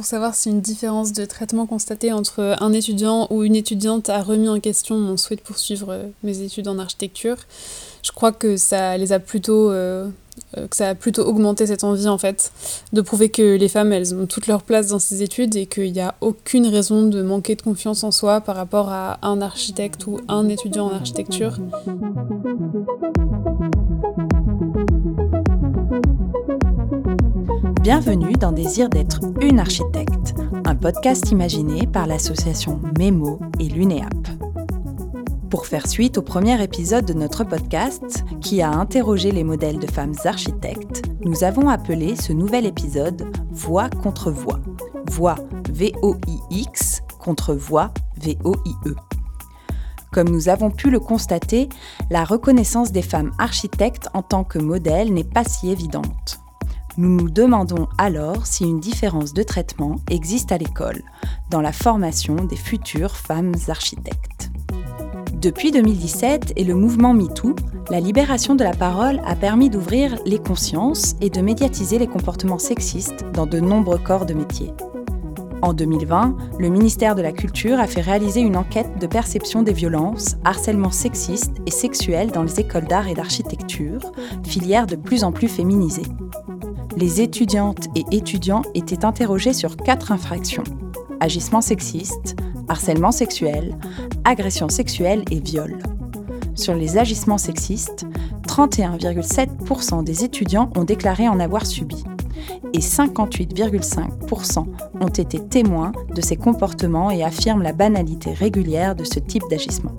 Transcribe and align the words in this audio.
pour 0.00 0.06
savoir 0.06 0.34
si 0.34 0.48
une 0.48 0.62
différence 0.62 1.12
de 1.12 1.26
traitement 1.26 1.66
constatée 1.66 2.10
entre 2.10 2.56
un 2.58 2.72
étudiant 2.72 3.26
ou 3.28 3.44
une 3.44 3.54
étudiante 3.54 4.08
a 4.08 4.22
remis 4.22 4.48
en 4.48 4.58
question 4.58 4.96
mon 4.96 5.18
souhait 5.18 5.36
de 5.36 5.42
poursuivre 5.42 5.94
mes 6.22 6.40
études 6.40 6.68
en 6.68 6.78
architecture. 6.78 7.36
Je 8.02 8.10
crois 8.10 8.32
que 8.32 8.56
ça 8.56 8.96
les 8.96 9.12
a 9.12 9.18
plutôt 9.18 9.70
euh, 9.70 10.08
que 10.54 10.74
ça 10.74 10.88
a 10.88 10.94
plutôt 10.94 11.26
augmenté 11.26 11.66
cette 11.66 11.84
envie 11.84 12.08
en 12.08 12.16
fait 12.16 12.50
de 12.94 13.02
prouver 13.02 13.28
que 13.28 13.56
les 13.56 13.68
femmes 13.68 13.92
elles 13.92 14.14
ont 14.14 14.24
toute 14.24 14.46
leur 14.46 14.62
place 14.62 14.86
dans 14.86 14.98
ces 14.98 15.22
études 15.22 15.54
et 15.54 15.66
qu'il 15.66 15.92
n'y 15.92 16.00
a 16.00 16.14
aucune 16.22 16.66
raison 16.66 17.02
de 17.02 17.20
manquer 17.20 17.54
de 17.54 17.60
confiance 17.60 18.02
en 18.02 18.10
soi 18.10 18.40
par 18.40 18.56
rapport 18.56 18.88
à 18.88 19.18
un 19.20 19.42
architecte 19.42 20.06
ou 20.06 20.18
un 20.28 20.48
étudiant 20.48 20.86
en 20.86 20.94
architecture. 20.94 21.58
Bienvenue 27.80 28.32
dans 28.32 28.52
Désir 28.52 28.88
d'être 28.88 29.20
une 29.40 29.58
architecte, 29.58 30.34
un 30.64 30.74
podcast 30.74 31.30
imaginé 31.30 31.86
par 31.86 32.06
l'association 32.06 32.80
Memo 32.98 33.40
et 33.58 33.64
l'UNEAP 33.64 34.40
pour 35.50 35.66
faire 35.66 35.88
suite 35.88 36.16
au 36.16 36.22
premier 36.22 36.62
épisode 36.62 37.04
de 37.04 37.12
notre 37.12 37.42
podcast 37.42 38.24
qui 38.40 38.62
a 38.62 38.70
interrogé 38.70 39.32
les 39.32 39.42
modèles 39.42 39.80
de 39.80 39.90
femmes 39.90 40.14
architectes, 40.24 41.02
nous 41.24 41.42
avons 41.42 41.68
appelé 41.68 42.14
ce 42.14 42.32
nouvel 42.32 42.66
épisode 42.66 43.26
Voix 43.50 43.90
contre 43.90 44.30
voix. 44.30 44.60
Voix 45.10 45.34
V-O-I-X 45.68 47.02
contre 47.18 47.52
voix 47.54 47.92
V-O-I-E. 48.18 48.94
Comme 50.12 50.28
nous 50.28 50.48
avons 50.48 50.70
pu 50.70 50.88
le 50.88 51.00
constater, 51.00 51.68
la 52.10 52.24
reconnaissance 52.24 52.92
des 52.92 53.02
femmes 53.02 53.32
architectes 53.38 54.08
en 54.14 54.22
tant 54.22 54.44
que 54.44 54.58
modèle 54.58 55.12
n'est 55.12 55.24
pas 55.24 55.44
si 55.44 55.70
évidente. 55.70 56.40
Nous 56.96 57.08
nous 57.08 57.30
demandons 57.30 57.88
alors 57.98 58.46
si 58.46 58.64
une 58.64 58.80
différence 58.80 59.32
de 59.32 59.44
traitement 59.44 59.96
existe 60.10 60.50
à 60.50 60.58
l'école, 60.58 61.02
dans 61.48 61.60
la 61.60 61.72
formation 61.72 62.34
des 62.34 62.56
futures 62.56 63.16
femmes 63.16 63.54
architectes. 63.68 64.50
Depuis 65.34 65.70
2017 65.70 66.54
et 66.56 66.64
le 66.64 66.74
mouvement 66.74 67.14
MeToo, 67.14 67.54
la 67.90 68.00
libération 68.00 68.56
de 68.56 68.64
la 68.64 68.74
parole 68.74 69.22
a 69.24 69.36
permis 69.36 69.70
d'ouvrir 69.70 70.18
les 70.26 70.38
consciences 70.38 71.14
et 71.20 71.30
de 71.30 71.40
médiatiser 71.40 71.98
les 71.98 72.08
comportements 72.08 72.58
sexistes 72.58 73.24
dans 73.32 73.46
de 73.46 73.60
nombreux 73.60 73.98
corps 73.98 74.26
de 74.26 74.34
métier. 74.34 74.72
En 75.62 75.74
2020, 75.74 76.36
le 76.58 76.68
ministère 76.70 77.14
de 77.14 77.22
la 77.22 77.32
Culture 77.32 77.78
a 77.78 77.86
fait 77.86 78.00
réaliser 78.00 78.40
une 78.40 78.56
enquête 78.56 78.98
de 78.98 79.06
perception 79.06 79.62
des 79.62 79.74
violences, 79.74 80.36
harcèlements 80.44 80.90
sexistes 80.90 81.56
et 81.66 81.70
sexuels 81.70 82.32
dans 82.32 82.42
les 82.42 82.60
écoles 82.60 82.86
d'art 82.86 83.08
et 83.08 83.14
d'architecture, 83.14 84.00
filière 84.42 84.86
de 84.86 84.96
plus 84.96 85.22
en 85.22 85.32
plus 85.32 85.48
féminisée. 85.48 86.06
Les 86.96 87.20
étudiantes 87.20 87.86
et 87.94 88.04
étudiants 88.10 88.62
étaient 88.74 89.04
interrogés 89.04 89.52
sur 89.52 89.76
quatre 89.76 90.12
infractions 90.12 90.64
agissements 91.20 91.60
sexistes, 91.60 92.34
harcèlement 92.68 93.12
sexuel, 93.12 93.76
agression 94.24 94.68
sexuelle 94.68 95.22
et 95.30 95.38
viol. 95.38 95.78
Sur 96.54 96.74
les 96.74 96.98
agissements 96.98 97.38
sexistes, 97.38 98.06
31,7% 98.48 100.02
des 100.02 100.24
étudiants 100.24 100.70
ont 100.76 100.84
déclaré 100.84 101.28
en 101.28 101.38
avoir 101.38 101.66
subi 101.66 102.04
et 102.72 102.78
58,5% 102.78 104.64
ont 105.00 105.08
été 105.08 105.38
témoins 105.40 105.92
de 106.14 106.20
ces 106.20 106.36
comportements 106.36 107.10
et 107.10 107.22
affirment 107.22 107.62
la 107.62 107.72
banalité 107.72 108.32
régulière 108.32 108.96
de 108.96 109.04
ce 109.04 109.18
type 109.18 109.44
d'agissement. 109.50 109.94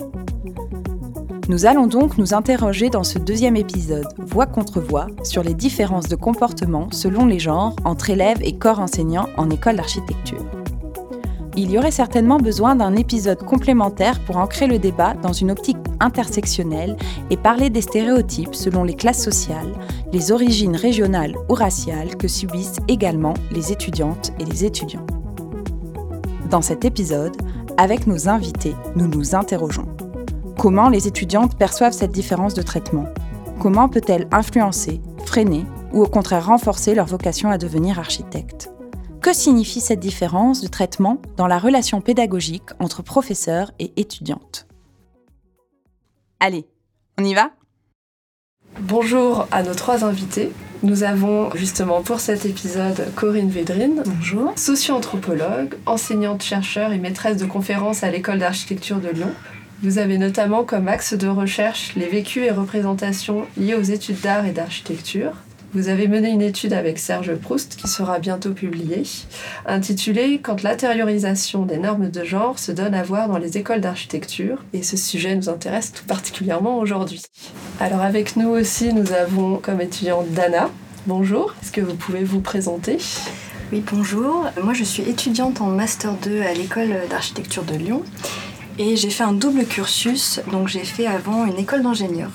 Nous 1.50 1.66
allons 1.66 1.88
donc 1.88 2.18
nous 2.18 2.34
interroger 2.34 2.90
dans 2.90 3.04
ce 3.04 3.20
deuxième 3.20 3.56
épisode, 3.56 4.08
voix 4.18 4.46
contre 4.46 4.80
voix, 4.80 5.08
sur 5.24 5.44
les 5.44 5.54
différences 5.54 6.08
de 6.08 6.16
comportement 6.16 6.88
selon 6.92 7.26
les 7.26 7.40
genres 7.40 7.76
entre 7.84 8.10
élèves 8.10 8.42
et 8.42 8.58
corps 8.58 8.80
enseignants 8.80 9.28
en 9.38 9.50
école 9.50 9.76
d'architecture 9.76 10.46
il 11.56 11.70
y 11.72 11.78
aurait 11.78 11.92
certainement 11.92 12.38
besoin 12.38 12.76
d'un 12.76 12.96
épisode 12.96 13.44
complémentaire 13.44 14.20
pour 14.22 14.38
ancrer 14.38 14.68
le 14.68 14.80
débat 14.80 15.14
dans 15.22 15.34
une 15.34 15.52
optique 15.52 15.78
intersectionnelle 16.00 16.96
et 17.30 17.38
parler 17.38 17.70
des 17.70 17.82
stéréotypes 17.82 18.56
selon 18.56 18.84
les 18.84 18.96
classes 18.96 19.24
sociales, 19.24 19.74
les 20.14 20.32
origines 20.32 20.76
régionales 20.76 21.36
ou 21.50 21.54
raciales 21.54 22.16
que 22.16 22.28
subissent 22.28 22.80
également 22.88 23.34
les 23.52 23.72
étudiantes 23.72 24.32
et 24.40 24.46
les 24.46 24.66
étudiants. 24.66 25.06
Dans 26.50 26.62
cet 26.62 26.86
épisode, 26.86 27.36
avec 27.78 28.08
nos 28.08 28.28
invités, 28.28 28.76
nous 28.96 29.08
nous 29.08 29.36
interrogeons. 29.36 29.88
Comment 30.62 30.90
les 30.90 31.08
étudiantes 31.08 31.58
perçoivent 31.58 31.92
cette 31.92 32.12
différence 32.12 32.54
de 32.54 32.62
traitement? 32.62 33.08
Comment 33.60 33.90
peut-elle 33.90 34.28
influencer, 34.32 35.02
freiner 35.26 35.66
ou 35.92 36.04
au 36.04 36.08
contraire 36.08 36.46
renforcer 36.46 36.94
leur 36.94 37.08
vocation 37.08 37.50
à 37.50 37.58
devenir 37.58 37.98
architecte? 37.98 38.70
Que 39.24 39.34
signifie 39.34 39.82
cette 39.82 40.00
différence 40.00 40.62
de 40.62 40.68
traitement 40.68 41.20
dans 41.36 41.48
la 41.48 41.58
relation 41.58 42.00
pédagogique 42.00 42.70
entre 42.78 43.02
professeurs 43.02 43.72
et 43.80 43.92
étudiantes? 44.00 44.68
Allez, 46.40 46.68
on 47.20 47.24
y 47.24 47.34
va? 47.34 47.50
Bonjour 48.82 49.48
à 49.50 49.64
nos 49.64 49.74
trois 49.74 50.06
invités. 50.06 50.52
Nous 50.84 51.02
avons 51.02 51.50
justement 51.56 52.04
pour 52.04 52.20
cet 52.20 52.46
épisode 52.46 53.12
Corinne 53.16 53.50
Védrine. 53.50 54.04
Bonjour. 54.06 54.54
Socio-anthropologue, 54.58 55.74
enseignante-chercheur 55.88 56.92
et 56.92 57.00
maîtresse 57.00 57.38
de 57.38 57.48
conférences 57.48 58.04
à 58.04 58.12
l'école 58.12 58.38
d'architecture 58.38 59.00
de 59.00 59.10
Lyon. 59.10 59.32
Vous 59.84 59.98
avez 59.98 60.20
notamment 60.20 60.64
comme 60.64 60.88
axe 60.88 61.16
de 61.16 61.28
recherche 61.28 61.94
les 61.96 62.08
vécus 62.08 62.44
et 62.44 62.52
représentations 62.52 63.48
liés 63.58 63.74
aux 63.74 63.82
études 63.82 64.22
d'art 64.22 64.46
et 64.46 64.52
d'architecture. 64.52 65.32
Vous 65.74 65.88
avez 65.88 66.08
mené 66.08 66.30
une 66.30 66.44
étude 66.44 66.74
avec 66.74 67.00
Serge 67.00 67.34
Proust 67.34 67.78
qui 67.78 67.88
sera 67.88 68.20
bientôt 68.20 68.52
publiée, 68.52 69.02
intitulée 69.66 70.40
Quand 70.40 70.62
l'intériorisation 70.62 71.66
des 71.66 71.78
normes 71.78 72.12
de 72.12 72.24
genre 72.24 72.60
se 72.60 72.72
donne 72.72 72.94
à 72.94 73.02
voir 73.02 73.28
dans 73.28 73.40
les 73.40 73.58
écoles 73.58 73.82
d'architecture. 73.82 74.64
Et 74.74 74.84
ce 74.84 74.98
sujet 74.98 75.36
nous 75.36 75.50
intéresse 75.50 75.92
tout 75.92 76.06
particulièrement 76.06 76.78
aujourd'hui. 76.78 77.24
Alors 77.80 78.02
avec 78.02 78.36
nous 78.36 78.50
aussi, 78.50 78.94
nous 78.94 79.14
avons 79.14 79.58
comme 79.58 79.82
étudiante 79.82 80.30
Dana. 80.30 80.70
Bonjour, 81.08 81.56
est-ce 81.64 81.72
que 81.72 81.82
vous 81.82 81.96
pouvez 81.96 82.24
vous 82.24 82.42
présenter? 82.42 83.00
Oui, 83.72 83.84
bonjour. 83.92 84.46
Moi, 84.62 84.74
je 84.74 84.84
suis 84.84 85.04
étudiante 85.04 85.62
en 85.62 85.68
Master 85.68 86.14
2 86.22 86.42
à 86.42 86.54
l'école 86.54 86.94
d'architecture 87.10 87.64
de 87.64 87.76
Lyon. 87.76 88.04
Et 88.78 88.96
j'ai 88.96 89.10
fait 89.10 89.24
un 89.24 89.34
double 89.34 89.66
cursus, 89.66 90.40
donc 90.52 90.68
j'ai 90.68 90.84
fait 90.84 91.06
avant 91.06 91.46
une 91.46 91.58
école 91.58 91.84
d'ingénieur. 91.84 92.32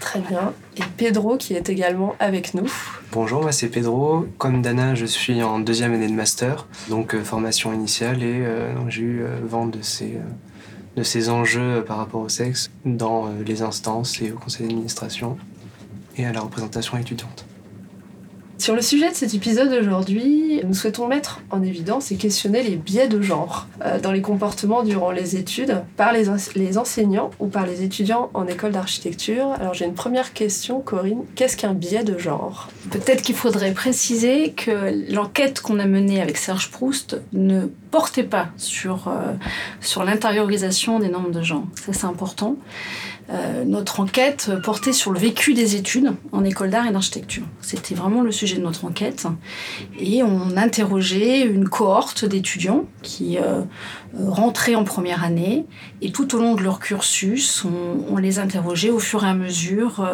Très 0.00 0.20
bien. 0.20 0.52
Et 0.76 0.82
Pedro 0.96 1.36
qui 1.36 1.54
est 1.54 1.68
également 1.68 2.14
avec 2.18 2.54
nous. 2.54 2.70
Bonjour, 3.12 3.42
moi 3.42 3.52
c'est 3.52 3.68
Pedro. 3.68 4.26
Comme 4.38 4.62
Dana, 4.62 4.94
je 4.94 5.06
suis 5.06 5.42
en 5.42 5.60
deuxième 5.60 5.92
année 5.92 6.08
de 6.08 6.12
master, 6.12 6.66
donc 6.88 7.14
euh, 7.14 7.22
formation 7.22 7.72
initiale, 7.72 8.22
et 8.22 8.40
euh, 8.44 8.74
j'ai 8.88 9.02
eu 9.02 9.22
euh, 9.22 9.38
vent 9.44 9.66
de 9.66 9.80
ces, 9.82 10.18
de 10.96 11.02
ces 11.02 11.28
enjeux 11.30 11.84
par 11.86 11.98
rapport 11.98 12.22
au 12.22 12.28
sexe 12.28 12.70
dans 12.84 13.28
les 13.46 13.62
instances 13.62 14.20
et 14.20 14.32
au 14.32 14.36
conseil 14.36 14.66
d'administration 14.66 15.38
et 16.16 16.26
à 16.26 16.32
la 16.32 16.40
représentation 16.40 16.98
étudiante. 16.98 17.46
Sur 18.56 18.76
le 18.76 18.82
sujet 18.82 19.10
de 19.10 19.14
cet 19.14 19.34
épisode 19.34 19.72
aujourd'hui, 19.72 20.60
nous 20.64 20.74
souhaitons 20.74 21.08
mettre 21.08 21.40
en 21.50 21.62
évidence 21.62 22.12
et 22.12 22.16
questionner 22.16 22.62
les 22.62 22.76
biais 22.76 23.08
de 23.08 23.20
genre 23.20 23.66
euh, 23.84 23.98
dans 23.98 24.12
les 24.12 24.22
comportements 24.22 24.84
durant 24.84 25.10
les 25.10 25.36
études 25.36 25.82
par 25.96 26.12
les, 26.12 26.28
enseignants 26.78 27.30
ou 27.40 27.48
par 27.48 27.66
les 27.66 27.82
étudiants 27.82 28.30
en 28.32 28.46
école 28.46 28.72
d'architecture. 28.72 29.48
Alors 29.60 29.74
j'ai 29.74 29.84
une 29.84 29.94
première 29.94 30.32
question, 30.32 30.80
Corinne. 30.80 31.24
Qu'est-ce 31.34 31.56
qu'un 31.56 31.74
biais 31.74 32.04
de 32.04 32.16
genre? 32.16 32.68
Peut-être 32.90 33.22
qu'il 33.22 33.34
faudrait 33.34 33.72
préciser 33.72 34.52
que 34.52 35.12
l'enquête 35.12 35.60
qu'on 35.60 35.80
a 35.80 35.86
menée 35.86 36.22
avec 36.22 36.36
Serge 36.36 36.70
Proust 36.70 37.20
ne 37.32 37.66
portait 37.90 38.22
pas 38.22 38.48
sur, 38.56 39.08
euh, 39.08 39.32
sur 39.80 40.04
l'intériorisation 40.04 41.00
des 41.00 41.08
normes 41.08 41.32
de 41.32 41.42
genre. 41.42 41.64
Ça 41.74 41.92
c'est 41.92 42.06
important. 42.06 42.56
Euh, 43.30 43.64
notre 43.64 44.00
enquête 44.00 44.50
portait 44.62 44.92
sur 44.92 45.10
le 45.10 45.18
vécu 45.18 45.54
des 45.54 45.76
études 45.76 46.12
en 46.32 46.44
école 46.44 46.70
d'art 46.70 46.86
et 46.86 46.92
d'architecture. 46.92 47.44
C'était 47.60 47.94
vraiment 47.94 48.22
le 48.22 48.30
sujet 48.30 48.56
de 48.56 48.62
notre 48.62 48.84
enquête. 48.84 49.26
Et 49.98 50.22
on 50.22 50.56
interrogeait 50.56 51.42
une 51.42 51.68
cohorte 51.68 52.24
d'étudiants 52.24 52.84
qui 53.02 53.38
euh, 53.38 53.62
rentraient 54.18 54.74
en 54.74 54.84
première 54.84 55.24
année. 55.24 55.64
Et 56.02 56.12
tout 56.12 56.34
au 56.34 56.38
long 56.38 56.54
de 56.54 56.62
leur 56.62 56.80
cursus, 56.80 57.64
on, 57.64 58.16
les 58.18 58.38
interrogeait 58.38 58.90
au 58.90 58.98
fur 58.98 59.24
et 59.24 59.28
à 59.28 59.34
mesure 59.34 60.06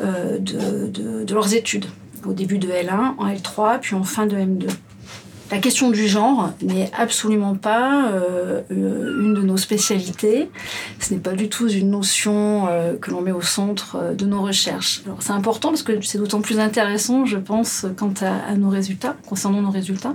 euh, 0.00 0.38
de 0.38 1.32
leurs 1.32 1.54
études. 1.54 1.86
Au 2.26 2.32
début 2.32 2.58
de 2.58 2.68
L1, 2.68 3.14
en 3.18 3.28
L3, 3.28 3.78
puis 3.80 3.94
en 3.94 4.02
fin 4.02 4.26
de 4.26 4.36
M2. 4.36 4.68
La 5.50 5.58
question 5.58 5.90
du 5.90 6.06
genre 6.06 6.52
n'est 6.60 6.90
absolument 6.92 7.54
pas 7.54 8.08
euh, 8.08 8.60
euh, 8.70 9.22
une 9.22 9.32
de 9.32 9.40
nos 9.40 9.56
spécialités. 9.56 10.50
Ce 11.00 11.14
n'est 11.14 11.20
pas 11.20 11.32
du 11.32 11.48
tout 11.48 11.68
une 11.68 11.90
notion 11.90 12.66
euh, 12.68 12.96
que 12.96 13.10
l'on 13.10 13.22
met 13.22 13.32
au 13.32 13.40
centre 13.40 14.14
de 14.14 14.26
nos 14.26 14.42
recherches. 14.42 15.02
C'est 15.20 15.32
important 15.32 15.70
parce 15.70 15.82
que 15.82 16.02
c'est 16.02 16.18
d'autant 16.18 16.42
plus 16.42 16.60
intéressant, 16.60 17.24
je 17.24 17.38
pense, 17.38 17.86
quant 17.96 18.12
à, 18.20 18.56
nos 18.56 18.68
résultats, 18.68 19.16
concernant 19.26 19.62
nos 19.62 19.70
résultats, 19.70 20.14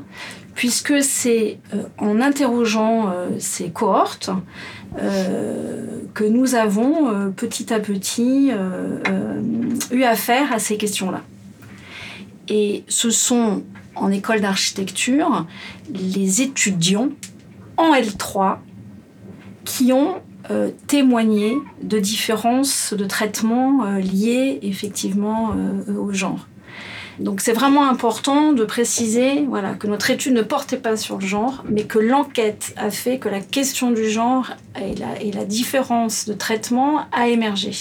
puisque 0.53 1.01
c'est 1.01 1.57
en 1.97 2.21
interrogeant 2.21 3.11
ces 3.39 3.71
cohortes 3.71 4.29
que 6.13 6.23
nous 6.23 6.53
avons 6.53 7.31
petit 7.35 7.73
à 7.73 7.79
petit 7.79 8.51
eu 9.91 10.03
affaire 10.03 10.53
à 10.53 10.59
ces 10.59 10.77
questions-là. 10.77 11.21
Et 12.49 12.83
ce 12.87 13.09
sont 13.09 13.63
en 13.95 14.11
école 14.11 14.41
d'architecture 14.41 15.45
les 15.89 16.41
étudiants 16.41 17.09
en 17.77 17.93
L3 17.93 18.57
qui 19.65 19.93
ont 19.93 20.15
euh, 20.51 20.71
témoigné 20.87 21.57
de 21.81 21.99
différences 21.99 22.93
de 22.93 23.05
traitement 23.05 23.85
euh, 23.85 23.99
liées 23.99 24.59
effectivement 24.61 25.51
euh, 25.55 25.95
au 25.95 26.11
genre. 26.11 26.47
Donc 27.19 27.41
c'est 27.41 27.53
vraiment 27.53 27.87
important 27.87 28.53
de 28.53 28.65
préciser 28.65 29.47
que 29.79 29.87
notre 29.87 30.09
étude 30.09 30.33
ne 30.33 30.41
portait 30.41 30.77
pas 30.77 30.97
sur 30.97 31.19
le 31.19 31.25
genre, 31.25 31.63
mais 31.69 31.83
que 31.83 31.99
l'enquête 31.99 32.73
a 32.75 32.89
fait 32.89 33.19
que 33.19 33.29
la 33.29 33.39
question 33.39 33.91
du 33.91 34.09
genre 34.09 34.49
et 34.81 35.31
la 35.31 35.45
différence 35.45 36.25
de 36.27 36.33
traitement 36.33 37.01
a 37.11 37.27
émergé. 37.27 37.71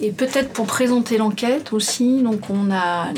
Et 0.00 0.12
peut-être 0.12 0.50
pour 0.52 0.66
présenter 0.66 1.18
l'enquête 1.18 1.72
aussi, 1.72 2.22
donc 2.22 2.50
on 2.50 2.70
a 2.70 3.08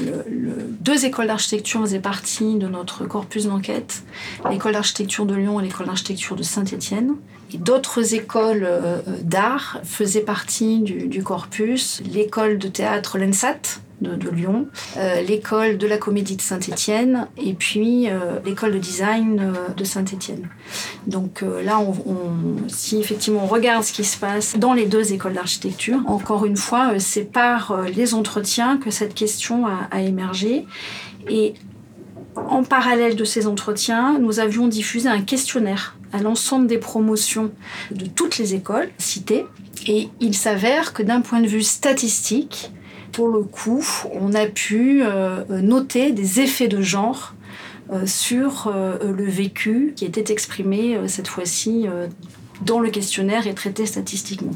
deux 0.81 1.05
écoles 1.05 1.29
d'architecture 1.29 1.81
faisaient 1.83 2.01
partie 2.01 2.57
de 2.57 2.67
notre 2.67 3.05
corpus 3.05 3.47
d'enquête, 3.47 4.03
l'école 4.51 4.73
d'architecture 4.73 5.27
de 5.27 5.35
Lyon 5.35 5.61
et 5.61 5.65
l'école 5.65 5.87
d'architecture 5.87 6.37
de 6.37 6.43
Saint-Étienne. 6.43 7.15
Et 7.55 7.59
d'autres 7.59 8.15
écoles 8.15 8.65
euh, 8.65 9.01
d'art 9.23 9.79
faisaient 9.85 10.23
partie 10.23 10.81
du, 10.81 11.07
du 11.07 11.23
corpus, 11.23 12.03
l'école 12.11 12.57
de 12.57 12.69
théâtre 12.69 13.19
l'ENSAT, 13.19 13.82
de, 14.03 14.31
Lyon, 14.31 14.67
euh, 14.97 15.21
l'école 15.23 15.79
de 15.79 15.87
la 15.87 15.99
comédie 15.99 16.37
de 16.37 16.43
Saint-Étienne 16.43 17.29
et 17.37 17.55
puis 17.55 18.09
euh, 18.09 18.41
l'école 18.45 18.73
de 18.73 18.79
design 18.79 19.41
euh, 19.41 19.73
de 19.75 19.85
Saint-Étienne. 19.85 20.49
Donc 21.07 21.43
là, 21.65 21.79
on, 21.79 22.69
si 22.69 22.99
effectivement 22.99 23.45
on 23.45 23.47
regarde 23.47 23.85
ce 23.85 23.93
qui 23.93 24.05
se 24.05 24.17
passe 24.17 24.57
dans 24.57 24.73
les 24.73 24.87
deux 24.87 25.13
écoles 25.13 25.35
d'architecture, 25.35 26.01
encore 26.07 26.45
une 26.45 26.57
fois, 26.57 26.99
c'est 26.99 27.25
par 27.25 27.83
les 27.95 28.15
entretiens 28.15 28.79
que 28.79 28.91
cette 28.91 29.15
question 29.15 29.67
a, 29.67 29.89
a 29.91 30.01
émergé. 30.01 30.67
Et 31.29 31.55
en 32.37 32.63
parallèle 32.63 33.17
de 33.17 33.25
ces 33.25 33.47
entretiens, 33.47 34.19
nous 34.19 34.41
avions 34.41 34.69
diffusé 34.69 35.09
un 35.09 35.23
questionnaire 35.23 35.97
à 36.13 36.19
l'ensemble 36.19 36.67
des 36.67 36.79
promotions 36.79 37.51
de 37.91 38.07
toutes 38.07 38.39
les 38.39 38.55
écoles 38.55 38.91
citées. 38.99 39.47
Et 39.87 40.09
il 40.21 40.35
s'avère 40.35 40.93
que 40.93 41.03
d'un 41.03 41.21
point 41.21 41.41
de 41.41 41.47
vue 41.47 41.63
statistique, 41.63 42.71
pour 43.13 43.29
le 43.29 43.43
coup, 43.43 43.85
on 44.13 44.35
a 44.35 44.47
pu 44.47 45.03
euh, 45.05 45.45
noter 45.49 46.13
des 46.13 46.41
effets 46.41 46.69
de 46.69 46.81
genre 46.81 47.35
euh, 47.93 48.07
sur 48.07 48.67
euh, 48.67 49.13
le 49.13 49.25
vécu 49.25 49.93
qui 49.95 50.05
était 50.05 50.33
exprimé 50.33 50.99
cette 51.09 51.29
fois-ci 51.29 51.87
dans 52.63 52.81
le 52.81 52.91
questionnaire 52.91 53.47
et 53.47 53.55
traité 53.55 53.87
statistiquement. 53.87 54.53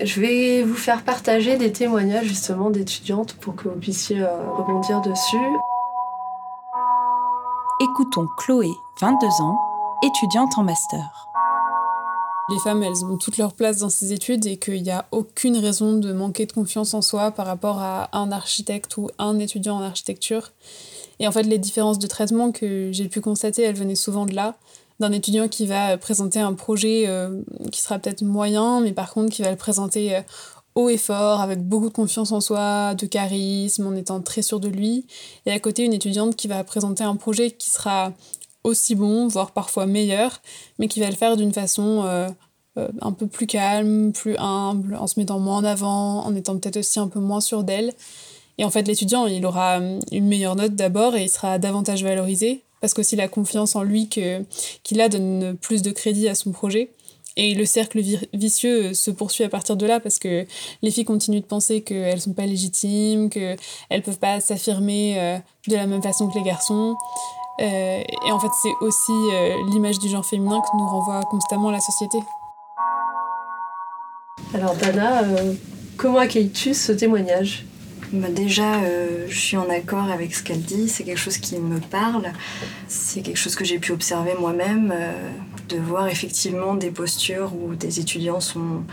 Je 0.00 0.20
vais 0.20 0.62
vous 0.62 0.74
faire 0.74 1.02
partager 1.02 1.56
des 1.56 1.72
témoignages 1.72 2.26
justement 2.26 2.70
d'étudiantes 2.70 3.34
pour 3.34 3.56
que 3.56 3.68
vous 3.68 3.76
puissiez 3.76 4.22
rebondir 4.22 5.00
dessus. 5.00 5.36
Écoutons 7.80 8.26
Chloé, 8.38 8.70
22 9.00 9.26
ans, 9.26 9.58
étudiante 10.02 10.58
en 10.58 10.64
master. 10.64 11.35
Les 12.48 12.58
femmes, 12.60 12.84
elles 12.84 13.04
ont 13.04 13.16
toute 13.16 13.38
leur 13.38 13.54
place 13.54 13.78
dans 13.78 13.90
ces 13.90 14.12
études 14.12 14.46
et 14.46 14.56
qu'il 14.56 14.80
n'y 14.82 14.90
a 14.90 15.06
aucune 15.10 15.56
raison 15.56 15.94
de 15.94 16.12
manquer 16.12 16.46
de 16.46 16.52
confiance 16.52 16.94
en 16.94 17.02
soi 17.02 17.32
par 17.32 17.44
rapport 17.44 17.80
à 17.80 18.08
un 18.16 18.30
architecte 18.30 18.96
ou 18.98 19.10
un 19.18 19.40
étudiant 19.40 19.76
en 19.76 19.82
architecture. 19.82 20.52
Et 21.18 21.26
en 21.26 21.32
fait, 21.32 21.42
les 21.42 21.58
différences 21.58 21.98
de 21.98 22.06
traitement 22.06 22.52
que 22.52 22.90
j'ai 22.92 23.08
pu 23.08 23.20
constater, 23.20 23.62
elles 23.62 23.74
venaient 23.74 23.96
souvent 23.96 24.26
de 24.26 24.34
là, 24.34 24.54
d'un 25.00 25.10
étudiant 25.10 25.48
qui 25.48 25.66
va 25.66 25.98
présenter 25.98 26.38
un 26.38 26.54
projet 26.54 27.04
euh, 27.08 27.42
qui 27.72 27.80
sera 27.80 27.98
peut-être 27.98 28.22
moyen, 28.22 28.80
mais 28.80 28.92
par 28.92 29.12
contre 29.12 29.32
qui 29.32 29.42
va 29.42 29.50
le 29.50 29.56
présenter 29.56 30.14
euh, 30.14 30.20
haut 30.76 30.88
et 30.88 30.98
fort, 30.98 31.40
avec 31.40 31.66
beaucoup 31.66 31.88
de 31.88 31.94
confiance 31.94 32.30
en 32.32 32.40
soi, 32.40 32.94
de 32.94 33.06
charisme, 33.06 33.86
en 33.86 33.96
étant 33.96 34.20
très 34.20 34.42
sûr 34.42 34.60
de 34.60 34.68
lui. 34.68 35.06
Et 35.46 35.50
à 35.50 35.58
côté, 35.58 35.84
une 35.84 35.94
étudiante 35.94 36.36
qui 36.36 36.48
va 36.48 36.62
présenter 36.62 37.02
un 37.02 37.16
projet 37.16 37.50
qui 37.50 37.70
sera 37.70 38.12
aussi 38.66 38.94
bon, 38.94 39.28
voire 39.28 39.52
parfois 39.52 39.86
meilleur, 39.86 40.42
mais 40.78 40.88
qui 40.88 41.00
va 41.00 41.08
le 41.08 41.16
faire 41.16 41.36
d'une 41.36 41.52
façon 41.52 42.02
euh, 42.04 42.28
euh, 42.78 42.88
un 43.00 43.12
peu 43.12 43.26
plus 43.26 43.46
calme, 43.46 44.12
plus 44.12 44.36
humble, 44.38 44.96
en 44.96 45.06
se 45.06 45.18
mettant 45.18 45.38
moins 45.38 45.58
en 45.58 45.64
avant, 45.64 46.24
en 46.24 46.34
étant 46.34 46.58
peut-être 46.58 46.78
aussi 46.78 46.98
un 46.98 47.08
peu 47.08 47.20
moins 47.20 47.40
sûr 47.40 47.64
d'elle. 47.64 47.94
Et 48.58 48.64
en 48.64 48.70
fait, 48.70 48.86
l'étudiant, 48.88 49.26
il 49.26 49.46
aura 49.46 49.80
euh, 49.80 50.00
une 50.12 50.26
meilleure 50.26 50.56
note 50.56 50.74
d'abord 50.74 51.16
et 51.16 51.24
il 51.24 51.30
sera 51.30 51.58
davantage 51.58 52.02
valorisé, 52.02 52.62
parce 52.80 52.92
qu'aussi 52.92 53.16
la 53.16 53.28
confiance 53.28 53.76
en 53.76 53.82
lui 53.82 54.08
qu'il 54.08 55.00
a 55.00 55.08
donne 55.08 55.56
plus 55.60 55.82
de 55.82 55.92
crédit 55.92 56.28
à 56.28 56.34
son 56.34 56.52
projet. 56.52 56.90
Et 57.38 57.54
le 57.54 57.66
cercle 57.66 58.00
vicieux 58.32 58.94
se 58.94 59.10
poursuit 59.10 59.44
à 59.44 59.50
partir 59.50 59.76
de 59.76 59.84
là 59.84 60.00
parce 60.00 60.18
que 60.18 60.46
les 60.80 60.90
filles 60.90 61.04
continuent 61.04 61.42
de 61.42 61.44
penser 61.44 61.82
qu'elles 61.82 62.14
ne 62.14 62.20
sont 62.20 62.32
pas 62.32 62.46
légitimes, 62.46 63.28
qu'elles 63.28 63.58
ne 63.90 64.00
peuvent 64.00 64.18
pas 64.18 64.40
s'affirmer 64.40 65.42
de 65.68 65.76
la 65.76 65.86
même 65.86 66.00
façon 66.00 66.28
que 66.28 66.38
les 66.38 66.42
garçons. 66.42 66.96
Euh, 67.60 68.02
et 68.26 68.32
en 68.32 68.38
fait, 68.38 68.50
c'est 68.62 68.84
aussi 68.84 69.12
euh, 69.12 69.54
l'image 69.70 69.98
du 69.98 70.08
genre 70.08 70.24
féminin 70.24 70.60
que 70.60 70.76
nous 70.76 70.86
renvoie 70.86 71.22
constamment 71.24 71.70
la 71.70 71.80
société. 71.80 72.18
Alors 74.54 74.74
Dana, 74.74 75.22
euh, 75.22 75.54
comment 75.96 76.18
accueilles-tu 76.18 76.74
ce 76.74 76.92
témoignage? 76.92 77.64
Bah 78.12 78.28
Déjà, 78.30 78.82
je 79.28 79.36
suis 79.36 79.56
en 79.56 79.68
accord 79.68 80.08
avec 80.12 80.32
ce 80.32 80.44
qu'elle 80.44 80.62
dit, 80.62 80.88
c'est 80.88 81.02
quelque 81.02 81.18
chose 81.18 81.38
qui 81.38 81.58
me 81.58 81.80
parle, 81.80 82.30
c'est 82.86 83.20
quelque 83.20 83.36
chose 83.36 83.56
que 83.56 83.64
j'ai 83.64 83.80
pu 83.80 83.90
observer 83.90 84.34
moi-même, 84.38 84.94
de 85.68 85.76
voir 85.76 86.06
effectivement 86.06 86.76
des 86.76 86.92
postures 86.92 87.50
où 87.60 87.74
des 87.74 87.98
étudiants 87.98 88.38
sont 88.38 88.84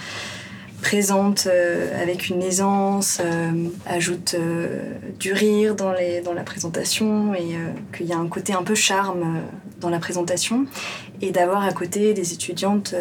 présente 0.84 1.48
euh, 1.48 2.00
avec 2.00 2.28
une 2.28 2.44
aisance, 2.44 3.20
euh, 3.24 3.70
ajoute 3.88 4.36
euh, 4.38 4.94
du 5.18 5.32
rire 5.32 5.76
dans, 5.76 5.92
la 5.92 6.44
présentation 6.44 7.34
et 7.34 7.56
qu'il 7.96 8.06
y 8.06 8.14
a 8.14 8.18
un 8.18 8.28
côté 8.28 8.54
un 8.54 8.64
peu 8.64 8.76
charme 8.76 9.42
dans 9.80 9.90
la 9.90 10.00
présentation 10.00 10.66
et 11.22 11.32
d'avoir 11.32 11.64
à 11.64 11.72
côté 11.72 12.14
des 12.14 12.34
étudiantes 12.34 12.96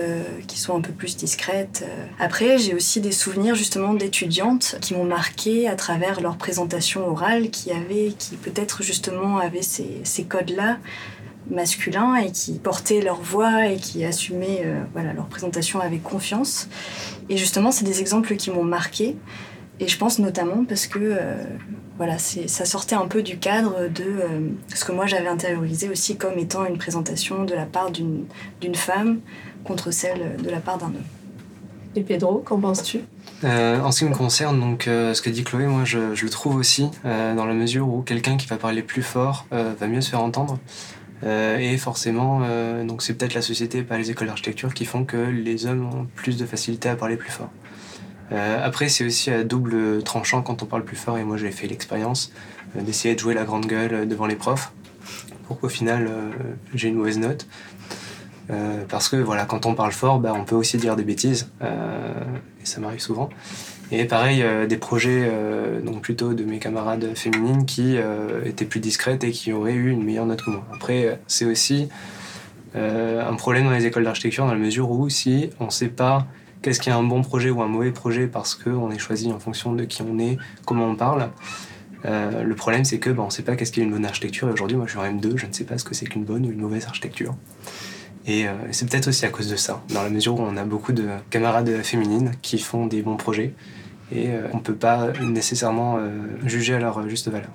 qui 0.46 0.58
sont 0.58 0.76
un 0.76 0.80
peu 0.80 0.92
plus 0.92 1.16
discrètes. 1.16 1.84
Après, 2.20 2.58
j'ai 2.58 2.74
aussi 2.74 3.00
des 3.00 3.10
souvenirs 3.10 3.54
justement 3.54 3.94
d'étudiantes 3.94 4.76
qui 4.80 4.94
m'ont 4.94 5.04
marqué 5.04 5.68
à 5.68 5.74
travers 5.74 6.20
leur 6.20 6.36
présentation 6.36 7.08
orale 7.08 7.50
qui 7.50 7.72
avaient, 7.72 8.12
qui 8.16 8.36
peut-être 8.36 8.82
justement 8.82 9.38
avaient 9.38 9.62
ces, 9.62 10.00
ces 10.04 10.24
codes-là 10.24 10.78
masculins 11.50 12.14
et 12.16 12.30
qui 12.30 12.52
portaient 12.52 13.00
leur 13.00 13.20
voix 13.20 13.66
et 13.66 13.76
qui 13.76 14.04
assumaient 14.04 14.64
voilà, 14.92 15.12
leur 15.12 15.26
présentation 15.26 15.80
avec 15.80 16.02
confiance. 16.02 16.68
Et 17.28 17.36
justement, 17.36 17.70
c'est 17.72 17.84
des 17.84 18.00
exemples 18.00 18.36
qui 18.36 18.50
m'ont 18.50 18.64
marqué. 18.64 19.16
Et 19.80 19.88
je 19.88 19.98
pense 19.98 20.18
notamment 20.18 20.64
parce 20.64 20.86
que 20.86 20.98
euh, 21.00 21.34
voilà, 21.96 22.16
ça 22.18 22.64
sortait 22.64 22.94
un 22.94 23.08
peu 23.08 23.22
du 23.22 23.38
cadre 23.38 23.88
de 23.88 24.04
euh, 24.04 24.48
ce 24.72 24.84
que 24.84 24.92
moi 24.92 25.06
j'avais 25.06 25.26
intériorisé 25.26 25.88
aussi 25.88 26.16
comme 26.16 26.38
étant 26.38 26.64
une 26.66 26.78
présentation 26.78 27.44
de 27.44 27.54
la 27.54 27.64
part 27.64 27.90
d'une 27.90 28.74
femme 28.74 29.18
contre 29.64 29.90
celle 29.90 30.36
de 30.40 30.50
la 30.50 30.60
part 30.60 30.78
d'un 30.78 30.86
homme. 30.86 31.02
Et 31.96 32.02
Pedro, 32.02 32.38
qu'en 32.38 32.60
penses-tu? 32.60 33.00
Euh, 33.44 33.80
En 33.80 33.90
ce 33.90 34.00
qui 34.00 34.04
me 34.04 34.14
concerne, 34.14 34.60
donc, 34.60 34.84
ce 34.84 35.20
que 35.20 35.28
dit 35.28 35.42
Chloé, 35.42 35.66
moi 35.66 35.82
je, 35.84 36.14
je 36.14 36.24
le 36.24 36.30
trouve 36.30 36.56
aussi, 36.56 36.88
dans 37.04 37.44
la 37.44 37.54
mesure 37.54 37.88
où 37.88 38.02
quelqu'un 38.02 38.36
qui 38.36 38.46
va 38.46 38.56
parler 38.56 38.82
plus 38.82 39.02
fort 39.02 39.46
va 39.50 39.86
mieux 39.88 40.00
se 40.00 40.10
faire 40.10 40.22
entendre. 40.22 40.58
Euh, 41.24 41.58
et 41.58 41.76
forcément, 41.76 42.40
euh, 42.44 42.84
donc 42.84 43.02
c'est 43.02 43.14
peut-être 43.14 43.34
la 43.34 43.42
société, 43.42 43.82
pas 43.82 43.98
les 43.98 44.10
écoles 44.10 44.28
d'architecture, 44.28 44.74
qui 44.74 44.84
font 44.84 45.04
que 45.04 45.16
les 45.16 45.66
hommes 45.66 45.86
ont 45.86 46.06
plus 46.16 46.36
de 46.36 46.46
facilité 46.46 46.88
à 46.88 46.96
parler 46.96 47.16
plus 47.16 47.30
fort. 47.30 47.50
Euh, 48.32 48.64
après, 48.64 48.88
c'est 48.88 49.04
aussi 49.04 49.30
à 49.30 49.44
double 49.44 50.02
tranchant 50.02 50.42
quand 50.42 50.62
on 50.62 50.66
parle 50.66 50.84
plus 50.84 50.96
fort, 50.96 51.18
et 51.18 51.24
moi 51.24 51.36
j'ai 51.36 51.50
fait 51.50 51.66
l'expérience 51.66 52.32
d'essayer 52.74 53.14
de 53.14 53.20
jouer 53.20 53.34
la 53.34 53.44
grande 53.44 53.66
gueule 53.66 54.08
devant 54.08 54.26
les 54.26 54.36
profs, 54.36 54.72
pour 55.46 55.60
qu'au 55.60 55.68
final 55.68 56.10
j'ai 56.74 56.88
une 56.88 56.94
mauvaise 56.94 57.18
note. 57.18 57.46
parce 58.88 59.10
que 59.10 59.16
voilà, 59.16 59.44
quand 59.44 59.66
on 59.66 59.74
parle 59.74 59.92
fort, 59.92 60.18
bah, 60.18 60.32
on 60.34 60.44
peut 60.44 60.56
aussi 60.56 60.78
dire 60.78 60.96
des 60.96 61.04
bêtises, 61.04 61.50
et 61.60 62.64
ça 62.64 62.80
m'arrive 62.80 63.00
souvent. 63.00 63.28
Et 63.94 64.06
pareil, 64.06 64.42
euh, 64.42 64.66
des 64.66 64.78
projets 64.78 65.28
euh, 65.30 65.82
donc 65.82 66.00
plutôt 66.00 66.32
de 66.32 66.44
mes 66.44 66.58
camarades 66.58 67.14
féminines 67.14 67.66
qui 67.66 67.98
euh, 67.98 68.42
étaient 68.46 68.64
plus 68.64 68.80
discrètes 68.80 69.22
et 69.22 69.32
qui 69.32 69.52
auraient 69.52 69.74
eu 69.74 69.90
une 69.90 70.02
meilleure 70.02 70.24
note 70.24 70.40
que 70.40 70.48
moi. 70.48 70.64
Après, 70.72 71.20
c'est 71.26 71.44
aussi 71.44 71.88
un 72.74 73.34
problème 73.34 73.64
dans 73.64 73.70
les 73.70 73.84
écoles 73.84 74.04
d'architecture 74.04 74.46
dans 74.46 74.52
la 74.52 74.58
mesure 74.58 74.90
où 74.90 75.10
si 75.10 75.50
on 75.60 75.66
ne 75.66 75.70
sait 75.70 75.88
pas 75.88 76.26
qu'est-ce 76.62 76.80
qui 76.80 76.88
est 76.88 76.92
un 76.92 77.02
bon 77.02 77.20
projet 77.20 77.50
ou 77.50 77.60
un 77.60 77.68
mauvais 77.68 77.90
projet 77.90 78.26
parce 78.26 78.54
qu'on 78.54 78.90
est 78.90 78.98
choisi 78.98 79.30
en 79.30 79.38
fonction 79.38 79.74
de 79.74 79.84
qui 79.84 80.00
on 80.00 80.18
est, 80.18 80.38
comment 80.64 80.86
on 80.86 80.96
parle, 80.96 81.28
le 82.04 82.54
problème 82.54 82.86
c'est 82.86 82.98
que 82.98 83.10
bah, 83.10 83.22
on 83.22 83.26
ne 83.26 83.30
sait 83.30 83.42
pas 83.42 83.56
qu'est-ce 83.56 83.72
qu'est 83.72 83.82
une 83.82 83.90
bonne 83.90 84.06
architecture. 84.06 84.48
Et 84.48 84.52
aujourd'hui, 84.52 84.78
moi 84.78 84.86
je 84.86 84.92
suis 84.92 84.98
en 84.98 85.04
M2, 85.04 85.36
je 85.36 85.44
ne 85.44 85.52
sais 85.52 85.64
pas 85.64 85.76
ce 85.76 85.84
que 85.84 85.94
c'est 85.94 86.06
qu'une 86.06 86.24
bonne 86.24 86.46
ou 86.46 86.50
une 86.50 86.62
mauvaise 86.62 86.86
architecture. 86.86 87.34
Et 88.26 88.46
c'est 88.70 88.88
peut-être 88.88 89.08
aussi 89.08 89.26
à 89.26 89.28
cause 89.28 89.50
de 89.50 89.56
ça, 89.56 89.82
dans 89.92 90.02
la 90.02 90.08
mesure 90.08 90.40
où 90.40 90.40
on 90.40 90.56
a 90.56 90.64
beaucoup 90.64 90.92
de 90.92 91.08
camarades 91.28 91.82
féminines 91.82 92.30
qui 92.40 92.58
font 92.58 92.86
des 92.86 93.02
bons 93.02 93.16
projets 93.16 93.52
et 94.14 94.28
euh, 94.30 94.48
on 94.52 94.58
ne 94.58 94.62
peut 94.62 94.74
pas 94.74 95.08
nécessairement 95.22 95.98
euh, 95.98 96.10
juger 96.44 96.74
à 96.74 96.78
leur 96.78 97.08
juste 97.08 97.28
valeur. 97.28 97.50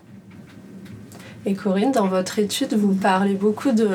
Et 1.45 1.53
Corinne, 1.53 1.91
dans 1.91 2.07
votre 2.07 2.39
étude, 2.39 2.73
vous 2.73 2.93
parlez 2.93 3.33
beaucoup 3.33 3.71
de, 3.71 3.87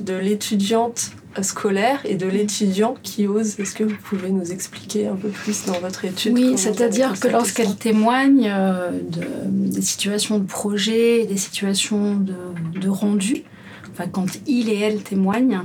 de 0.00 0.14
l'étudiante 0.14 1.12
scolaire 1.42 2.00
et 2.04 2.16
de 2.16 2.26
l'étudiant 2.26 2.96
qui 3.02 3.26
ose. 3.26 3.58
Est-ce 3.58 3.74
que 3.74 3.84
vous 3.84 3.96
pouvez 4.04 4.30
nous 4.30 4.52
expliquer 4.52 5.06
un 5.06 5.16
peu 5.16 5.28
plus 5.28 5.66
dans 5.66 5.78
votre 5.80 6.04
étude 6.04 6.34
Oui, 6.34 6.56
c'est-à-dire 6.56 7.18
que 7.18 7.28
lorsqu'elle 7.28 7.76
témoigne 7.76 8.50
euh, 8.52 8.90
de, 8.90 9.22
des 9.46 9.82
situations 9.82 10.38
de 10.38 10.46
projet, 10.46 11.26
des 11.26 11.36
situations 11.36 12.14
de, 12.14 12.34
de 12.78 12.88
rendu, 12.88 13.44
enfin 13.92 14.08
quand 14.08 14.26
il 14.46 14.68
et 14.68 14.78
elle 14.78 15.02
témoignent, 15.02 15.62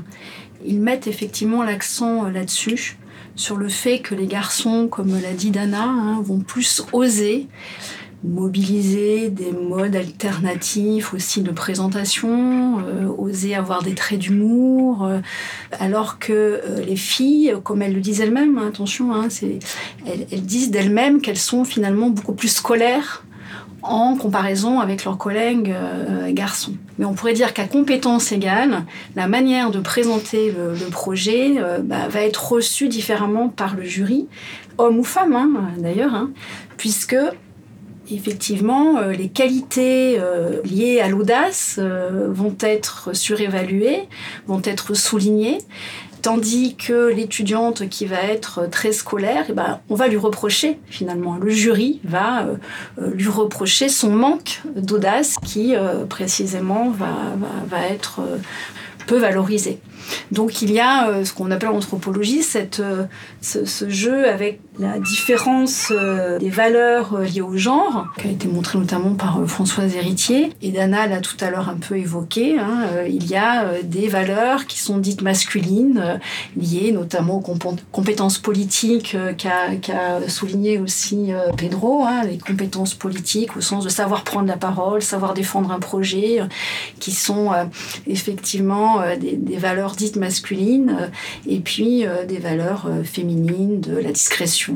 ils 0.66 0.80
mettent 0.80 1.08
effectivement 1.08 1.64
l'accent 1.64 2.26
euh, 2.26 2.32
là-dessus, 2.32 2.98
sur 3.36 3.58
le 3.58 3.70
fait 3.70 4.00
que 4.00 4.16
les 4.16 4.28
garçons, 4.28 4.88
comme 4.88 5.20
l'a 5.20 5.34
dit 5.34 5.52
Dana, 5.52 5.84
hein, 5.84 6.22
vont 6.22 6.40
plus 6.40 6.84
oser 6.94 7.48
mobiliser 8.24 9.30
des 9.30 9.52
modes 9.52 9.96
alternatifs 9.96 11.14
aussi 11.14 11.42
de 11.42 11.52
présentation, 11.52 12.80
euh, 12.80 13.08
oser 13.18 13.56
avoir 13.56 13.82
des 13.82 13.96
traits 13.96 14.20
d'humour, 14.20 15.06
euh, 15.06 15.20
alors 15.80 16.20
que 16.20 16.32
euh, 16.32 16.86
les 16.86 16.96
filles, 16.96 17.56
comme 17.64 17.82
elles 17.82 17.94
le 17.94 18.02
disent 18.02 18.22
elles-mêmes, 18.22 18.58
hein, 18.58 18.68
attention, 18.68 19.14
hein, 19.14 19.28
elles, 19.42 20.28
elles, 20.32 20.44
disent 20.44 20.70
d'elles-mêmes 20.70 21.22
qu'elles 21.22 21.38
sont 21.38 21.64
finalement 21.64 22.10
beaucoup 22.10 22.34
plus 22.34 22.50
scolaires 22.50 23.24
en 23.84 24.16
comparaison 24.16 24.80
avec 24.80 25.06
leurs 25.06 25.18
collègues 25.18 25.74
garçons. 26.30 26.74
Mais 27.00 27.06
on 27.06 27.14
pourrait 27.14 27.34
dire 27.34 27.54
qu'à 27.54 27.66
compétence 27.66 28.32
égale, 28.32 28.84
la 29.16 29.28
manière 29.28 29.72
de 29.72 29.80
présenter 29.80 30.52
le, 30.52 30.90
projet 30.90 31.56
bah, 31.84 32.08
va 32.08 32.22
être 32.22 32.52
reçue 32.52 32.90
différemment 32.90 33.50
par 33.50 33.76
le 33.76 33.84
jury, 33.84 34.28
homme 34.78 35.00
ou 35.00 35.04
femme 35.04 35.36
hein, 35.36 35.52
d'ailleurs, 35.80 36.14
hein, 36.14 36.30
puisque 36.78 37.16
effectivement, 38.14 38.98
euh, 38.98 39.12
les 39.12 39.30
qualités 39.30 40.18
euh, 40.20 40.62
liées 40.64 41.00
à 41.00 41.08
l'audace 41.08 41.78
euh, 41.80 42.28
vont 42.30 42.56
être 42.62 43.16
surévaluées, 43.16 44.08
vont 44.48 44.62
être 44.64 44.94
soulignées, 44.94 45.60
tandis 46.22 46.76
que 46.76 47.10
l'étudiante 47.10 47.90
qui 47.90 48.06
va 48.06 48.22
être 48.22 48.68
très 48.70 48.92
scolaire, 48.92 49.46
eh 49.50 49.54
ben, 49.54 49.80
on 49.90 49.96
va 49.96 50.08
lui 50.08 50.18
reprocher 50.18 50.80
finalement. 50.88 51.38
Le 51.38 51.52
jury 51.52 52.00
va 52.04 52.46
lui 52.98 53.28
reprocher 53.28 53.90
son 53.90 54.12
manque 54.12 54.62
d'audace 54.76 55.38
qui 55.46 55.74
précisément 56.10 56.90
va, 56.90 57.36
va, 57.38 57.78
va 57.78 57.88
être 57.88 58.22
peu 59.08 59.18
valorisé. 59.18 59.80
Donc 60.32 60.62
il 60.62 60.72
y 60.72 60.80
a 60.80 61.24
ce 61.24 61.34
qu'on 61.34 61.52
appelle 61.52 61.70
en 61.70 61.78
anthropologie 61.78 62.44
cette, 62.44 62.82
ce, 63.42 63.66
ce, 63.66 63.90
jeu 63.90 64.28
avec 64.28 64.60
la 64.80 65.00
différence 65.00 65.92
euh, 65.92 66.40
des 66.40 66.50
valeurs 66.50 67.14
euh, 67.14 67.26
liées 67.26 67.42
au 67.42 67.58
genre, 67.58 68.08
qui 68.18 68.28
a 68.28 68.32
été 68.32 68.48
montrée 68.48 68.80
notamment 68.80 69.14
par 69.14 69.40
euh, 69.40 69.46
Françoise 69.46 69.96
Héritier, 69.96 70.54
et 70.62 70.72
Dana 70.72 71.08
l'a 71.08 71.20
tout 71.20 71.36
à 71.42 71.50
l'heure 71.50 71.70
un 71.70 71.76
peu 71.76 71.98
évoqué, 71.98 72.58
hein, 72.58 72.88
il 73.08 73.30
y 73.30 73.36
a 73.36 73.82
des 73.84 74.08
valeurs 74.08 74.66
qui 74.66 74.80
sont 74.80 74.98
dites 74.98 75.22
masculines, 75.22 76.20
liées 76.56 76.92
notamment 76.92 77.36
aux 77.36 77.58
compétences 77.92 78.38
politiques 78.38 79.16
qu'a 79.38 79.76
qu 79.76 79.92
souligné 80.30 80.80
aussi 80.80 81.32
Pedro, 81.58 82.04
hein, 82.04 82.24
les 82.24 82.38
compétences 82.38 82.94
politiques 82.94 83.56
au 83.58 83.62
sens 83.62 83.84
de 83.84 83.90
savoir 83.90 84.24
prendre 84.24 84.48
la 84.48 84.58
parole, 84.58 85.02
savoir 85.02 85.34
défendre 85.34 85.72
un 85.72 85.80
projet, 85.80 86.40
qui 87.00 87.12
sont 87.12 87.52
effectivement 88.08 89.02
des, 89.20 89.58
valeurs 89.58 89.91
dites 89.96 90.16
masculines, 90.16 91.12
et 91.48 91.60
puis 91.60 92.06
des 92.28 92.40
valeurs 92.40 92.90
féminines 93.04 93.82
de 93.82 93.98
la 93.98 94.12
discrétion 94.12 94.72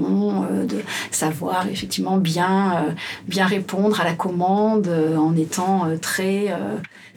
euh, 0.52 0.66
de 0.66 0.82
savoir 1.12 1.68
effectivement 1.72 2.18
bien, 2.18 2.76
euh, 2.76 2.92
bien 3.28 3.46
répondre 3.46 4.00
à 4.02 4.04
la 4.04 4.14
commande 4.14 4.88
euh, 4.88 5.18
en 5.18 5.36
étant 5.36 5.86
très, 6.02 6.54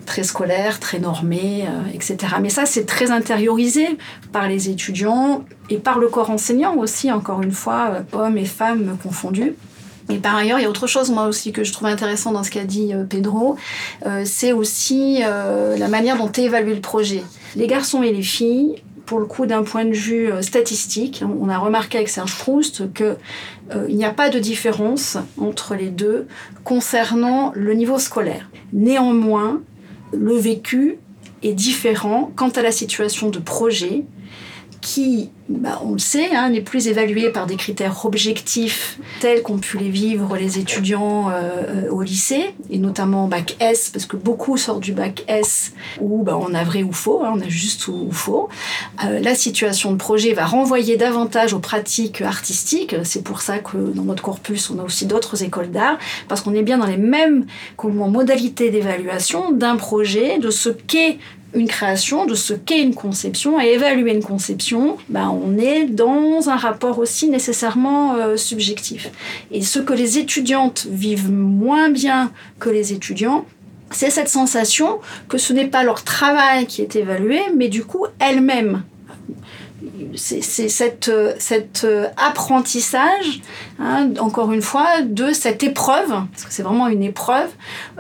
très 0.07 0.23
scolaire, 0.23 0.81
très 0.81 0.99
normé, 0.99 1.65
etc. 1.93 2.17
Mais 2.41 2.49
ça, 2.49 2.67
c'est 2.67 2.85
très 2.85 3.11
intériorisé 3.11 3.99
par 4.33 4.49
les 4.49 4.69
étudiants 4.69 5.45
et 5.71 5.79
par 5.79 5.99
le 5.99 6.09
corps 6.09 6.31
enseignant 6.31 6.77
aussi, 6.77 7.11
encore 7.13 7.43
une 7.43 7.53
fois, 7.53 8.03
hommes 8.13 8.39
et 8.39 8.45
femmes 8.45 8.97
confondus. 9.03 9.55
Et 10.11 10.17
par 10.17 10.37
ailleurs, 10.37 10.59
il 10.59 10.63
y 10.63 10.65
a 10.65 10.71
autre 10.71 10.87
chose, 10.87 11.11
moi 11.11 11.27
aussi, 11.27 11.53
que 11.53 11.65
je 11.65 11.73
trouve 11.73 11.89
intéressant 11.89 12.33
dans 12.33 12.43
ce 12.43 12.51
qu'a 12.51 12.65
dit 12.65 12.93
Pedro, 13.11 13.57
c'est 14.25 14.53
aussi 14.53 15.21
la 15.21 15.89
manière 15.89 16.17
dont 16.17 16.33
est 16.33 16.45
évalué 16.45 16.75
le 16.75 16.81
projet. 16.81 17.23
Les 17.57 17.67
garçons 17.67 18.03
et 18.03 18.13
les 18.13 18.23
filles 18.23 18.83
pour 19.09 19.21
le 19.21 19.25
coup, 19.25 19.47
d'un 19.47 19.63
point 19.63 19.87
de 19.87 19.95
vue 19.95 20.31
euh, 20.31 20.43
statistique, 20.43 21.25
on 21.41 21.49
a 21.49 21.57
remarqué 21.57 21.97
avec 21.97 22.11
Serge 22.11 22.37
Proust 22.37 22.93
qu'il 22.93 23.17
euh, 23.75 23.89
n'y 23.89 24.05
a 24.05 24.11
pas 24.11 24.29
de 24.29 24.39
différence 24.39 25.17
entre 25.39 25.75
les 25.75 25.89
deux 25.89 26.27
concernant 26.63 27.51
le 27.55 27.73
niveau 27.73 27.99
scolaire. 27.99 28.51
Néanmoins, 28.75 29.63
le 30.13 30.35
vécu 30.35 30.99
est 31.43 31.55
différent 31.55 32.31
quant 32.37 32.51
à 32.51 32.61
la 32.61 32.71
situation 32.71 33.31
de 33.31 33.39
projet 33.39 34.05
qui 34.81 35.31
bah, 35.49 35.81
on 35.83 35.93
le 35.93 35.99
sait, 35.99 36.35
hein, 36.37 36.51
n'est 36.51 36.61
plus 36.61 36.89
évalué 36.89 37.31
par 37.31 37.47
des 37.47 37.57
critères 37.57 38.05
objectifs 38.05 38.99
tels 39.21 39.43
qu'ont 39.43 39.57
pu 39.57 39.79
les 39.79 39.89
vivre 39.89 40.37
les 40.37 40.59
étudiants 40.59 41.31
euh, 41.31 41.89
au 41.91 42.03
lycée, 42.03 42.55
et 42.71 42.79
notamment 42.79 43.29
bac 43.29 43.57
S, 43.59 43.89
parce 43.89 44.05
que 44.05 44.17
beaucoup 44.17 44.59
sortent 44.59 44.83
du 44.83 44.93
bac 44.93 45.25
S 45.27 45.73
où 46.01 46.23
bah, 46.23 46.39
on 46.39 46.53
a 46.53 46.65
vrai 46.65 46.83
ou 46.83 46.93
faux, 46.93 47.23
hein, 47.25 47.33
on 47.35 47.41
a 47.41 47.49
juste 47.49 47.89
ou, 47.89 48.11
faux. 48.13 48.51
Euh, 49.05 49.21
la 49.21 49.35
situation 49.35 49.91
de 49.93 49.97
projet 49.97 50.35
va 50.35 50.45
renvoyer 50.45 50.99
davantage 50.99 51.55
aux 51.55 51.61
pratiques 51.61 52.21
artistiques. 52.21 52.95
C'est 53.05 53.25
pour 53.25 53.41
ça 53.41 53.59
que 53.59 53.79
dans 53.79 54.05
notre 54.05 54.23
corpus, 54.23 54.69
on 54.69 54.79
a 54.79 54.83
aussi 54.83 55.07
d'autres 55.07 55.43
écoles 55.43 55.71
d'art, 55.71 55.99
parce 56.29 56.43
qu'on 56.43 56.55
est 56.55 56.63
bien 56.63 56.77
dans 56.77 56.87
les 56.87 56.99
mêmes 56.99 57.47
modalités 57.83 58.71
d'évaluation 58.71 59.51
d'un 59.53 59.77
projet, 59.77 60.39
de 60.39 60.51
ce 60.51 60.69
qu'est 60.69 61.19
une 61.55 61.69
création, 61.69 62.27
de 62.27 62.35
ce 62.35 62.55
qu'est 62.55 62.83
une 62.83 62.95
conception, 62.95 63.61
et 63.61 63.69
évaluer 63.69 64.13
une 64.13 64.23
conception, 64.23 64.99
bah, 65.09 65.31
on 65.31 65.57
est 65.59 65.87
dans 65.87 66.49
un 66.49 66.57
rapport 66.57 66.99
aussi 66.99 67.29
nécessairement 67.29 68.15
euh, 68.17 68.37
subjectif. 68.37 69.11
Et 69.51 69.63
ce 69.63 69.79
que 69.79 69.93
les 69.93 70.19
étudiantes 70.19 70.87
vivent 70.91 71.31
moins 71.31 71.91
bien 71.91 72.33
que 72.59 72.69
les 72.69 72.93
étudiants, 72.93 73.47
c'est 73.91 74.11
cette 74.11 74.29
sensation 74.29 74.99
que 75.29 75.39
ce 75.39 75.53
n'est 75.53 75.67
pas 75.67 75.83
leur 75.83 76.05
travail 76.05 76.67
qui 76.67 76.83
est 76.83 76.97
évalué, 76.97 77.41
mais 77.57 77.69
du 77.69 77.85
coup 77.85 78.05
elles-mêmes 78.19 78.83
c'est 80.15 80.43
cet 80.43 81.11
cet 81.39 81.85
euh, 81.85 82.07
apprentissage, 82.17 83.41
hein, 83.79 84.11
encore 84.19 84.53
une 84.53 84.63
fois, 84.63 85.03
de 85.03 85.33
cette 85.33 85.63
épreuve, 85.63 86.09
parce 86.09 86.45
que 86.45 86.53
c'est 86.53 86.63
vraiment 86.63 86.89
une 86.89 87.03
épreuve, 87.03 87.49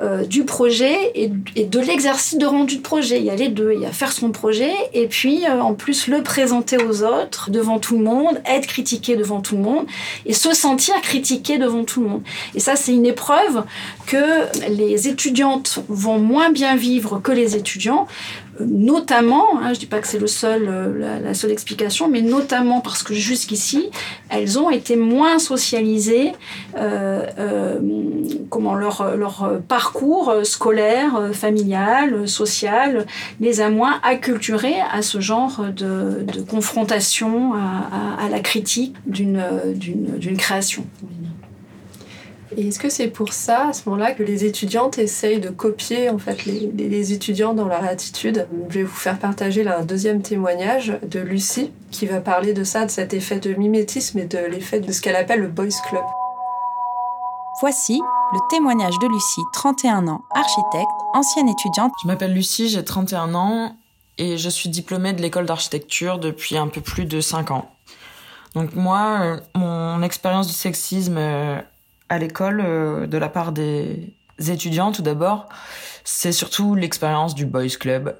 euh, 0.02 0.24
du 0.24 0.44
projet 0.44 1.12
et, 1.14 1.28
de 1.28 1.80
l'exercice 1.80 2.38
de 2.38 2.46
rendu 2.46 2.78
de 2.78 2.82
projet. 2.82 3.18
Il 3.18 3.24
y 3.24 3.30
a 3.30 3.36
les 3.36 3.48
deux, 3.48 3.72
il 3.74 3.80
y 3.80 3.86
a 3.86 3.92
faire 3.92 4.12
son 4.12 4.30
projet 4.30 4.72
et 4.92 5.06
puis 5.06 5.44
euh, 5.46 5.60
en 5.60 5.74
plus 5.74 6.08
le 6.08 6.22
présenter 6.22 6.76
aux 6.78 7.02
autres, 7.02 7.50
devant 7.50 7.78
tout 7.78 7.96
le 7.96 8.04
monde, 8.04 8.40
être 8.44 8.66
critiqué 8.66 9.16
devant 9.16 9.40
tout 9.40 9.56
le 9.56 9.62
monde 9.62 9.86
et 10.26 10.32
se 10.32 10.54
sentir 10.54 10.94
critiqué 11.02 11.58
devant 11.58 11.84
tout 11.84 12.02
le 12.02 12.08
monde. 12.08 12.22
Et 12.54 12.60
ça, 12.60 12.76
c'est 12.76 12.92
une 12.92 13.06
épreuve 13.06 13.64
que 14.06 14.68
les 14.70 15.08
étudiantes 15.08 15.80
vont 15.88 16.18
moins 16.18 16.50
bien 16.50 16.76
vivre 16.76 17.20
que 17.22 17.32
les 17.32 17.56
étudiants 17.56 18.06
notamment, 18.60 19.58
hein, 19.58 19.68
je 19.68 19.70
ne 19.70 19.74
dis 19.76 19.86
pas 19.86 20.00
que 20.00 20.06
c'est 20.06 20.18
euh, 20.44 21.20
la, 21.22 21.34
seule 21.34 21.50
explication, 21.50 22.08
mais 22.08 22.22
notamment 22.22 22.80
parce 22.80 23.02
que 23.02 23.14
jusqu'ici, 23.14 23.90
elles 24.30 24.58
ont 24.58 24.70
été 24.70 24.96
moins 24.96 25.38
socialisées, 25.38 26.32
euh, 26.76 27.26
euh, 27.38 27.78
comment 28.50 28.74
leur, 28.74 29.60
parcours 29.68 30.34
scolaire, 30.42 31.30
familial, 31.32 32.28
social, 32.28 33.06
les 33.40 33.60
a 33.60 33.70
moins 33.70 34.00
acculturées 34.02 34.80
à 34.92 35.02
ce 35.02 35.20
genre 35.20 35.66
de, 35.74 36.26
confrontation, 36.48 37.54
à 37.54 38.28
la 38.30 38.40
critique 38.40 38.94
d'une 39.06 40.36
création. 40.36 40.84
Et 42.56 42.68
est-ce 42.68 42.78
que 42.78 42.88
c'est 42.88 43.08
pour 43.08 43.32
ça, 43.32 43.68
à 43.68 43.72
ce 43.72 43.88
moment-là, 43.88 44.12
que 44.12 44.22
les 44.22 44.44
étudiantes 44.44 44.98
essayent 44.98 45.40
de 45.40 45.50
copier 45.50 46.08
en 46.08 46.18
fait 46.18 46.46
les, 46.46 46.70
les, 46.76 47.12
étudiants 47.12 47.52
dans 47.52 47.66
leur 47.66 47.84
attitude? 47.84 48.46
Je 48.70 48.74
vais 48.78 48.84
vous 48.84 48.94
faire 48.94 49.18
partager 49.18 49.62
là, 49.62 49.78
un 49.78 49.84
deuxième 49.84 50.22
témoignage 50.22 50.98
de 51.02 51.20
Lucie 51.20 51.70
qui 51.90 52.06
va 52.06 52.20
parler 52.20 52.54
de 52.54 52.64
ça, 52.64 52.86
de 52.86 52.90
cet 52.90 53.12
effet 53.12 53.38
de 53.38 53.52
mimétisme 53.54 54.18
et 54.18 54.24
de 54.24 54.38
l'effet 54.38 54.80
de 54.80 54.90
ce 54.92 55.02
qu'elle 55.02 55.16
appelle 55.16 55.40
le 55.40 55.48
boys 55.48 55.66
club. 55.88 56.04
Voici 57.60 58.00
le 58.32 58.38
témoignage 58.50 58.98
de 58.98 59.08
Lucie, 59.08 59.42
31 59.52 60.06
ans, 60.08 60.22
architecte, 60.34 60.88
ancienne 61.12 61.48
étudiante. 61.48 61.92
Je 62.02 62.06
m'appelle 62.06 62.32
Lucie, 62.32 62.68
j'ai 62.68 62.84
31 62.84 63.34
ans 63.34 63.76
et 64.16 64.38
je 64.38 64.48
suis 64.48 64.68
diplômée 64.68 65.12
de 65.12 65.20
l'école 65.20 65.46
d'architecture 65.46 66.18
depuis 66.18 66.56
un 66.56 66.68
peu 66.68 66.80
plus 66.80 67.04
de 67.04 67.20
5 67.20 67.50
ans. 67.50 67.70
Donc 68.54 68.74
moi, 68.74 69.18
euh, 69.20 69.40
mon 69.54 70.02
expérience 70.02 70.46
du 70.46 70.52
sexisme 70.52 71.16
euh, 71.18 71.60
à 72.08 72.18
l'école 72.18 72.60
euh, 72.64 73.06
de 73.06 73.18
la 73.18 73.28
part 73.28 73.52
des 73.52 74.14
étudiants 74.46 74.92
tout 74.92 75.02
d'abord, 75.02 75.48
c'est 76.04 76.32
surtout 76.32 76.74
l'expérience 76.74 77.34
du 77.34 77.46
boys 77.46 77.68
club. 77.78 78.16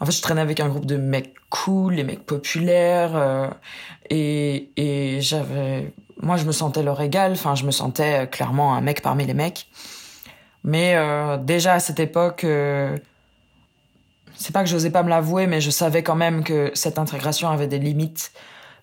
En 0.00 0.06
fait, 0.06 0.12
je 0.12 0.22
traînais 0.22 0.40
avec 0.40 0.60
un 0.60 0.68
groupe 0.68 0.86
de 0.86 0.96
mecs 0.96 1.34
cool, 1.50 1.94
les 1.94 2.04
mecs 2.04 2.24
populaires, 2.24 3.16
euh, 3.16 3.48
et, 4.10 4.70
et 4.76 5.20
j'avais, 5.20 5.92
moi, 6.20 6.36
je 6.36 6.44
me 6.44 6.52
sentais 6.52 6.82
leur 6.82 7.00
égal. 7.00 7.32
Enfin, 7.32 7.54
je 7.54 7.64
me 7.64 7.70
sentais 7.70 8.28
clairement 8.28 8.74
un 8.74 8.80
mec 8.80 9.02
parmi 9.02 9.26
les 9.26 9.34
mecs. 9.34 9.66
Mais 10.64 10.94
euh, 10.96 11.36
déjà 11.36 11.74
à 11.74 11.80
cette 11.80 12.00
époque, 12.00 12.44
c'est 14.34 14.52
pas 14.52 14.62
que 14.62 14.68
j'osais 14.68 14.90
pas 14.90 15.02
me 15.02 15.08
l'avouer, 15.08 15.46
mais 15.46 15.60
je 15.60 15.70
savais 15.70 16.02
quand 16.02 16.14
même 16.14 16.44
que 16.44 16.70
cette 16.74 16.98
intégration 16.98 17.48
avait 17.48 17.66
des 17.66 17.78
limites. 17.78 18.32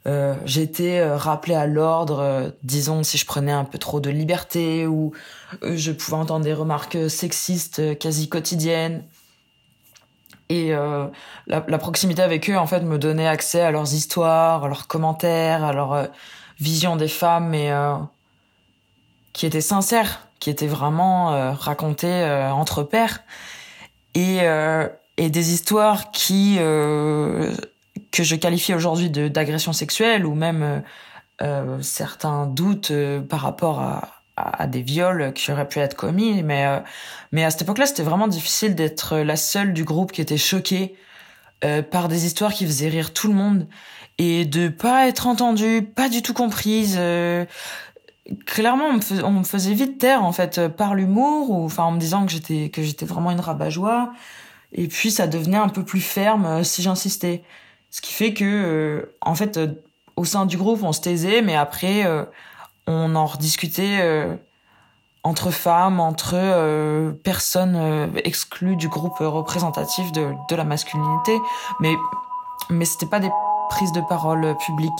Euh, 0.08 0.36
J'étais 0.46 1.00
euh, 1.00 1.18
rappelée 1.18 1.56
à 1.56 1.66
l'ordre, 1.66 2.20
euh, 2.20 2.50
disons, 2.64 3.02
si 3.04 3.18
je 3.18 3.26
prenais 3.26 3.52
un 3.52 3.64
peu 3.64 3.80
trop 3.80 4.00
de 4.00 4.10
liberté 4.10 4.86
ou 4.86 5.14
euh, 5.64 5.76
je 5.76 5.92
pouvais 5.92 6.18
entendre 6.18 6.46
des 6.46 6.54
remarques 6.54 7.10
sexistes 7.10 7.98
quasi 7.98 8.30
quotidiennes. 8.30 9.04
Et 10.50 10.70
la, 10.70 11.12
la, 11.48 11.78
proximité 11.80 12.22
avec 12.22 12.52
eux, 12.52 12.56
en 12.56 12.68
fait, 12.68 12.82
me 12.82 13.00
donnait 13.00 13.28
accès 13.28 13.62
à 13.62 13.72
leurs 13.72 13.96
histoires, 13.96 14.66
à 14.66 14.68
leurs 14.68 14.86
commentaires, 14.86 15.64
à 15.64 15.74
leur 15.74 16.08
vision 16.60 16.98
des 16.98 17.08
femmes, 17.08 17.50
mais 17.50 17.72
qui 19.34 19.48
étaient 19.48 19.62
sincères, 19.62 20.28
qui 20.38 20.52
étaient 20.52 20.68
vraiment 20.68 21.52
racontées 21.56 22.24
entre 22.54 22.84
pairs. 22.84 23.24
Et, 24.14 24.42
et 25.18 25.30
des 25.32 25.52
histoires 25.52 26.12
qui 26.12 26.60
que 28.12 28.24
je 28.24 28.36
qualifie 28.36 28.74
aujourd'hui 28.74 29.10
d'agression 29.10 29.74
sexuelle 29.74 30.25
ou 30.25 30.36
même 30.36 30.64
euh, 30.64 30.80
euh 31.42 31.82
certains 31.82 32.48
doutes 32.48 32.92
euh, 32.92 33.22
par 33.22 33.42
rapport 33.42 33.82
à, 33.82 34.24
à, 34.38 34.68
des 34.68 34.82
viols 34.82 35.34
qui 35.34 35.52
auraient 35.52 35.68
pu 35.68 35.80
être 35.80 35.96
commis. 35.96 36.44
Mais, 36.44 36.66
euh, 36.66 36.80
mais 37.32 37.44
à 37.44 37.52
cette 37.52 37.64
époque-là, 37.64 37.86
c'était 37.86 38.04
vraiment 38.04 38.28
difficile 38.28 38.75
d'être 38.75 39.18
la 39.18 39.36
seule 39.36 39.74
du 39.74 39.84
groupe 39.84 40.12
qui 40.12 40.22
était 40.22 40.38
choquée 40.38 40.96
par 41.90 42.10
des 42.10 42.28
histoires 42.28 42.54
qui 42.54 42.64
faisaient 42.64 42.90
rire 42.90 43.12
tout 43.12 43.28
le 43.28 43.34
monde 43.34 43.68
et 44.20 44.46
de 44.46 44.68
pas 44.68 45.08
être 45.08 45.25
entendue, 45.25 45.82
pas 45.82 46.10
du 46.10 46.22
tout 46.22 46.34
comprise. 46.34 47.00
clairement, 48.46 48.90
on 49.24 49.32
me, 49.32 49.44
faisait, 49.44 49.74
vite 49.74 49.98
taire 49.98 50.24
en 50.24 50.32
fait 50.32 50.68
par 50.68 50.94
l'humour 50.94 51.50
ou 51.50 51.66
enfin 51.66 51.86
en 51.86 51.92
me 51.92 52.00
disant 52.00 52.24
que 52.24 52.32
j'étais 52.32 52.70
que 52.70 52.84
j'étais 52.84 53.08
vraiment 53.08 53.32
une 53.32 53.40
rabat-joie. 53.40 54.14
Et 54.74 54.88
puis 54.88 55.10
ça 55.10 55.25
devenait 55.25 55.58
un 55.58 55.70
peu 55.70 55.84
plus 55.84 56.02
ferme 56.02 56.64
si 56.64 56.84
j'insistais. 56.84 57.42
Ce 57.96 58.02
qui 58.02 58.12
fait 58.12 58.34
que, 58.34 58.44
euh, 58.44 59.16
en 59.22 59.36
fait, 59.36 59.56
euh, 59.56 59.68
au 60.18 60.25
sein 60.25 60.46
du 60.46 60.58
groupe, 60.58 60.84
on 60.84 60.92
se 60.92 61.00
taisait, 61.00 61.42
mais 61.42 61.56
après, 61.56 62.06
euh, 62.06 62.25
on 62.88 63.16
en 63.16 63.25
rediscutait 63.25 64.38
entre 65.24 65.50
femmes, 65.50 66.02
entre 66.02 67.14
personnes 67.24 68.12
exclues 68.25 68.75
du 68.75 68.90
groupe 68.90 69.18
représentatif 69.20 70.12
de, 70.12 70.34
de 70.50 70.56
la 70.56 70.66
masculinité. 70.66 71.40
Mais, 71.80 71.96
mais 72.70 72.84
c'était 72.84 73.06
pas 73.06 73.22
des 73.22 73.32
prises 73.70 73.94
de 73.94 74.02
parole 74.02 74.56
publiques. 74.66 74.92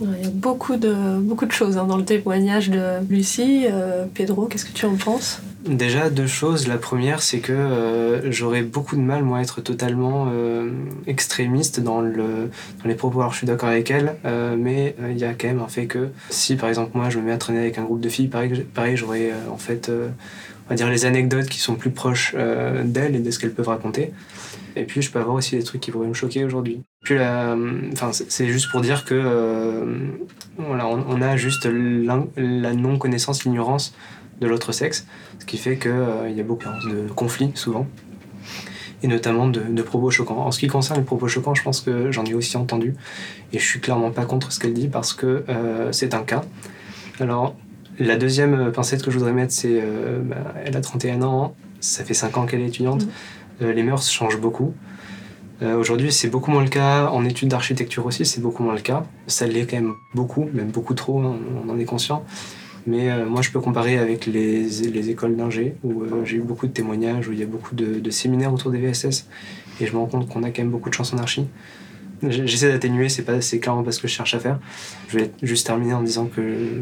Il 0.00 0.24
y 0.24 0.26
a 0.26 0.30
beaucoup 0.30 0.76
de, 0.76 1.18
beaucoup 1.18 1.46
de 1.46 1.52
choses 1.52 1.76
hein, 1.76 1.84
dans 1.84 1.96
le 1.96 2.04
témoignage 2.04 2.70
de 2.70 3.04
Lucie. 3.08 3.66
Pedro, 4.14 4.46
qu'est-ce 4.46 4.64
que 4.64 4.72
tu 4.72 4.86
en 4.86 4.96
penses? 4.96 5.40
Déjà, 5.68 6.08
deux 6.08 6.26
choses. 6.26 6.68
La 6.68 6.78
première, 6.78 7.20
c'est 7.20 7.40
que 7.40 7.52
euh, 7.52 8.30
j'aurais 8.30 8.62
beaucoup 8.62 8.94
de 8.94 9.00
mal, 9.00 9.24
moi, 9.24 9.38
à 9.38 9.42
être 9.42 9.60
totalement 9.60 10.28
euh, 10.32 10.70
extrémiste 11.06 11.80
dans, 11.80 12.00
le, 12.00 12.50
dans 12.82 12.88
les 12.88 12.94
propos. 12.94 13.20
Alors, 13.20 13.32
je 13.32 13.38
suis 13.38 13.46
d'accord 13.46 13.68
avec 13.68 13.90
elle, 13.90 14.14
euh, 14.24 14.56
mais 14.56 14.94
il 15.10 15.18
y 15.18 15.24
a 15.24 15.34
quand 15.34 15.48
même 15.48 15.60
un 15.60 15.68
fait 15.68 15.86
que 15.86 16.08
si, 16.30 16.54
par 16.54 16.68
exemple, 16.68 16.92
moi, 16.94 17.10
je 17.10 17.18
me 17.18 17.24
mets 17.24 17.32
à 17.32 17.38
traîner 17.38 17.58
avec 17.58 17.76
un 17.76 17.82
groupe 17.82 18.00
de 18.00 18.08
filles, 18.08 18.28
pareil, 18.28 18.64
pareil 18.72 18.96
j'aurais, 18.96 19.32
en 19.52 19.58
fait, 19.58 19.90
on 19.90 20.70
va 20.70 20.76
dire 20.76 20.88
les 20.88 21.04
anecdotes 21.04 21.48
qui 21.48 21.58
sont 21.58 21.74
plus 21.74 21.90
proches 21.90 22.34
d'elles 22.84 23.16
et 23.16 23.20
de 23.20 23.30
ce 23.30 23.38
qu'elles 23.38 23.52
peuvent 23.52 23.68
raconter. 23.68 24.12
Et 24.78 24.84
puis, 24.84 25.02
je 25.02 25.10
peux 25.10 25.18
avoir 25.18 25.34
aussi 25.34 25.56
des 25.56 25.62
trucs 25.62 25.80
qui 25.80 25.90
pourraient 25.90 26.06
me 26.06 26.14
choquer 26.14 26.44
aujourd'hui. 26.44 26.82
Enfin, 27.10 28.12
c'est 28.12 28.46
juste 28.46 28.70
pour 28.70 28.80
dire 28.80 29.04
que, 29.04 29.84
voilà, 30.56 30.86
on, 30.86 31.20
a 31.22 31.36
juste 31.36 31.66
la 31.66 32.74
non-connaissance, 32.74 33.44
l'ignorance 33.44 33.94
de 34.40 34.46
l'autre 34.46 34.72
sexe, 34.72 35.06
ce 35.38 35.46
qui 35.46 35.58
fait 35.58 35.76
qu'il 35.76 35.90
euh, 35.90 36.30
y 36.30 36.40
a 36.40 36.44
beaucoup 36.44 36.68
de 36.88 37.08
conflits 37.12 37.50
souvent, 37.54 37.86
et 39.02 39.08
notamment 39.08 39.48
de, 39.48 39.82
propos 39.82 40.10
choquants. 40.10 40.38
En 40.46 40.50
ce 40.50 40.60
qui 40.60 40.66
concerne 40.66 41.00
les 41.00 41.04
propos 41.04 41.28
choquants, 41.28 41.54
je 41.54 41.62
pense 41.62 41.80
que 41.80 42.10
j'en 42.12 42.24
ai 42.24 42.34
aussi 42.34 42.56
entendu, 42.56 42.94
et 43.52 43.58
je 43.58 43.64
suis 43.64 43.80
clairement 43.80 44.10
pas 44.10 44.24
contre 44.24 44.52
ce 44.52 44.60
qu'elle 44.60 44.74
dit 44.74 44.88
parce 44.88 45.12
que 45.12 45.44
euh, 45.48 45.92
c'est 45.92 46.14
un 46.14 46.22
cas. 46.22 46.42
Alors, 47.20 47.56
la 47.98 48.16
deuxième 48.16 48.70
pincette 48.70 49.02
que 49.02 49.10
je 49.10 49.18
voudrais 49.18 49.32
mettre, 49.32 49.52
c'est 49.52 49.80
euh, 49.82 50.20
bah, 50.22 50.54
elle 50.64 50.76
a 50.76 50.80
31 50.80 51.22
ans, 51.22 51.54
ça 51.80 52.04
fait 52.04 52.14
5 52.14 52.36
ans 52.36 52.46
qu'elle 52.46 52.60
est 52.60 52.68
étudiante, 52.68 53.04
mmh. 53.04 53.10
Les 53.60 53.82
mœurs 53.82 54.08
changent 54.08 54.40
beaucoup. 54.40 54.74
Aujourd'hui, 55.60 56.12
c'est 56.12 56.28
beaucoup 56.28 56.52
moins 56.52 56.62
le 56.62 56.68
cas. 56.68 57.08
En 57.08 57.24
études 57.24 57.48
d'architecture 57.48 58.06
aussi, 58.06 58.24
c'est 58.24 58.40
beaucoup 58.40 58.62
moins 58.62 58.74
le 58.74 58.80
cas. 58.80 59.04
Ça 59.26 59.46
l'est 59.46 59.66
quand 59.66 59.76
même 59.76 59.94
beaucoup, 60.14 60.48
même 60.52 60.70
beaucoup 60.70 60.94
trop, 60.94 61.20
on 61.20 61.68
en 61.68 61.78
est 61.78 61.84
conscient. 61.84 62.24
Mais 62.88 63.10
euh, 63.10 63.26
moi, 63.26 63.42
je 63.42 63.50
peux 63.50 63.60
comparer 63.60 63.98
avec 63.98 64.24
les, 64.24 64.62
les 64.62 65.10
écoles 65.10 65.36
d'ingé, 65.36 65.74
où 65.84 66.02
euh, 66.02 66.24
j'ai 66.24 66.36
eu 66.36 66.40
beaucoup 66.40 66.66
de 66.66 66.72
témoignages, 66.72 67.28
où 67.28 67.32
il 67.32 67.38
y 67.38 67.42
a 67.42 67.46
beaucoup 67.46 67.74
de, 67.74 68.10
séminaires 68.10 68.52
autour 68.52 68.70
des 68.70 68.78
VSS, 68.78 69.26
et 69.80 69.86
je 69.86 69.92
me 69.92 69.98
rends 69.98 70.06
compte 70.06 70.26
qu'on 70.26 70.42
a 70.42 70.50
quand 70.50 70.62
même 70.62 70.70
beaucoup 70.70 70.88
de 70.88 70.94
chance 70.94 71.12
en 71.12 71.18
archi. 71.18 71.46
J'essaie 72.22 72.72
d'atténuer, 72.72 73.10
c'est 73.10 73.58
clairement 73.60 73.82
pas 73.82 73.92
ce 73.92 74.00
que 74.00 74.08
je 74.08 74.14
cherche 74.14 74.34
à 74.34 74.40
faire. 74.40 74.58
Je 75.08 75.18
vais 75.18 75.30
juste 75.42 75.66
terminer 75.66 75.92
en 75.92 76.02
disant 76.02 76.26
que 76.26 76.40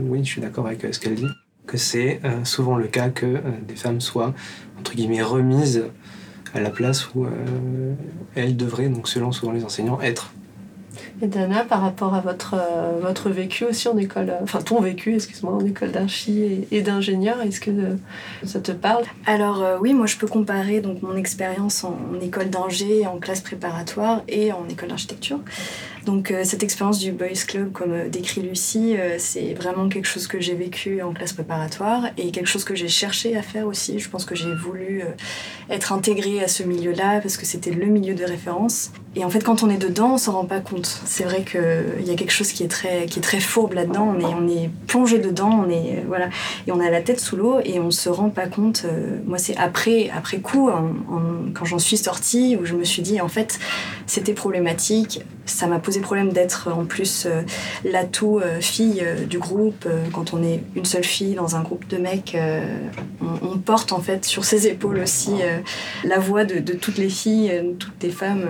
oui, 0.09 0.21
je 0.23 0.31
suis 0.31 0.41
d'accord 0.41 0.67
avec 0.69 0.85
euh, 0.85 0.93
ce 0.93 1.01
qu'elle 1.01 1.17
dit, 1.17 1.27
que 1.67 1.77
c'est 1.77 2.21
souvent 2.45 2.77
le 2.77 2.87
cas 2.87 3.09
que 3.09 3.41
des 3.67 3.75
femmes 3.75 4.01
soient 4.01 4.33
entre 4.79 4.95
guillemets 4.95 5.25
remises 5.25 5.83
à 6.57 6.61
la 6.61 6.71
place 6.71 7.15
où 7.15 7.27
elles 8.35 8.57
devraient, 8.57 8.89
donc 8.89 9.09
selon 9.09 9.33
souvent 9.33 9.53
les 9.53 9.65
enseignants, 9.65 10.01
être. 10.01 10.31
Et 11.23 11.29
Dana, 11.29 11.65
par 11.65 11.81
rapport 11.81 12.15
à 12.15 12.21
votre, 12.21 12.55
euh, 12.55 12.99
votre 13.01 13.31
vécu 13.31 13.65
aussi 13.65 13.89
en 13.89 13.97
école, 13.97 14.29
euh, 14.29 14.39
enfin 14.43 14.61
ton 14.61 14.83
vécu, 14.83 15.15
excuse-moi, 15.15 15.55
en 15.55 15.65
école 15.65 15.91
d'archi 15.91 16.67
et, 16.71 16.83
d'ingénieur, 16.83 17.41
est-ce 17.41 17.59
que 17.59 17.71
euh, 17.71 17.97
ça 18.45 18.61
te 18.61 18.73
parle? 18.73 19.05
Alors 19.25 19.65
oui, 19.81 19.95
moi 19.95 20.07
je 20.07 20.17
peux 20.19 20.27
comparer 20.27 20.81
donc 20.81 21.01
mon 21.01 21.17
expérience 21.17 21.85
en, 21.85 21.97
en 22.15 22.21
école 22.21 22.51
d'ingé, 22.51 23.07
en 23.07 23.17
classe 23.19 23.41
préparatoire 23.41 24.23
et 24.29 24.53
en 24.53 24.69
école 24.69 24.91
d'architecture. 24.91 25.39
Donc 26.07 26.31
euh, 26.31 26.45
cette 26.45 26.63
expérience 26.63 27.01
du 27.01 27.11
Boys 27.11 27.45
Club, 27.49 27.73
comme 27.73 27.93
euh, 27.93 28.09
décrit 28.09 28.41
Lucie, 28.41 28.97
euh, 28.97 29.17
c'est 29.19 29.55
vraiment 29.55 29.89
quelque 29.89 30.07
chose 30.07 30.29
que 30.29 30.39
j'ai 30.39 30.55
vécu 30.55 31.03
en 31.03 31.13
classe 31.13 31.33
préparatoire 31.33 32.05
et 32.17 32.31
quelque 32.31 32.47
chose 32.47 32.63
que 32.63 32.77
j'ai 32.77 32.87
cherché 32.87 33.37
à 33.37 33.43
faire 33.43 33.67
aussi. 33.67 33.99
Je 33.99 34.09
pense 34.09 34.25
que 34.25 34.37
j'ai 34.37 34.55
voulu 34.55 35.03
être 35.69 35.93
intégrée 35.93 36.41
à 36.43 36.47
ce 36.47 36.63
milieu-là 36.63 37.21
parce 37.21 37.37
que 37.37 37.45
c'était 37.45 37.73
le 37.73 37.87
milieu 37.87 38.15
de 38.15 38.25
référence. 38.25 38.93
Et 39.19 39.25
en 39.25 39.31
fait, 39.31 39.43
quand 39.43 39.63
on 39.63 39.71
est 39.71 39.79
dedans, 39.79 40.15
on 40.15 40.19
s'en 40.19 40.33
rend 40.33 40.45
pas 40.45 40.61
compte. 40.61 41.01
C'est 41.07 41.25
vrai 41.25 41.43
qu'il 41.43 42.07
y 42.07 42.11
a 42.11 42.15
quelque 42.15 42.33
chose 42.33 42.53
qui 42.53 42.63
est 42.63 42.69
très, 42.69 43.07
qui 43.07 43.19
est 43.19 43.23
très 43.23 43.41
fourbe 43.41 43.73
là-dedans. 43.73 44.15
On 44.15 44.21
est, 44.21 44.35
on 44.35 44.47
est 44.47 44.71
plongé 44.87 45.19
dedans, 45.19 45.65
on 45.67 45.71
est, 45.71 46.05
voilà, 46.07 46.29
et 46.67 46.73
on 46.73 46.81
a 46.81 46.91
la 46.91 47.01
tête 47.01 47.19
sous 47.19 47.37
l'eau 47.37 47.59
et 47.65 47.81
on 47.81 47.91
se 47.91 48.11
rend 48.11 48.29
pas 48.29 48.47
compte. 48.47 48.85
moi, 49.27 49.39
c'est 49.39 49.57
après, 49.57 50.11
après 50.15 50.39
coup, 50.39 50.71
quand 51.55 51.65
j'en 51.65 51.79
suis 51.79 51.97
sortie, 51.97 52.59
où 52.61 52.67
je 52.67 52.75
me 52.75 52.85
suis 52.85 53.03
dit, 53.03 53.21
en 53.21 53.29
fait, 53.29 53.59
c'était 54.07 54.35
problématique. 54.35 55.23
Ça 55.47 55.67
m'a 55.67 55.79
posé 55.79 56.01
problème 56.01 56.33
d'être 56.33 56.73
en 56.73 56.85
plus 56.85 57.27
euh, 57.27 57.43
l'atout 57.85 58.39
euh, 58.39 58.61
fille 58.61 59.03
euh, 59.03 59.25
du 59.25 59.39
groupe. 59.39 59.89
quand 60.13 60.35
on 60.35 60.43
est 60.43 60.63
une 60.75 60.85
seule 60.85 61.05
fille 61.05 61.35
dans 61.35 61.57
un 61.57 61.63
groupe 61.63 61.87
de 61.89 61.97
mecs, 61.97 62.37
on, 63.21 63.59
porte 63.59 63.93
en 63.93 64.01
fait 64.01 64.25
sur 64.25 64.45
ses 64.45 64.67
épaules 64.69 64.99
aussi 64.99 65.33
la 66.05 66.19
voix 66.19 66.45
de, 66.45 66.73
toutes 66.75 66.99
les 66.99 67.09
filles, 67.09 67.49
de 67.49 67.73
toutes 67.73 68.03
les 68.03 68.11
femmes. 68.11 68.49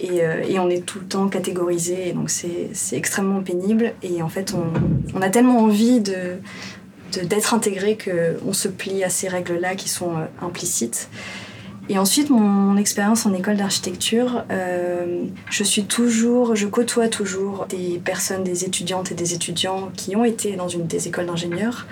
Et, 0.00 0.58
on 0.58 0.70
est 0.70 0.84
tout 0.84 1.00
le 1.00 1.06
temps 1.06 1.28
catégorisé, 1.28 2.12
donc 2.12 2.30
c'est 2.30 2.96
extrêmement 2.96 3.40
pénible. 3.40 3.94
Et 4.02 4.22
en 4.22 4.28
fait, 4.28 4.54
on, 5.14 5.20
a 5.20 5.28
tellement 5.30 5.58
envie 5.58 6.00
d'être 6.00 7.54
intégré 7.54 7.96
qu'on 7.96 8.52
se 8.52 8.68
plie 8.68 9.02
à 9.04 9.08
ces 9.08 9.28
règles-là 9.28 9.74
qui 9.74 9.88
sont 9.88 10.12
implicites. 10.40 11.08
Et 11.90 11.96
ensuite, 11.98 12.28
mon, 12.28 12.76
expérience 12.76 13.24
en 13.24 13.32
école 13.32 13.56
d'architecture, 13.56 14.44
euh, 14.50 15.24
je 15.50 15.64
suis 15.64 15.84
toujours, 15.84 16.54
je 16.54 16.66
côtoie 16.66 17.08
toujours 17.08 17.66
des 17.66 18.00
personnes, 18.04 18.44
des 18.44 18.64
étudiantes 18.64 19.10
et 19.10 19.14
des 19.14 19.32
étudiants 19.32 19.90
qui 19.96 20.14
ont 20.14 20.24
été 20.24 20.54
dans 20.56 20.68
une 20.68 20.86
des 20.86 21.08
écoles 21.08 21.26
d'ingénieurs. 21.26 21.86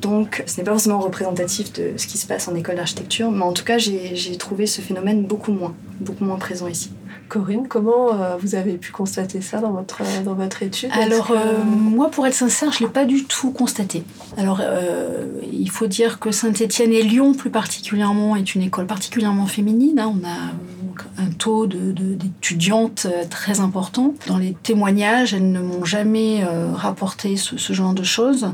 Donc, 0.00 0.42
ce 0.46 0.58
n'est 0.58 0.64
pas 0.64 0.72
forcément 0.72 0.98
représentatif 0.98 1.72
de 1.72 1.92
ce 1.96 2.06
qui 2.06 2.18
se 2.18 2.26
passe 2.26 2.48
en 2.48 2.54
école 2.56 2.76
d'architecture, 2.76 3.30
mais 3.30 3.44
en 3.44 3.52
tout 3.52 3.64
cas, 3.64 3.78
j'ai 3.78 4.36
trouvé 4.36 4.66
ce 4.66 4.80
phénomène 4.80 5.24
beaucoup 5.24 5.52
moins, 5.52 5.74
beaucoup 6.00 6.24
moins 6.24 6.36
présent 6.36 6.66
ici. 6.66 6.90
Corinne, 7.34 7.66
comment 7.66 8.14
euh, 8.14 8.36
vous 8.38 8.54
avez 8.54 8.74
pu 8.74 8.92
constater 8.92 9.40
ça 9.40 9.58
dans 9.58 9.72
votre, 9.72 10.02
dans 10.24 10.34
votre 10.34 10.62
étude? 10.62 10.88
Alors, 10.92 11.32
euh, 11.32 11.64
moi, 11.64 12.08
pour 12.08 12.28
être 12.28 12.34
sincère, 12.34 12.70
je 12.70 12.84
ne 12.84 12.86
l'ai 12.86 12.92
pas 12.92 13.06
du 13.06 13.24
tout 13.24 13.50
constaté. 13.50 14.04
Alors, 14.36 14.60
euh, 14.62 15.26
il 15.52 15.68
faut 15.68 15.88
dire 15.88 16.20
que 16.20 16.30
Saint-Étienne 16.30 16.92
et 16.92 17.02
Lyon, 17.02 17.34
plus 17.34 17.50
particulièrement, 17.50 18.36
est 18.36 18.54
une 18.54 18.62
école 18.62 18.86
particulièrement 18.86 19.46
féminine. 19.46 19.98
Hein. 19.98 20.14
On 20.14 20.24
a 20.24 21.24
un 21.24 21.30
taux 21.36 21.66
d'étudiantes 21.66 23.08
de, 23.08 23.28
très 23.28 23.58
important. 23.58 24.14
Dans 24.28 24.38
les 24.38 24.56
témoignages, 24.62 25.34
elles 25.34 25.50
ne 25.50 25.60
m'ont 25.60 25.84
jamais 25.84 26.44
rapporté 26.74 27.36
ce, 27.36 27.56
ce, 27.56 27.72
genre 27.72 27.94
de 27.94 28.04
choses. 28.04 28.46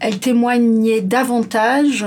Elle 0.00 0.18
témoignait 0.18 1.02
davantage 1.02 2.06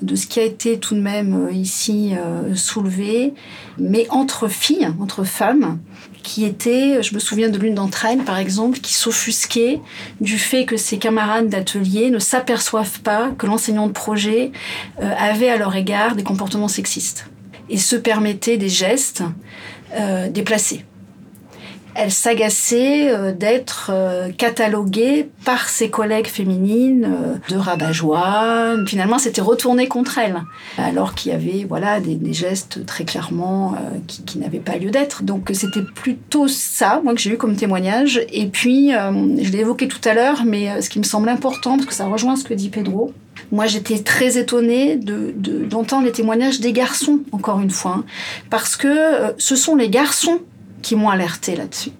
de 0.00 0.16
ce 0.16 0.26
qui 0.26 0.40
a 0.40 0.42
été 0.42 0.78
tout 0.78 0.94
de 0.94 1.00
même 1.00 1.46
euh, 1.46 1.52
ici 1.52 2.12
euh, 2.16 2.54
soulevé, 2.54 3.34
mais 3.78 4.06
entre 4.08 4.48
filles, 4.48 4.88
entre 4.98 5.24
femmes, 5.24 5.78
qui 6.22 6.46
étaient, 6.46 7.02
je 7.02 7.14
me 7.14 7.20
souviens 7.20 7.50
de 7.50 7.58
l'une 7.58 7.74
d'entre 7.74 8.06
elles 8.06 8.24
par 8.24 8.38
exemple, 8.38 8.78
qui 8.78 8.94
s'offusquait 8.94 9.80
du 10.22 10.38
fait 10.38 10.64
que 10.64 10.78
ses 10.78 10.96
camarades 10.96 11.48
d'atelier 11.48 12.08
ne 12.08 12.18
s'aperçoivent 12.18 13.00
pas 13.00 13.30
que 13.36 13.46
l'enseignant 13.46 13.88
de 13.88 13.92
projet 13.92 14.50
euh, 15.02 15.10
avait 15.18 15.50
à 15.50 15.58
leur 15.58 15.76
égard 15.76 16.16
des 16.16 16.24
comportements 16.24 16.68
sexistes. 16.68 17.28
et 17.68 17.76
se 17.78 17.96
permettait 17.96 18.56
des 18.56 18.68
gestes 18.68 19.22
déplacés 20.32 20.84
elle 21.94 22.10
s'agaçait 22.10 23.10
euh, 23.10 23.32
d'être 23.32 23.90
euh, 23.92 24.30
cataloguée 24.30 25.28
par 25.44 25.68
ses 25.68 25.90
collègues 25.90 26.26
féminines 26.26 27.04
euh, 27.04 27.54
de 27.54 27.56
rabat 27.56 27.92
Finalement, 28.86 29.18
c'était 29.18 29.40
retourné 29.40 29.86
contre 29.86 30.18
elle, 30.18 30.42
alors 30.78 31.14
qu'il 31.14 31.32
y 31.32 31.34
avait 31.34 31.64
voilà 31.68 32.00
des, 32.00 32.18
gestes 32.32 32.84
très 32.86 33.04
clairement 33.04 33.76
qui, 34.08 34.24
qui 34.24 34.38
n'avaient 34.38 34.58
pas 34.58 34.76
lieu 34.76 34.90
d'être. 34.90 35.22
Donc 35.22 35.50
c'était 35.52 35.82
plutôt 35.82 36.48
ça, 36.48 37.00
moi, 37.04 37.14
que 37.14 37.20
j'ai 37.20 37.30
eu 37.30 37.36
comme 37.36 37.56
témoignage. 37.56 38.20
Et 38.32 38.46
puis, 38.46 38.90
je 38.90 39.50
l'ai 39.50 39.60
évoqué 39.60 39.86
tout 39.86 40.00
à 40.04 40.14
l'heure, 40.14 40.44
mais 40.44 40.80
ce 40.80 40.88
qui 40.88 40.98
me 40.98 41.04
semble 41.04 41.28
important, 41.28 41.76
parce 41.76 41.86
que 41.86 41.94
ça 41.94 42.06
rejoint 42.06 42.36
ce 42.36 42.44
que 42.44 42.54
dit 42.54 42.70
Pedro, 42.70 43.12
moi, 43.52 43.66
j'étais 43.66 43.98
très 43.98 44.38
étonnée 44.38 44.96
d'entendre 44.96 46.02
de, 46.02 46.06
les 46.06 46.12
témoignages 46.12 46.60
des 46.60 46.72
garçons, 46.72 47.20
encore 47.30 47.60
une 47.60 47.70
fois, 47.70 47.98
hein, 47.98 48.04
parce 48.50 48.76
que 48.76 48.88
ce 49.38 49.54
sont 49.54 49.76
les 49.76 49.90
garçons 49.90 50.40
qui 50.84 50.94
m'ont 50.94 51.08
alerté 51.08 51.56
là-dessus 51.56 51.90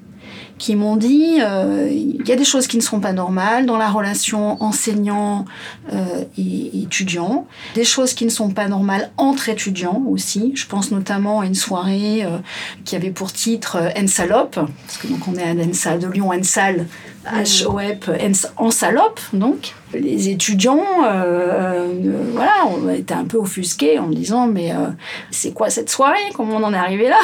qui 0.58 0.76
m'ont 0.76 0.96
dit 0.96 1.38
euh, 1.40 1.88
il 1.90 2.26
y 2.26 2.32
a 2.32 2.36
des 2.36 2.44
choses 2.44 2.66
qui 2.66 2.76
ne 2.76 2.82
sont 2.82 3.00
pas 3.00 3.12
normales 3.12 3.66
dans 3.66 3.76
la 3.76 3.88
relation 3.88 4.62
enseignant 4.62 5.44
euh, 5.92 6.24
et 6.38 6.82
étudiant, 6.82 7.46
des 7.74 7.84
choses 7.84 8.14
qui 8.14 8.24
ne 8.24 8.30
sont 8.30 8.50
pas 8.50 8.68
normales 8.68 9.10
entre 9.16 9.48
étudiants 9.48 10.02
aussi. 10.08 10.52
Je 10.54 10.66
pense 10.66 10.90
notamment 10.90 11.40
à 11.40 11.46
une 11.46 11.54
soirée 11.54 12.24
euh, 12.24 12.38
qui 12.84 12.94
avait 12.94 13.10
pour 13.10 13.32
titre 13.32 13.78
Ensalope, 14.00 14.54
parce 14.54 14.98
que 14.98 15.08
donc 15.08 15.26
on 15.28 15.34
est 15.34 15.42
à 15.42 15.54
Ensal, 15.54 15.98
de 15.98 16.06
Lyon 16.06 16.30
Ensal, 16.30 16.86
H-O-E-P, 17.26 18.32
en 18.56 18.70
salope 18.70 19.20
donc 19.32 19.74
les 19.98 20.28
étudiants, 20.28 20.84
euh, 21.04 21.48
euh, 21.50 22.24
voilà, 22.32 22.66
on 22.66 22.88
était 22.92 23.14
un 23.14 23.24
peu 23.24 23.38
offusqués 23.38 23.98
en 23.98 24.06
me 24.06 24.14
disant 24.14 24.46
mais 24.46 24.72
euh, 24.72 24.88
c'est 25.30 25.52
quoi 25.52 25.70
cette 25.70 25.90
soirée? 25.90 26.18
Comment 26.34 26.56
on 26.56 26.64
en 26.64 26.72
est 26.72 26.78
arrivé 26.78 27.08
là? 27.08 27.18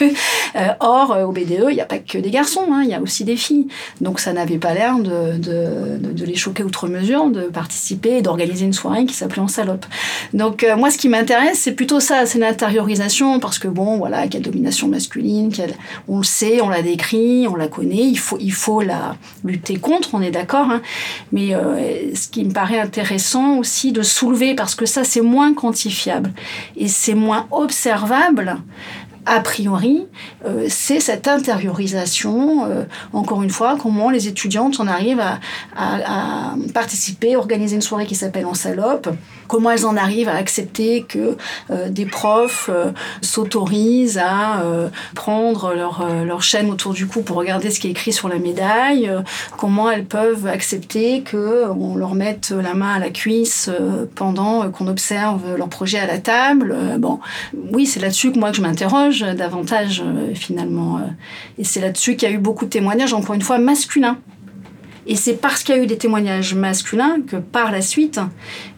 Or, 0.80 1.16
au 1.26 1.32
BDE, 1.32 1.66
il 1.70 1.74
n'y 1.74 1.80
a 1.80 1.86
pas 1.86 1.98
que 1.98 2.18
des 2.18 2.30
garçons, 2.30 2.66
hein, 2.70 2.82
il 2.84 2.90
y 2.90 2.94
a 2.94 3.00
aussi 3.00 3.24
des 3.24 3.36
filles. 3.36 3.68
Donc 4.00 4.20
ça 4.20 4.32
n'avait 4.32 4.58
pas 4.58 4.74
l'air 4.74 4.98
de, 4.98 5.38
de, 5.38 6.24
les 6.24 6.34
choquer 6.34 6.62
outre 6.64 6.88
mesure 6.88 7.28
de 7.30 7.42
participer 7.42 8.18
et 8.18 8.22
d'organiser 8.22 8.66
une 8.66 8.72
soirée 8.72 9.06
qui 9.06 9.14
s'appelait 9.14 9.42
En 9.42 9.48
Salope. 9.48 9.86
Donc 10.32 10.66
moi, 10.76 10.90
ce 10.90 10.98
qui 10.98 11.08
m'intéresse, 11.08 11.60
c'est 11.60 11.72
plutôt 11.72 12.00
ça, 12.00 12.26
c'est 12.26 12.38
l'intériorisation, 12.38 13.38
parce 13.40 13.58
que 13.58 13.68
bon, 13.68 13.96
voilà, 13.98 14.26
quelle 14.28 14.42
domination 14.42 14.88
masculine, 14.88 15.50
on 16.08 16.18
le 16.18 16.24
sait, 16.24 16.60
on 16.60 16.68
l'a 16.68 16.82
décrit, 16.82 17.46
on 17.48 17.56
la 17.56 17.68
connaît, 17.68 18.04
il 18.04 18.18
faut, 18.18 18.38
il 18.40 18.52
faut 18.52 18.82
la 18.82 19.16
lutter 19.44 19.78
contre, 19.78 20.14
on 20.14 20.22
est 20.22 20.30
d'accord, 20.30 20.70
hein, 20.70 20.82
mais 21.32 21.52
ce 22.14 22.28
qui 22.28 22.44
me 22.44 22.52
paraît 22.52 22.80
intéressant 22.80 23.58
aussi 23.58 23.92
de 23.92 24.02
soulever, 24.02 24.54
parce 24.54 24.74
que 24.74 24.86
ça 24.86 25.04
c'est 25.04 25.20
moins 25.20 25.54
quantifiable 25.54 26.32
et 26.76 26.88
c'est 26.88 27.14
moins 27.14 27.46
observable, 27.50 28.56
a 29.26 29.40
priori, 29.40 30.06
euh, 30.44 30.66
c'est 30.68 31.00
cette 31.00 31.26
intériorisation, 31.26 32.64
euh, 32.66 32.84
encore 33.12 33.42
une 33.42 33.50
fois, 33.50 33.76
comment 33.80 34.08
les 34.08 34.28
étudiantes 34.28 34.78
en 34.78 34.86
arrivent 34.86 35.20
à, 35.20 35.40
à, 35.76 36.52
à 36.52 36.54
participer, 36.72 37.34
organiser 37.34 37.74
une 37.74 37.82
soirée 37.82 38.06
qui 38.06 38.14
s'appelle 38.14 38.46
En 38.46 38.54
Salope, 38.54 39.08
comment 39.46 39.70
elles 39.70 39.86
en 39.86 39.96
arrivent 39.96 40.28
à 40.28 40.34
accepter 40.34 41.02
que 41.02 41.36
euh, 41.70 41.88
des 41.88 42.06
profs 42.06 42.70
s'autorisent 43.20 44.18
à 44.18 44.62
prendre 45.14 45.74
leur, 45.74 46.06
leur 46.24 46.42
chaîne 46.42 46.70
autour 46.70 46.92
du 46.92 47.06
cou 47.06 47.22
pour 47.22 47.36
regarder 47.36 47.70
ce 47.70 47.80
qui 47.80 47.88
est 47.88 47.90
écrit 47.90 48.12
sur 48.12 48.28
la 48.28 48.38
médaille, 48.38 49.10
comment 49.56 49.90
elles 49.90 50.04
peuvent 50.04 50.46
accepter 50.46 51.22
qu'on 51.28 51.96
leur 51.96 52.14
mette 52.14 52.50
la 52.50 52.74
main 52.74 52.94
à 52.94 52.98
la 52.98 53.10
cuisse 53.10 53.70
pendant 54.14 54.70
qu'on 54.70 54.86
observe 54.88 55.56
leur 55.56 55.68
projet 55.68 55.98
à 55.98 56.06
la 56.06 56.18
table. 56.18 56.76
bon, 56.98 57.20
oui, 57.72 57.86
c'est 57.86 58.00
là-dessus 58.00 58.32
que 58.32 58.38
moi 58.38 58.50
que 58.50 58.56
je 58.56 58.62
m'interroge 58.62 59.24
davantage 59.36 60.02
euh, 60.04 60.34
finalement. 60.34 60.98
Euh. 60.98 61.00
Et 61.58 61.64
c'est 61.64 61.80
là-dessus 61.80 62.16
qu'il 62.16 62.28
y 62.28 62.32
a 62.32 62.34
eu 62.34 62.38
beaucoup 62.38 62.64
de 62.64 62.70
témoignages, 62.70 63.12
encore 63.12 63.34
une 63.34 63.42
fois, 63.42 63.58
masculins. 63.58 64.18
Et 65.06 65.16
c'est 65.16 65.34
parce 65.34 65.62
qu'il 65.62 65.76
y 65.76 65.78
a 65.78 65.82
eu 65.82 65.86
des 65.86 65.98
témoignages 65.98 66.54
masculins 66.54 67.18
que 67.26 67.36
par 67.36 67.70
la 67.70 67.80
suite, 67.80 68.20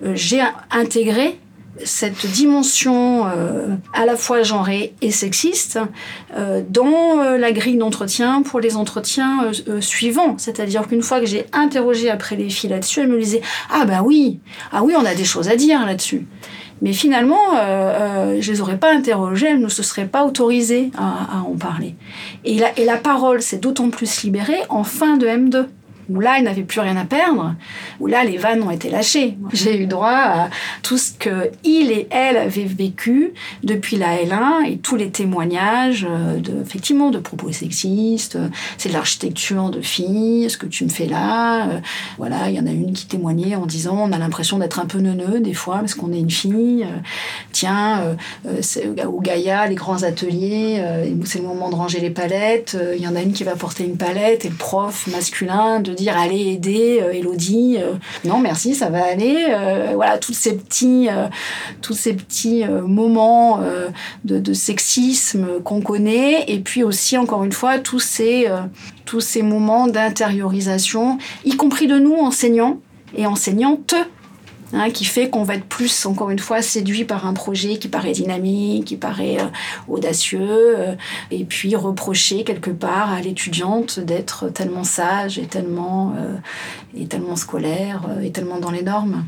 euh, 0.04 0.12
j'ai 0.14 0.42
intégré 0.70 1.38
cette 1.84 2.26
dimension 2.26 3.24
à 3.94 4.04
la 4.04 4.16
fois 4.16 4.42
genrée 4.42 4.94
et 5.00 5.12
sexiste 5.12 5.78
dans 6.36 7.22
la 7.38 7.52
grille 7.52 7.76
d'entretien 7.76 8.42
pour 8.42 8.58
les 8.58 8.74
entretiens 8.74 9.52
suivants. 9.78 10.34
C'est-à-dire 10.38 10.88
qu'une 10.88 11.02
fois 11.02 11.20
que 11.20 11.26
j'ai 11.26 11.46
interrogé 11.52 12.10
après 12.10 12.34
les 12.34 12.50
filles 12.50 12.70
là-dessus, 12.70 13.02
elles 13.02 13.08
me 13.08 13.20
disaient 13.20 13.42
Ah 13.70 13.84
bah 13.84 14.02
oui, 14.04 14.40
ah 14.72 14.82
oui, 14.82 14.94
on 14.98 15.04
a 15.04 15.14
des 15.14 15.24
choses 15.24 15.48
à 15.48 15.54
dire 15.54 15.86
là-dessus. 15.86 16.26
Mais 16.80 16.92
finalement, 16.92 17.56
euh, 17.56 17.58
euh, 17.60 18.40
je 18.40 18.52
les 18.52 18.60
aurais 18.60 18.78
pas 18.78 18.92
interrogées, 18.94 19.48
elles 19.48 19.60
ne 19.60 19.68
se 19.68 19.82
seraient 19.82 20.06
pas 20.06 20.24
autorisées 20.24 20.90
à, 20.96 21.38
à 21.38 21.40
en 21.40 21.56
parler. 21.56 21.96
Et 22.44 22.54
la, 22.58 22.78
et 22.78 22.84
la 22.84 22.96
parole 22.96 23.42
s'est 23.42 23.58
d'autant 23.58 23.90
plus 23.90 24.22
libérée 24.22 24.60
en 24.68 24.84
fin 24.84 25.16
de 25.16 25.26
M2 25.26 25.66
où 26.08 26.20
là, 26.20 26.38
il 26.38 26.44
n'avait 26.44 26.62
plus 26.62 26.80
rien 26.80 26.96
à 26.96 27.04
perdre, 27.04 27.54
où 28.00 28.06
là, 28.06 28.24
les 28.24 28.38
vannes 28.38 28.62
ont 28.62 28.70
été 28.70 28.90
lâchées. 28.90 29.36
J'ai 29.52 29.80
eu 29.80 29.86
droit 29.86 30.08
à 30.08 30.50
tout 30.82 30.98
ce 30.98 31.12
que 31.12 31.50
il 31.64 31.90
et 31.92 32.08
elle 32.10 32.36
avaient 32.36 32.64
vécu 32.64 33.32
depuis 33.62 33.96
la 33.96 34.16
L1 34.16 34.64
et 34.66 34.78
tous 34.78 34.96
les 34.96 35.10
témoignages, 35.10 36.06
euh, 36.08 36.38
de, 36.38 36.60
effectivement, 36.62 37.10
de 37.10 37.18
propos 37.18 37.52
sexistes, 37.52 38.36
euh, 38.36 38.48
c'est 38.76 38.88
de 38.88 38.94
l'architecture 38.94 39.70
de 39.70 39.80
filles, 39.80 40.48
ce 40.48 40.56
que 40.56 40.66
tu 40.66 40.84
me 40.84 40.88
fais 40.88 41.06
là. 41.06 41.68
Euh, 41.68 41.80
voilà, 42.16 42.48
il 42.48 42.56
y 42.56 42.60
en 42.60 42.66
a 42.66 42.70
une 42.70 42.92
qui 42.92 43.06
témoignait 43.06 43.54
en 43.54 43.66
disant, 43.66 43.96
on 43.98 44.12
a 44.12 44.18
l'impression 44.18 44.58
d'être 44.58 44.80
un 44.80 44.86
peu 44.86 44.98
neuneux 44.98 45.40
des 45.40 45.54
fois 45.54 45.78
parce 45.78 45.94
qu'on 45.94 46.12
est 46.12 46.18
une 46.18 46.30
fille. 46.30 46.86
Tiens, 47.52 48.16
au 49.06 49.20
Gaïa, 49.20 49.66
les 49.66 49.74
grands 49.74 50.02
ateliers, 50.02 50.82
c'est 51.24 51.40
le 51.40 51.46
moment 51.46 51.70
de 51.70 51.74
ranger 51.74 52.00
les 52.00 52.10
palettes. 52.10 52.76
Il 52.96 53.02
y 53.02 53.08
en 53.08 53.16
a 53.16 53.22
une 53.22 53.32
qui 53.32 53.44
va 53.44 53.56
porter 53.56 53.84
une 53.84 53.96
palette 53.96 54.44
et 54.44 54.48
le 54.48 54.54
prof 54.54 55.06
masculin 55.08 55.80
de 55.80 55.92
dire 55.98 56.16
allez 56.16 56.52
aider 56.52 57.00
euh, 57.02 57.12
Elodie. 57.12 57.76
Euh, 57.78 57.94
non, 58.24 58.38
merci, 58.38 58.74
ça 58.74 58.88
va 58.88 59.04
aller. 59.04 59.46
Euh, 59.48 59.92
voilà, 59.94 60.18
tous 60.18 60.32
ces 60.32 60.56
petits, 60.56 61.08
tous 61.82 61.94
ces 61.94 62.14
petits 62.14 62.64
moments 62.64 63.60
de, 64.24 64.52
sexisme 64.52 65.60
qu'on 65.64 65.80
connaît. 65.80 66.44
Et 66.48 66.58
puis 66.60 66.82
aussi, 66.82 67.16
encore 67.16 67.44
une 67.44 67.52
fois, 67.52 67.78
tous 67.78 68.00
ces, 68.00 68.48
tous 69.04 69.20
ces 69.20 69.42
moments 69.42 69.86
d'intériorisation, 69.86 71.18
y 71.44 71.56
compris 71.56 71.86
de 71.86 71.98
nous, 71.98 72.14
enseignants 72.14 72.80
et 73.16 73.26
enseignantes 73.26 73.94
Hein, 74.74 74.90
qui 74.90 75.06
fait 75.06 75.30
qu'on 75.30 75.44
va 75.44 75.54
être 75.54 75.64
plus, 75.64 76.04
encore 76.04 76.28
une 76.28 76.38
fois, 76.38 76.60
séduit 76.60 77.04
par 77.04 77.26
un 77.26 77.32
projet 77.32 77.78
qui 77.78 77.88
paraît 77.88 78.12
dynamique, 78.12 78.84
qui 78.84 78.96
paraît 78.98 79.38
euh, 79.40 79.46
audacieux, 79.88 80.40
euh, 80.78 80.94
et 81.30 81.46
puis 81.46 81.74
reprocher 81.74 82.44
quelque 82.44 82.70
part 82.70 83.10
à 83.10 83.22
l'étudiante 83.22 83.98
d'être 83.98 84.50
tellement 84.50 84.84
sage 84.84 85.38
et 85.38 85.46
tellement, 85.46 86.12
euh, 86.18 86.36
et 86.94 87.06
tellement 87.06 87.36
scolaire 87.36 88.02
et 88.22 88.30
tellement 88.30 88.58
dans 88.58 88.70
les 88.70 88.82
normes. 88.82 89.24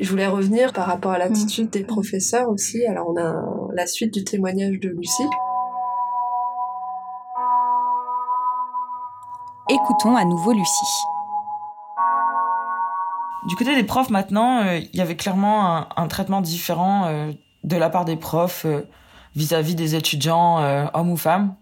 Je 0.00 0.10
voulais 0.10 0.26
revenir 0.26 0.74
par 0.74 0.86
rapport 0.86 1.12
à 1.12 1.18
l'attitude 1.18 1.70
des 1.70 1.84
professeurs 1.84 2.50
aussi. 2.50 2.84
Alors 2.84 3.08
on 3.08 3.16
a 3.16 3.42
la 3.74 3.86
suite 3.86 4.12
du 4.12 4.24
témoignage 4.24 4.80
de 4.80 4.88
Lucie. 4.88 5.22
Écoutons 9.70 10.16
à 10.16 10.24
nouveau 10.24 10.52
Lucie. 10.52 11.13
Du 13.44 13.56
côté 13.56 13.74
des 13.74 13.84
profs 13.84 14.08
maintenant, 14.08 14.64
euh, 14.64 14.78
il 14.78 14.98
y 14.98 15.02
avait 15.02 15.16
clairement 15.16 15.86
un, 15.98 16.08
traitement 16.08 16.40
différent 16.40 17.04
euh, 17.06 17.32
de 17.62 17.76
la 17.76 17.90
part 17.90 18.06
des 18.06 18.16
profs 18.16 18.64
euh, 18.64 18.88
vis-à-vis 19.36 19.74
des 19.74 19.94
étudiants, 19.94 20.58
hommes 20.94 21.10
ou 21.10 21.16
femmes. 21.16 21.54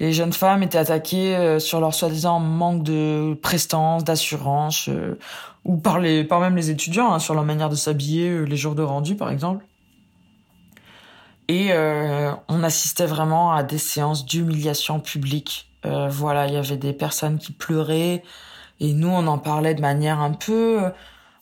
Les 0.00 0.12
jeunes 0.12 0.32
femmes 0.32 0.62
étaient 0.62 0.78
attaquées 0.78 1.58
sur 1.60 1.78
leur 1.78 1.94
soi-disant 1.94 2.40
manque 2.40 2.82
de 2.82 3.38
prestance, 3.40 4.02
d'assurance, 4.02 4.90
ou 5.64 5.76
par, 5.76 6.00
les, 6.00 6.24
par 6.24 6.40
même 6.40 6.56
les 6.56 6.70
étudiants, 6.70 7.12
hein, 7.12 7.20
sur 7.20 7.34
leur 7.34 7.44
manière 7.44 7.68
de 7.68 7.76
s'habiller 7.76 8.44
les 8.44 8.56
jours 8.56 8.74
de 8.74 8.82
rendu, 8.82 9.14
par 9.14 9.30
exemple. 9.30 9.64
Et 11.46 11.70
on 12.48 12.64
assistait 12.64 13.06
vraiment 13.06 13.52
à 13.52 13.62
des 13.62 13.78
séances 13.78 14.26
d'humiliation 14.26 14.98
publique. 14.98 15.70
voilà, 15.84 16.48
il 16.48 16.54
y 16.54 16.56
avait 16.56 16.76
des 16.76 16.92
personnes 16.92 17.38
qui 17.38 17.52
pleuraient, 17.52 18.24
et 18.80 18.94
nous, 18.94 19.08
on 19.08 19.26
en 19.26 19.38
parlait 19.38 19.74
de 19.74 19.82
manière 19.82 20.20
un 20.20 20.32
peu 20.32 20.84
euh, 20.84 20.90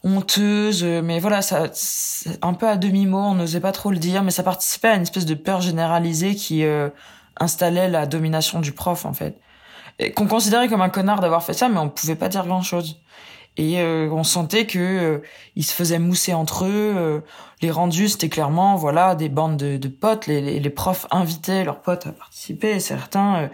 honteuse, 0.02 0.82
mais 0.84 1.20
voilà, 1.20 1.40
ça, 1.40 1.68
un 2.42 2.52
peu 2.52 2.68
à 2.68 2.76
demi-mot, 2.76 3.18
on 3.18 3.34
n'osait 3.34 3.60
pas 3.60 3.72
trop 3.72 3.90
le 3.92 3.98
dire, 3.98 4.24
mais 4.24 4.32
ça 4.32 4.42
participait 4.42 4.88
à 4.88 4.94
une 4.96 5.02
espèce 5.02 5.24
de 5.24 5.34
peur 5.34 5.60
généralisée 5.60 6.34
qui 6.34 6.64
euh, 6.64 6.88
installait 7.38 7.88
la 7.88 8.06
domination 8.06 8.60
du 8.60 8.72
prof, 8.72 9.06
en 9.06 9.12
fait. 9.12 9.40
Qu'on 10.16 10.26
considérait 10.26 10.68
comme 10.68 10.82
un 10.82 10.88
connard 10.88 11.20
d'avoir 11.20 11.42
fait 11.44 11.54
ça, 11.54 11.68
mais 11.68 11.78
on 11.78 11.88
pouvait 11.88 12.16
pas 12.16 12.28
dire 12.28 12.44
grand-chose. 12.46 13.00
Et 13.56 13.80
euh, 13.80 14.08
on 14.12 14.22
sentait 14.22 14.66
que 14.66 15.22
ils 15.56 15.64
se 15.64 15.72
faisaient 15.72 15.98
mousser 15.98 16.34
entre 16.34 16.66
eux. 16.66 17.24
les 17.60 17.70
rendus, 17.72 18.08
c'était 18.08 18.28
clairement, 18.28 18.76
voilà, 18.76 19.16
des 19.16 19.28
bandes 19.28 19.56
de, 19.56 19.76
de 19.76 19.88
potes. 19.88 20.28
Les, 20.28 20.60
les, 20.60 20.70
profs 20.70 21.08
invitaient 21.10 21.64
leurs 21.64 21.82
potes 21.82 22.06
à 22.06 22.12
participer. 22.12 22.70
Et 22.76 22.80
certains, 22.80 23.50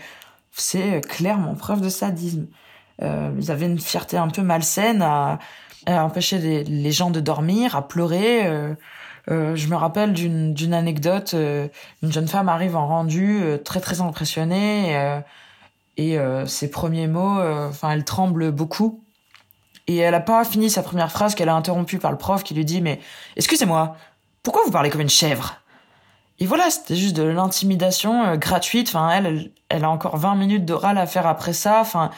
c'est 0.53 1.01
clairement 1.01 1.55
preuve 1.55 1.81
de 1.81 1.89
sadisme. 1.89 2.47
Euh, 3.03 3.33
ils 3.39 3.51
avaient 3.51 3.67
une 3.67 3.79
fierté 3.79 4.17
un 4.17 4.29
peu 4.29 4.43
malsaine 4.43 5.03
à, 5.03 5.39
empêcher 5.87 6.39
les, 6.65 6.93
gens 6.93 7.11
de 7.11 7.21
dormir, 7.21 7.77
à 7.77 7.87
pleurer. 7.87 8.47
Euh, 8.47 8.75
je 9.29 9.69
me 9.69 9.77
rappelle 9.77 10.13
d'une 10.13 10.75
anecdote. 10.75 11.35
une 11.35 12.13
jeune 12.13 12.29
femme 12.29 12.49
arrive 12.49 12.77
en 12.77 12.87
rendu, 12.87 13.43
très 13.65 13.81
très 13.81 14.01
impressionnée, 14.01 15.21
et 15.99 16.19
ses 16.47 16.71
premiers 16.71 17.07
mots, 17.07 17.39
enfin, 17.69 17.91
elle 17.91 18.05
tremble 18.05 18.51
beaucoup. 18.51 19.05
Et 19.87 19.99
elle 19.99 20.15
a 20.15 20.21
pas 20.21 20.45
fini 20.45 20.71
sa 20.71 20.83
première 20.83 21.13
phrase 21.13 21.35
qu'elle 21.35 21.51
a 21.51 21.55
interrompue 21.55 21.99
par 21.99 22.11
le 22.11 22.17
prof 22.17 22.43
qui 22.43 22.55
lui 22.55 22.65
dit 22.65 22.81
mais 22.81 23.01
excusez-moi, 23.37 23.97
pourquoi 24.43 24.63
vous 24.65 24.71
parlez 24.71 24.89
comme 24.89 25.03
une 25.03 25.11
chèvre? 25.11 25.57
Et 26.41 26.47
voilà, 26.47 26.71
c'était 26.71 26.97
juste 26.97 27.17
de 27.17 27.23
l'intimidation 27.23 28.25
euh, 28.25 28.37
gratuite. 28.37 28.89
Enfin, 28.89 29.11
elle, 29.11 29.53
elle, 29.69 29.85
a 29.85 29.91
encore 29.91 30.17
20 30.17 30.35
minutes 30.35 30.65
d'oral 30.65 30.99
à 30.99 31.07
faire 31.07 31.27
après 31.27 31.53
ça. 31.53 31.81
Enfin, 31.81 32.11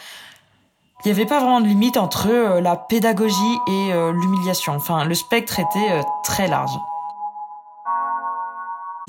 il 1.04 1.12
n'y 1.12 1.18
avait 1.18 1.26
pas 1.26 1.38
vraiment 1.38 1.60
de 1.60 1.66
limite 1.66 1.96
entre 1.96 2.28
euh, 2.30 2.60
la 2.60 2.76
pédagogie 2.76 3.34
et 3.68 3.92
euh, 3.92 4.12
l'humiliation. 4.12 4.74
Enfin, 4.74 5.04
le 5.04 5.14
spectre 5.14 5.60
était 5.60 6.02
très 6.24 6.48
large. 6.48 6.72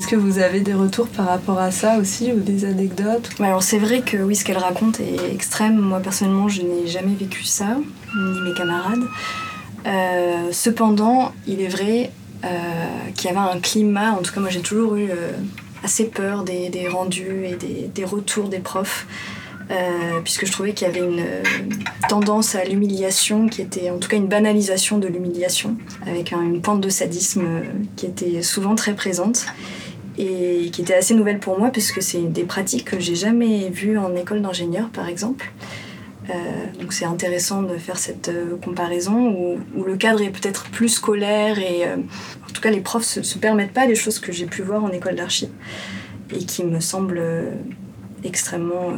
Est-ce 0.00 0.08
que 0.08 0.16
vous 0.16 0.38
avez 0.38 0.60
des 0.60 0.74
retours 0.74 1.08
par 1.08 1.26
rapport 1.26 1.58
à 1.58 1.72
ça 1.72 1.98
aussi 1.98 2.32
ou 2.32 2.38
des 2.38 2.64
anecdotes? 2.64 3.30
Alors 3.40 3.64
c'est 3.64 3.78
vrai 3.78 4.02
que 4.02 4.16
oui, 4.16 4.36
ce 4.36 4.44
qu'elle 4.44 4.58
raconte 4.58 5.00
est 5.00 5.32
extrême. 5.32 5.76
Moi 5.76 5.98
personnellement, 5.98 6.48
je 6.48 6.62
n'ai 6.62 6.86
jamais 6.86 7.14
vécu 7.14 7.42
ça, 7.42 7.76
ni 8.14 8.40
mes 8.42 8.54
camarades. 8.54 9.02
Euh, 9.86 10.52
cependant, 10.52 11.32
il 11.46 11.60
est 11.60 11.68
vrai 11.68 12.12
euh, 12.44 12.48
qu'il 13.14 13.30
y 13.30 13.36
avait 13.36 13.50
un 13.50 13.58
climat, 13.58 14.12
en 14.12 14.22
tout 14.22 14.32
cas 14.32 14.40
moi 14.40 14.50
j'ai 14.50 14.60
toujours 14.60 14.96
eu 14.96 15.10
euh, 15.10 15.32
assez 15.82 16.04
peur 16.04 16.44
des, 16.44 16.88
rendus 16.88 17.46
et 17.46 17.56
des, 17.88 18.04
retours 18.04 18.48
des 18.48 18.60
profs. 18.60 19.06
Puisque 20.24 20.46
je 20.46 20.52
trouvais 20.52 20.72
qu'il 20.72 20.86
y 20.86 20.90
avait 20.90 21.00
une 21.00 21.22
tendance 22.08 22.54
à 22.54 22.64
l'humiliation 22.64 23.48
qui 23.48 23.60
était 23.60 23.90
en 23.90 23.98
tout 23.98 24.08
cas 24.08 24.16
une 24.16 24.26
banalisation 24.26 24.98
de 24.98 25.06
l'humiliation 25.08 25.76
avec 26.06 26.32
une 26.32 26.62
pointe 26.62 26.80
de 26.80 26.88
sadisme 26.88 27.44
qui 27.96 28.06
était 28.06 28.42
souvent 28.42 28.74
très 28.74 28.94
présente 28.94 29.46
et 30.18 30.70
qui 30.72 30.82
était 30.82 30.94
assez 30.94 31.14
nouvelle 31.14 31.38
pour 31.38 31.58
moi 31.58 31.70
puisque 31.70 32.02
c'est 32.02 32.22
des 32.22 32.44
pratiques 32.44 32.84
que 32.84 32.98
j'ai 32.98 33.14
jamais 33.14 33.70
vues 33.70 33.98
en 33.98 34.14
école 34.16 34.42
d'ingénieur 34.42 34.88
par 34.90 35.08
exemple. 35.08 35.52
Euh, 36.30 36.34
donc 36.78 36.92
c'est 36.92 37.06
intéressant 37.06 37.62
de 37.62 37.78
faire 37.78 37.96
cette 37.96 38.28
euh, 38.28 38.56
comparaison 38.62 39.56
où, 39.74 39.84
le 39.84 39.96
cadre 39.96 40.20
est 40.20 40.30
peut-être 40.30 40.64
plus 40.64 40.90
scolaire 40.90 41.58
et 41.58 41.86
euh, 41.86 41.96
en 41.96 42.52
tout 42.52 42.60
cas 42.60 42.70
les 42.70 42.80
profs 42.80 43.04
se, 43.04 43.22
se 43.22 43.38
permettent 43.38 43.72
pas 43.72 43.86
des 43.86 43.94
choses 43.94 44.18
que 44.18 44.30
j'ai 44.30 44.44
pu 44.44 44.60
voir 44.60 44.84
en 44.84 44.90
école 44.90 45.14
d'archi 45.14 45.48
et 46.34 46.44
qui 46.44 46.64
me 46.64 46.80
semblent 46.80 47.22
extrêmement 48.24 48.92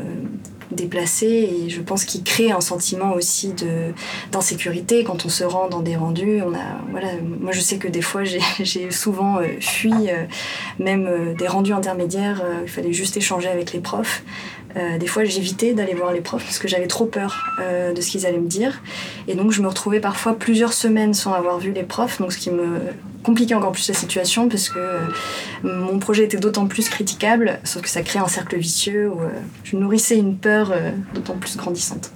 déplacé 0.70 1.26
et 1.26 1.68
je 1.68 1.80
pense 1.80 2.04
qu'il 2.04 2.22
crée 2.22 2.50
un 2.50 2.60
sentiment 2.60 3.12
aussi 3.12 3.54
d'insécurité 4.30 5.04
quand 5.04 5.24
on 5.24 5.28
se 5.28 5.44
rend 5.44 5.68
dans 5.68 5.80
des 5.80 5.96
rendus. 5.96 6.40
On 6.42 6.54
a 6.54 6.80
voilà 6.90 7.08
moi 7.40 7.52
je 7.52 7.60
sais 7.60 7.78
que 7.78 7.88
des 7.88 8.02
fois 8.02 8.22
j'ai 8.60 8.90
souvent 8.90 9.38
euh, 9.38 9.46
fui 9.60 9.92
euh, 9.92 10.24
même 10.78 11.06
euh, 11.06 11.34
des 11.34 11.48
rendus 11.48 11.72
intermédiaires 11.72 12.42
il 12.62 12.68
fallait 12.68 12.92
juste 12.92 13.16
échanger 13.16 13.48
avec 13.48 13.72
les 13.72 13.80
profs 13.80 14.22
des 14.98 15.06
fois 15.06 15.24
j'évitais 15.24 15.74
d'aller 15.74 15.94
voir 15.94 16.12
les 16.12 16.20
profs 16.20 16.44
parce 16.44 16.58
que 16.58 16.68
j'avais 16.68 16.86
trop 16.86 17.06
peur 17.06 17.44
de 17.58 18.00
ce 18.00 18.10
qu'ils 18.10 18.26
allaient 18.26 18.38
me 18.38 18.48
dire 18.48 18.82
et 19.28 19.34
donc 19.34 19.50
je 19.50 19.62
me 19.62 19.68
retrouvais 19.68 20.00
parfois 20.00 20.38
plusieurs 20.38 20.72
semaines 20.72 21.14
sans 21.14 21.32
avoir 21.32 21.58
vu 21.58 21.72
les 21.72 21.82
profs 21.82 22.20
donc 22.20 22.32
ce 22.32 22.38
qui 22.38 22.50
me 22.50 22.78
compliquer 23.22 23.54
encore 23.54 23.72
plus 23.72 23.88
la 23.88 23.94
situation 23.94 24.48
parce 24.48 24.68
que 24.68 24.78
euh, 24.78 25.00
mon 25.62 25.98
projet 25.98 26.24
était 26.24 26.38
d'autant 26.38 26.66
plus 26.66 26.88
critiquable, 26.88 27.60
sauf 27.64 27.82
que 27.82 27.88
ça 27.88 28.02
crée 28.02 28.18
un 28.18 28.28
cercle 28.28 28.56
vicieux 28.56 29.10
où 29.10 29.20
euh, 29.20 29.28
je 29.64 29.76
nourrissais 29.76 30.16
une 30.16 30.36
peur 30.36 30.72
euh, 30.72 30.90
d'autant 31.14 31.34
plus 31.34 31.56
grandissante. 31.56 32.12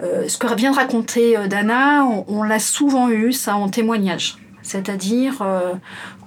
ce 0.00 0.38
que 0.38 0.54
vient 0.54 0.70
de 0.70 0.76
raconter 0.76 1.36
Dana, 1.48 2.04
on, 2.26 2.42
l'a 2.42 2.58
souvent 2.58 3.10
eu, 3.10 3.32
ça 3.32 3.56
en 3.56 3.68
témoignage. 3.68 4.38
C'est-à-dire, 4.70 5.44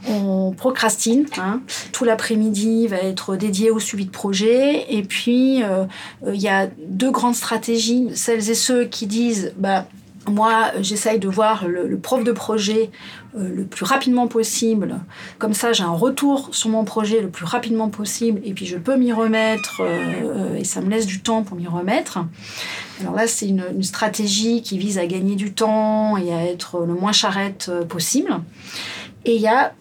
on 0.10 0.52
procrastine. 0.52 1.26
Hein. 1.38 1.62
Tout 1.94 2.04
l'après-midi 2.04 2.88
va 2.88 2.98
être 2.98 3.38
dédié 3.38 3.72
au 3.72 3.80
suivi 3.80 4.06
de 4.06 4.12
projet. 4.12 4.94
Et 4.94 5.04
puis, 5.04 5.62
il 6.28 6.42
y 6.42 6.50
a 6.50 6.68
deux 6.88 7.12
grandes 7.12 7.36
stratégies. 7.36 8.10
Celles 8.16 8.50
et 8.50 8.56
ceux 8.56 8.84
qui 8.84 9.08
disent, 9.08 9.54
bah, 9.58 9.86
moi, 10.28 10.72
j'essaye 10.80 11.20
de 11.20 11.28
voir 11.28 11.68
le, 11.68 11.98
prof 11.98 12.24
de 12.24 12.32
projet 12.32 12.92
euh, 13.38 13.50
le 13.54 13.66
plus 13.66 13.84
rapidement 13.84 14.28
possible. 14.28 15.00
Comme 15.38 15.54
ça, 15.54 15.74
j'ai 15.74 15.84
un 15.84 15.92
retour 15.92 16.50
sur 16.52 16.70
mon 16.70 16.86
projet 16.86 17.22
le 17.22 17.30
plus 17.30 17.46
rapidement 17.46 17.90
possible 17.90 18.40
et 18.46 18.54
puis 18.54 18.66
je 18.66 18.78
peux 18.78 18.96
m'y 18.96 19.12
remettre 19.12 19.82
euh, 19.82 20.24
euh, 20.24 20.56
et 20.56 20.64
ça 20.64 20.82
me 20.82 20.90
laisse 20.90 21.06
du 21.06 21.22
temps 21.22 21.44
pour 21.44 21.58
m'y 21.58 21.68
remettre. 21.68 22.20
Alors 23.02 23.16
là, 23.16 23.28
c'est 23.28 23.48
une, 23.48 23.84
stratégie 23.84 24.62
qui 24.62 24.78
vise 24.78 24.98
à 24.98 25.06
gagner 25.06 25.36
du 25.36 25.54
temps 25.54 26.16
et 26.16 26.34
à 26.34 26.46
être 26.46 26.86
le 26.86 26.94
moins 26.94 27.12
charrette 27.12 27.70
possible. 27.90 28.34
Et 29.26 29.36
il 29.36 29.42
y 29.42 29.48
a 29.48 29.74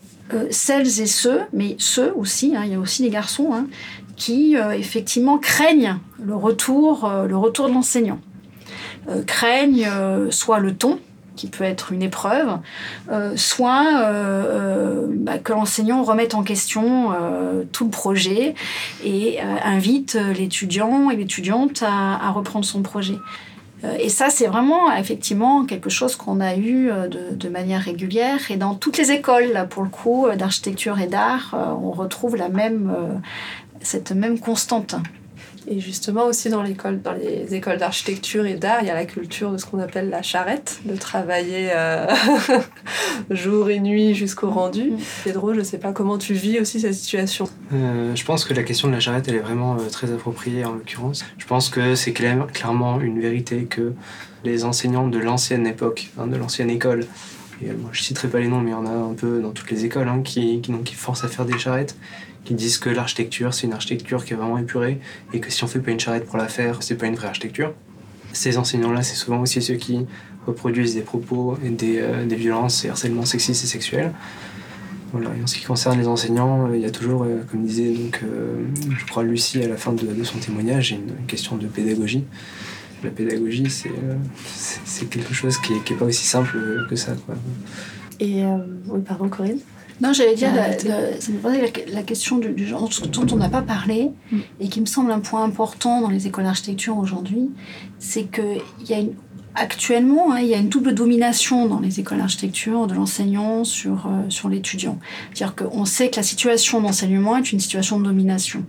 celles 0.50 1.00
et 1.00 1.06
ceux, 1.06 1.40
mais 1.52 1.76
ceux 1.78 2.12
aussi, 2.16 2.56
hein, 2.56 2.62
il 2.64 2.72
y 2.72 2.74
a 2.74 2.80
aussi 2.80 3.02
des 3.02 3.10
garçons 3.10 3.50
hein, 3.52 3.66
qui 4.16 4.56
effectivement 4.56 5.38
craignent 5.38 5.98
le 6.20 6.34
retour, 6.34 7.10
le 7.28 7.36
retour 7.36 7.68
de 7.68 7.74
l'enseignant. 7.74 8.18
Euh, 9.08 9.24
craignent 9.24 9.88
euh, 9.88 10.30
soit 10.30 10.60
le 10.60 10.74
ton, 10.74 11.00
qui 11.34 11.48
peut 11.48 11.64
être 11.64 11.92
une 11.92 12.02
épreuve, 12.02 12.58
euh, 13.10 13.32
soit 13.36 13.84
bah, 15.08 15.38
que 15.38 15.52
l'enseignant 15.52 16.02
remette 16.02 16.34
en 16.34 16.42
question 16.42 17.10
tout 17.72 17.84
le 17.84 17.90
projet 17.90 18.54
et 19.02 19.40
invite 19.40 20.18
l'étudiant 20.36 21.08
et 21.08 21.16
l'étudiante 21.16 21.82
à, 21.82 22.30
reprendre 22.32 22.66
son 22.66 22.82
projet. 22.82 23.16
et 23.98 24.10
ça, 24.10 24.28
c'est 24.28 24.46
vraiment 24.46 24.94
effectivement 24.94 25.64
quelque 25.64 25.88
chose 25.88 26.16
qu'on 26.16 26.38
a 26.40 26.54
eu 26.54 26.90
de, 27.10 27.34
de, 27.34 27.48
manière 27.48 27.80
régulière. 27.80 28.50
Et 28.50 28.58
dans 28.58 28.74
toutes 28.74 28.98
les 28.98 29.10
écoles, 29.10 29.52
là, 29.54 29.64
pour 29.64 29.82
le 29.82 29.88
coup, 29.88 30.26
d'architecture 30.36 31.00
et 31.00 31.06
d'art, 31.06 31.56
on 31.82 31.92
retrouve 31.92 32.36
la 32.36 32.50
même, 32.50 32.92
cette 33.80 34.12
même 34.12 34.38
constante. 34.38 34.96
Et 35.68 35.80
justement 35.80 36.26
aussi 36.26 36.48
dans 36.48 36.62
l'école, 36.62 37.00
dans 37.00 37.12
les 37.12 37.54
écoles 37.54 37.78
d'architecture 37.78 38.46
et 38.46 38.54
d'art, 38.54 38.78
il 38.80 38.88
y 38.88 38.90
a 38.90 38.94
la 38.94 39.06
culture 39.06 39.52
de 39.52 39.58
ce 39.58 39.66
qu'on 39.66 39.78
appelle 39.78 40.10
la 40.10 40.22
charrette, 40.22 40.80
de 40.84 40.96
travailler 40.96 41.70
euh, 41.72 42.06
jour 43.30 43.70
et 43.70 43.80
nuit 43.80 44.14
jusqu'au 44.14 44.50
rendu. 44.50 44.90
Mm. 44.90 44.98
Pedro, 45.24 45.54
je 45.54 45.60
ne 45.60 45.64
sais 45.64 45.78
pas 45.78 45.92
comment 45.92 46.18
tu 46.18 46.34
vis 46.34 46.58
aussi 46.60 46.80
cette 46.80 46.94
situation. 46.94 47.48
Euh, 47.72 48.14
je 48.14 48.24
pense 48.24 48.44
que 48.44 48.54
la 48.54 48.62
question 48.62 48.88
de 48.88 48.92
la 48.92 49.00
charrette, 49.00 49.28
elle 49.28 49.36
est 49.36 49.40
vraiment 49.40 49.76
euh, 49.76 49.88
très 49.90 50.12
appropriée 50.12 50.64
en 50.64 50.72
l'occurrence. 50.72 51.24
Je 51.38 51.46
pense 51.46 51.68
que 51.68 51.94
c'est 51.94 52.12
clairement 52.12 53.00
une 53.00 53.20
vérité 53.20 53.64
que 53.64 53.92
les 54.44 54.64
enseignants 54.64 55.06
de 55.06 55.18
l'ancienne 55.18 55.66
époque, 55.66 56.10
hein, 56.18 56.26
de 56.26 56.36
l'ancienne 56.36 56.70
école, 56.70 57.06
et 57.64 57.72
moi 57.72 57.90
je 57.92 58.02
citerai 58.02 58.28
pas 58.28 58.40
les 58.40 58.48
noms, 58.48 58.60
mais 58.60 58.70
il 58.70 58.74
y 58.74 58.76
en 58.76 58.86
a 58.86 58.90
un 58.90 59.14
peu 59.14 59.40
dans 59.40 59.50
toutes 59.50 59.70
les 59.70 59.84
écoles 59.84 60.08
hein, 60.08 60.22
qui, 60.22 60.58
donc, 60.58 60.84
qui 60.84 60.94
forcent 60.94 61.24
à 61.24 61.28
faire 61.28 61.44
des 61.44 61.58
charrettes 61.58 61.96
qui 62.44 62.54
disent 62.54 62.78
que 62.78 62.90
l'architecture, 62.90 63.54
c'est 63.54 63.66
une 63.66 63.72
architecture 63.72 64.24
qui 64.24 64.32
est 64.32 64.36
vraiment 64.36 64.58
épurée 64.58 64.98
et 65.32 65.40
que 65.40 65.50
si 65.50 65.62
on 65.64 65.68
fait 65.68 65.78
pas 65.78 65.90
une 65.90 66.00
charrette 66.00 66.26
pour 66.26 66.38
la 66.38 66.48
faire, 66.48 66.82
c'est 66.82 66.96
pas 66.96 67.06
une 67.06 67.14
vraie 67.14 67.28
architecture. 67.28 67.72
Ces 68.32 68.58
enseignants-là, 68.58 69.02
c'est 69.02 69.14
souvent 69.14 69.40
aussi 69.40 69.60
ceux 69.62 69.74
qui 69.74 70.06
reproduisent 70.46 70.94
des 70.94 71.02
propos 71.02 71.56
et 71.64 71.70
des, 71.70 71.98
euh, 72.00 72.26
des 72.26 72.34
violences 72.34 72.84
et 72.84 72.88
harcèlements 72.88 73.24
sexistes 73.24 73.62
et 73.62 73.66
sexuels. 73.66 74.12
Voilà. 75.12 75.30
Et 75.38 75.42
en 75.42 75.46
ce 75.46 75.54
qui 75.54 75.64
concerne 75.64 75.98
les 75.98 76.08
enseignants, 76.08 76.68
euh, 76.68 76.76
il 76.76 76.82
y 76.82 76.86
a 76.86 76.90
toujours, 76.90 77.24
euh, 77.24 77.42
comme 77.50 77.64
disait 77.64 77.92
donc, 77.92 78.20
je 78.98 79.06
crois 79.06 79.22
Lucie 79.22 79.62
à 79.62 79.68
la 79.68 79.76
fin 79.76 79.92
de 79.92 80.24
son 80.24 80.38
témoignage, 80.38 80.90
une, 80.90 81.26
question 81.26 81.56
de 81.56 81.66
pédagogie. 81.66 82.24
La 83.02 83.10
pédagogie, 83.10 83.68
c'est 83.70 85.10
quelque 85.10 85.34
chose 85.34 85.58
qui 85.58 85.72
n'est 85.72 85.98
pas 85.98 86.04
aussi 86.04 86.24
simple 86.24 86.86
que 86.88 86.96
ça. 86.96 87.12
Quoi. 87.26 87.34
Et 88.20 88.44
oui, 88.88 89.00
pardon 89.04 89.28
Corinne? 89.28 89.58
Non, 90.00 90.12
j'allais 90.12 90.34
dire, 90.34 90.52
la, 90.52 90.72
ça 91.20 91.30
me 91.30 91.38
posait 91.38 91.72
la, 91.92 92.02
question 92.02 92.38
du, 92.38 92.66
genre 92.66 92.88
dont 93.12 93.26
on 93.32 93.36
n'a 93.36 93.48
pas 93.48 93.62
parlé 93.62 94.10
mm. 94.32 94.38
et 94.60 94.68
qui 94.68 94.80
me 94.80 94.86
semble 94.86 95.12
un 95.12 95.20
point 95.20 95.44
important 95.44 96.00
dans 96.00 96.08
les 96.08 96.26
écoles 96.26 96.44
d'architecture 96.44 96.96
aujourd'hui, 96.96 97.50
c'est 98.00 98.24
qu'il 98.24 98.88
y 98.88 98.94
a 98.94 98.98
une, 98.98 99.14
actuellement, 99.54 100.32
hein, 100.32 100.40
il 100.40 100.48
y 100.48 100.54
a 100.54 100.58
une 100.58 100.68
double 100.68 100.94
domination 100.94 101.66
dans 101.66 101.80
les 101.80 102.00
écoles 102.00 102.18
d'architecture 102.18 102.86
de 102.86 102.94
l'enseignant 102.94 103.64
sur, 103.64 104.06
euh, 104.06 104.28
sur 104.28 104.48
l'étudiant. 104.48 104.98
C'est-à-dire 105.32 105.54
qu'on 105.54 105.84
sait 105.84 106.10
que 106.10 106.16
la 106.16 106.22
situation 106.22 106.80
d'enseignement 106.80 107.36
est 107.36 107.52
une 107.52 107.60
situation 107.60 108.00
de 108.00 108.04
domination 108.04 108.64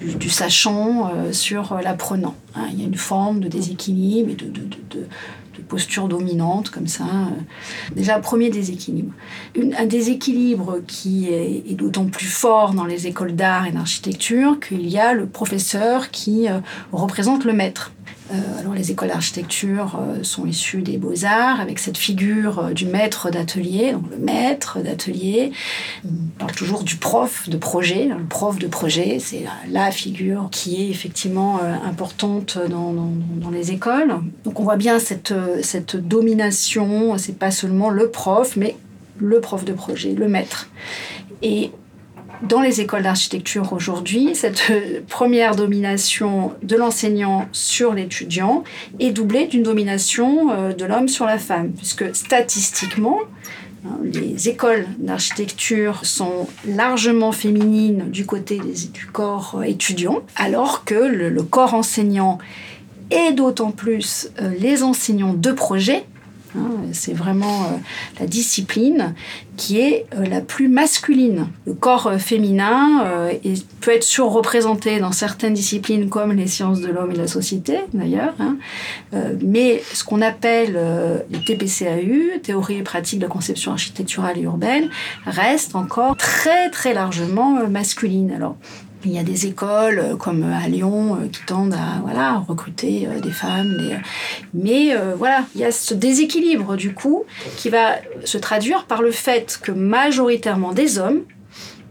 du, 0.00 0.30
sachant 0.30 1.10
euh, 1.10 1.32
sur 1.32 1.72
euh, 1.72 1.80
l'apprenant. 1.80 2.34
Hein. 2.54 2.66
Il 2.72 2.80
y 2.80 2.84
a 2.84 2.86
une 2.86 2.96
forme 2.96 3.40
de 3.40 3.48
déséquilibre 3.48 4.30
et 4.30 4.34
de, 4.34 5.06
posture 5.68 6.06
dominante 6.06 6.70
comme 6.70 6.86
ça. 6.86 7.06
Déjà, 7.96 8.20
premier 8.20 8.50
déséquilibre. 8.50 9.12
un 9.56 9.86
déséquilibre 9.86 10.80
qui 10.86 11.28
est, 11.28 11.74
d'autant 11.74 12.04
plus 12.04 12.26
fort 12.26 12.72
dans 12.72 12.84
les 12.84 13.08
écoles 13.08 13.34
d'art 13.34 13.66
et 13.66 13.72
d'architecture 13.72 14.60
qu'il 14.60 14.86
y 14.88 14.98
a 14.98 15.12
le 15.12 15.26
professeur 15.26 16.10
qui 16.10 16.48
euh, 16.48 16.60
représente 16.92 17.44
le 17.44 17.52
maître. 17.52 17.92
Euh, 18.32 18.60
alors 18.60 18.74
les 18.74 18.90
écoles 18.90 19.08
d'architecture 19.08 20.00
euh, 20.00 20.22
sont 20.22 20.46
issues 20.46 20.82
des 20.82 20.98
beaux-arts 20.98 21.60
avec 21.60 21.78
cette 21.78 21.96
figure 21.96 22.58
euh, 22.58 22.72
du 22.72 22.86
maître 22.86 23.30
d'atelier, 23.30 23.92
donc 23.92 24.10
le 24.10 24.18
maître 24.18 24.80
d'atelier. 24.80 25.52
On 26.04 26.08
parle 26.38 26.52
toujours 26.52 26.82
du 26.82 26.96
prof 26.96 27.48
de 27.48 27.56
projet. 27.56 28.06
Le 28.06 28.24
prof 28.24 28.58
de 28.58 28.66
projet, 28.66 29.18
c'est 29.20 29.44
la 29.70 29.90
figure 29.90 30.48
qui 30.50 30.82
est 30.82 30.90
effectivement 30.90 31.60
importante 31.84 32.58
dans, 32.68 32.92
dans, 32.92 33.50
les 33.50 33.70
écoles. 33.70 34.14
Donc 34.44 34.60
on 34.60 34.64
voit 34.64 34.76
bien 34.76 34.98
cette, 34.98 35.32
cette 35.62 35.96
domination, 35.96 37.16
c'est 37.18 37.38
pas 37.38 37.50
seulement 37.50 37.90
le 37.90 38.10
prof, 38.10 38.56
mais 38.56 38.76
le 39.18 39.40
prof 39.40 39.64
de 39.64 39.72
projet, 39.72 40.12
le 40.12 40.28
maître. 40.28 40.68
Dans 42.42 42.60
les 42.60 42.80
écoles 42.80 43.02
d'architecture 43.02 43.72
aujourd'hui, 43.72 44.34
cette 44.34 44.62
première 45.08 45.56
domination 45.56 46.52
de 46.62 46.76
l'enseignant 46.76 47.48
sur 47.52 47.94
l'étudiant 47.94 48.64
est 49.00 49.10
doublée 49.10 49.46
d'une 49.46 49.62
domination 49.62 50.50
euh, 50.50 50.72
de 50.72 50.84
l'homme 50.84 51.08
sur 51.08 51.26
la 51.26 51.38
femme, 51.38 51.72
puisque 51.72 52.14
statistiquement, 52.14 53.18
hein, 53.84 53.98
les 54.02 54.48
écoles 54.48 54.86
d'architecture 54.98 56.04
sont 56.04 56.46
largement 56.66 57.32
féminines 57.32 58.10
du 58.10 58.26
côté 58.26 58.58
du 58.58 59.06
corps 59.06 59.62
étudiant, 59.64 60.18
alors 60.36 60.84
que 60.84 60.94
le, 60.94 61.42
corps 61.42 61.74
enseignant 61.74 62.38
et 63.10 63.32
d'autant 63.32 63.70
plus 63.70 64.30
euh, 64.40 64.50
les 64.58 64.82
enseignants 64.82 65.34
de 65.34 65.52
projet 65.52 66.04
c'est 66.92 67.12
vraiment 67.12 67.64
euh, 67.64 67.76
la 68.20 68.26
discipline 68.26 69.14
qui 69.56 69.80
est 69.80 70.06
euh, 70.14 70.24
la 70.26 70.40
plus 70.40 70.68
masculine. 70.68 71.48
Le 71.66 71.74
corps 71.74 72.06
euh, 72.06 72.18
féminin 72.18 73.04
peut 73.80 73.92
être 73.92 74.04
surreprésenté 74.04 74.98
dans 74.98 75.12
certaines 75.12 75.54
disciplines 75.54 76.08
comme 76.08 76.32
les 76.32 76.46
sciences 76.46 76.80
de 76.80 76.88
l'homme 76.88 77.10
et 77.10 77.14
de 77.14 77.18
la 77.18 77.26
société 77.26 77.78
d'ailleurs, 77.92 78.34
hein. 78.40 78.56
mais 79.42 79.82
ce 79.92 80.04
qu'on 80.04 80.22
appelle 80.22 80.78
les 81.30 81.38
TPCAU, 81.38 82.38
théorie 82.42 82.78
et 82.78 82.82
pratique 82.82 83.18
de 83.20 83.24
la 83.24 83.30
conception 83.30 83.72
architecturale 83.72 84.38
et 84.38 84.42
urbaine, 84.42 84.88
reste 85.26 85.76
encore 85.76 86.16
très 86.16 86.70
très 86.70 86.94
largement 86.94 87.68
masculine. 87.68 88.38
Il 89.04 89.12
y 89.12 89.18
a 89.18 89.22
des 89.22 89.46
écoles 89.46 89.98
euh, 89.98 90.16
comme 90.16 90.42
à 90.42 90.68
Lyon 90.68 91.16
euh, 91.16 91.28
qui 91.28 91.42
tendent 91.44 91.74
à 91.74 92.00
voilà, 92.02 92.42
recruter 92.48 93.06
euh, 93.06 93.20
des 93.20 93.30
femmes. 93.30 93.76
Mais 94.54 94.94
voilà, 95.16 95.44
il 95.54 95.60
y 95.60 95.64
a 95.64 95.72
ce 95.72 95.94
déséquilibre 95.94 96.76
du 96.76 96.92
coup 96.92 97.24
qui 97.56 97.68
va 97.68 97.96
se 98.24 98.38
traduire 98.38 98.84
par 98.84 99.02
le 99.02 99.10
fait 99.10 99.58
que 99.62 99.72
majoritairement 99.72 100.72
des 100.72 100.98
hommes 100.98 101.22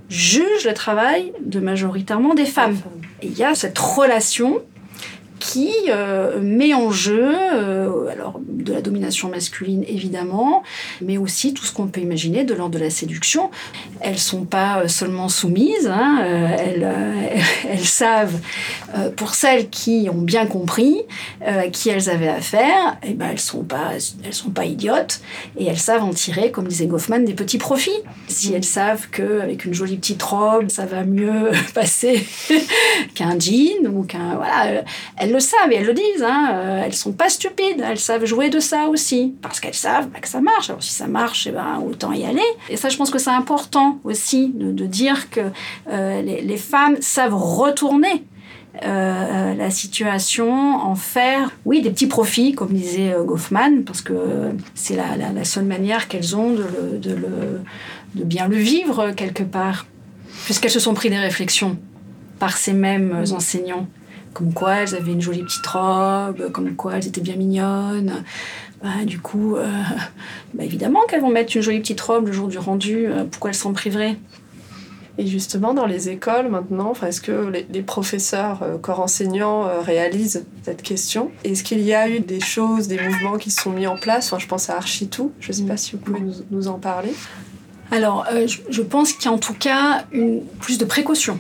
jugent 0.10 0.66
le 0.66 0.74
travail 0.74 1.34
de 1.42 1.60
majoritairement 1.60 2.34
des 2.34 2.46
femmes. 2.46 2.78
Et 3.22 3.28
il 3.28 3.38
y 3.38 3.44
a 3.44 3.56
cette 3.56 3.78
relation 3.78 4.62
qui 5.46 5.72
euh, 5.90 6.42
met 6.42 6.74
en 6.74 6.90
jeu 6.90 7.32
euh, 7.36 8.08
alors 8.08 8.40
de 8.48 8.74
la 8.74 8.82
domination 8.82 9.30
masculine 9.30 9.86
évidemment, 9.88 10.64
mais 11.02 11.18
aussi 11.18 11.54
tout 11.54 11.64
ce 11.64 11.72
qu'on 11.72 11.86
peut 11.86 12.02
imaginer 12.02 12.44
de 12.46 12.56
l'ordre 12.56 12.74
de 12.74 12.84
la 12.84 12.90
séduction. 12.90 13.52
Elles 14.02 14.18
sont 14.18 14.46
pas 14.46 14.80
euh, 14.80 14.88
seulement 14.88 15.30
soumises, 15.30 15.88
hein, 15.88 16.26
elles, 17.70 17.86
savent 17.86 18.40
pour 19.16 19.36
celles 19.36 19.70
qui 19.70 20.10
ont 20.12 20.22
bien 20.22 20.48
compris 20.48 21.04
à 21.46 21.68
qui 21.68 21.90
elles 21.90 22.10
avaient 22.10 22.28
affaire, 22.28 22.98
et 23.04 23.10
eh 23.12 23.14
ben 23.14 23.28
elles 23.32 23.40
sont 23.40 23.64
pas 23.64 23.92
elles 24.24 24.34
sont 24.34 24.50
pas 24.50 24.66
idiotes 24.66 25.22
et 25.58 25.66
elles 25.66 25.78
savent 25.78 26.04
en 26.04 26.10
tirer, 26.10 26.50
comme 26.50 26.68
disait 26.68 26.88
Goffman, 26.88 27.20
des 27.20 27.34
petits 27.34 27.60
profits. 27.60 27.92
Si 28.28 28.54
elles 28.54 28.64
savent 28.64 29.10
que 29.12 29.42
avec 29.42 29.66
une 29.66 29.74
jolie 29.74 29.98
petite 29.98 30.24
robe 30.24 30.70
ça 30.70 30.86
va 30.86 31.04
mieux 31.04 31.52
passer 31.76 32.26
qu'un 33.14 33.38
jean 33.40 33.88
ou 33.88 34.04
qu'un 34.04 34.36
voilà, 34.36 34.84
le 35.36 35.42
savent 35.42 35.72
et 35.72 35.76
elles 35.76 35.86
le 35.86 35.94
disent. 35.94 36.24
Hein, 36.24 36.50
euh, 36.54 36.84
elles 36.84 36.94
sont 36.94 37.12
pas 37.12 37.30
stupides. 37.30 37.84
Elles 37.84 38.00
savent 38.00 38.26
jouer 38.26 38.50
de 38.50 38.60
ça 38.60 38.88
aussi 38.88 39.36
parce 39.42 39.60
qu'elles 39.60 39.76
savent 39.76 40.08
bah, 40.10 40.20
que 40.20 40.28
ça 40.28 40.42
marche. 40.42 40.70
Alors 40.70 40.82
si 40.82 40.92
ça 40.92 41.08
marche, 41.08 41.48
eh 41.48 41.52
ben, 41.52 41.82
autant 41.88 42.12
y 42.14 42.26
aller. 42.26 42.42
Et 42.70 42.78
ça, 42.78 42.90
je 42.90 42.98
pense 42.98 43.12
que 43.12 43.20
c'est 43.20 43.30
important 43.30 44.00
aussi 44.04 44.52
de, 44.56 44.86
dire 44.86 45.30
que 45.30 45.42
euh, 45.90 46.22
les, 46.22 46.58
femmes 46.58 46.98
savent 47.02 47.36
retourner 47.36 48.24
euh, 48.84 49.54
la 49.56 49.70
situation, 49.72 50.76
en 50.76 50.96
faire, 50.96 51.52
oui, 51.66 51.82
des 51.82 51.90
petits 51.90 52.08
profits, 52.08 52.54
comme 52.54 52.72
disait 52.72 53.14
Goffman, 53.26 53.84
parce 53.86 54.02
que 54.02 54.52
c'est 54.74 54.96
la, 54.96 55.44
seule 55.44 55.66
manière 55.66 56.08
qu'elles 56.08 56.36
ont 56.36 56.52
de, 56.52 56.98
de, 56.98 57.18
de, 58.16 58.24
bien 58.24 58.48
le 58.48 58.58
vivre 58.58 59.12
quelque 59.12 59.44
part, 59.44 59.86
puisqu'elles 60.46 60.72
se 60.72 60.80
sont 60.80 60.94
pris 60.94 61.10
des 61.10 61.18
réflexions 61.18 61.78
par 62.40 62.58
ces 62.58 62.74
mêmes 62.74 63.24
enseignants 63.32 63.88
comme 64.36 64.54
quoi 64.54 64.76
elles 64.76 64.94
avaient 64.94 65.14
une 65.14 65.22
jolie 65.22 65.44
petite 65.44 65.66
robe, 65.66 66.52
comme 66.52 66.76
quoi 66.76 66.98
elles 66.98 67.08
étaient 67.08 67.22
bien 67.22 67.38
mignonnes. 67.38 68.24
Bah, 68.84 69.06
du 69.06 69.18
coup, 69.20 69.56
euh, 69.56 69.66
bah, 70.54 70.66
évidemment 70.66 71.00
qu'elles 71.08 71.22
vont 71.22 71.32
mettre 71.32 71.56
une 71.56 71.64
jolie 71.64 71.80
petite 71.80 72.02
robe 72.02 72.28
le 72.28 72.34
jour 72.34 72.50
du 72.50 72.58
rendu, 72.58 73.08
euh, 73.08 73.24
pourquoi 73.24 73.52
elles 73.52 73.56
s'en 73.56 73.72
priveraient? 73.72 74.18
Et 75.18 75.26
justement, 75.26 75.74
dans 75.74 75.86
les 75.86 76.10
écoles 76.10 76.50
maintenant, 76.50 76.92
est-ce 77.02 77.22
que 77.22 77.50
les, 77.72 77.82
professeurs, 77.82 78.62
euh, 78.64 78.78
corps 78.78 79.00
enseignants, 79.00 79.70
réalisent 79.82 80.46
cette 80.64 80.82
question? 80.82 81.32
Est-ce 81.46 81.64
qu'il 81.64 81.80
y 81.80 81.94
a 81.94 82.10
eu 82.10 82.20
des 82.20 82.42
choses, 82.42 82.90
des 82.90 83.00
mouvements 83.00 83.38
qui 83.38 83.52
se 83.52 83.62
sont 83.62 83.72
mis 83.72 83.88
en 83.88 83.96
place? 83.96 84.28
Enfin, 84.28 84.40
Je 84.40 84.48
pense 84.48 84.70
à 84.70 84.76
Architou, 84.76 85.32
je 85.40 85.48
ne 85.48 85.54
sais 85.54 85.64
pas 85.64 85.78
si 85.78 85.94
vous 85.94 86.00
pouvez 86.00 86.20
nous, 86.52 86.68
en 86.68 86.78
parler. 86.78 87.14
Alors, 87.90 88.26
je, 88.46 88.58
je, 88.70 88.82
pense 88.82 89.14
qu'il 89.14 89.26
y 89.26 89.28
a 89.30 89.32
en 89.32 89.38
tout 89.38 89.54
cas 89.54 90.04
une, 90.12 90.42
plus 90.60 90.78
de 90.78 90.84
précaution 90.84 91.40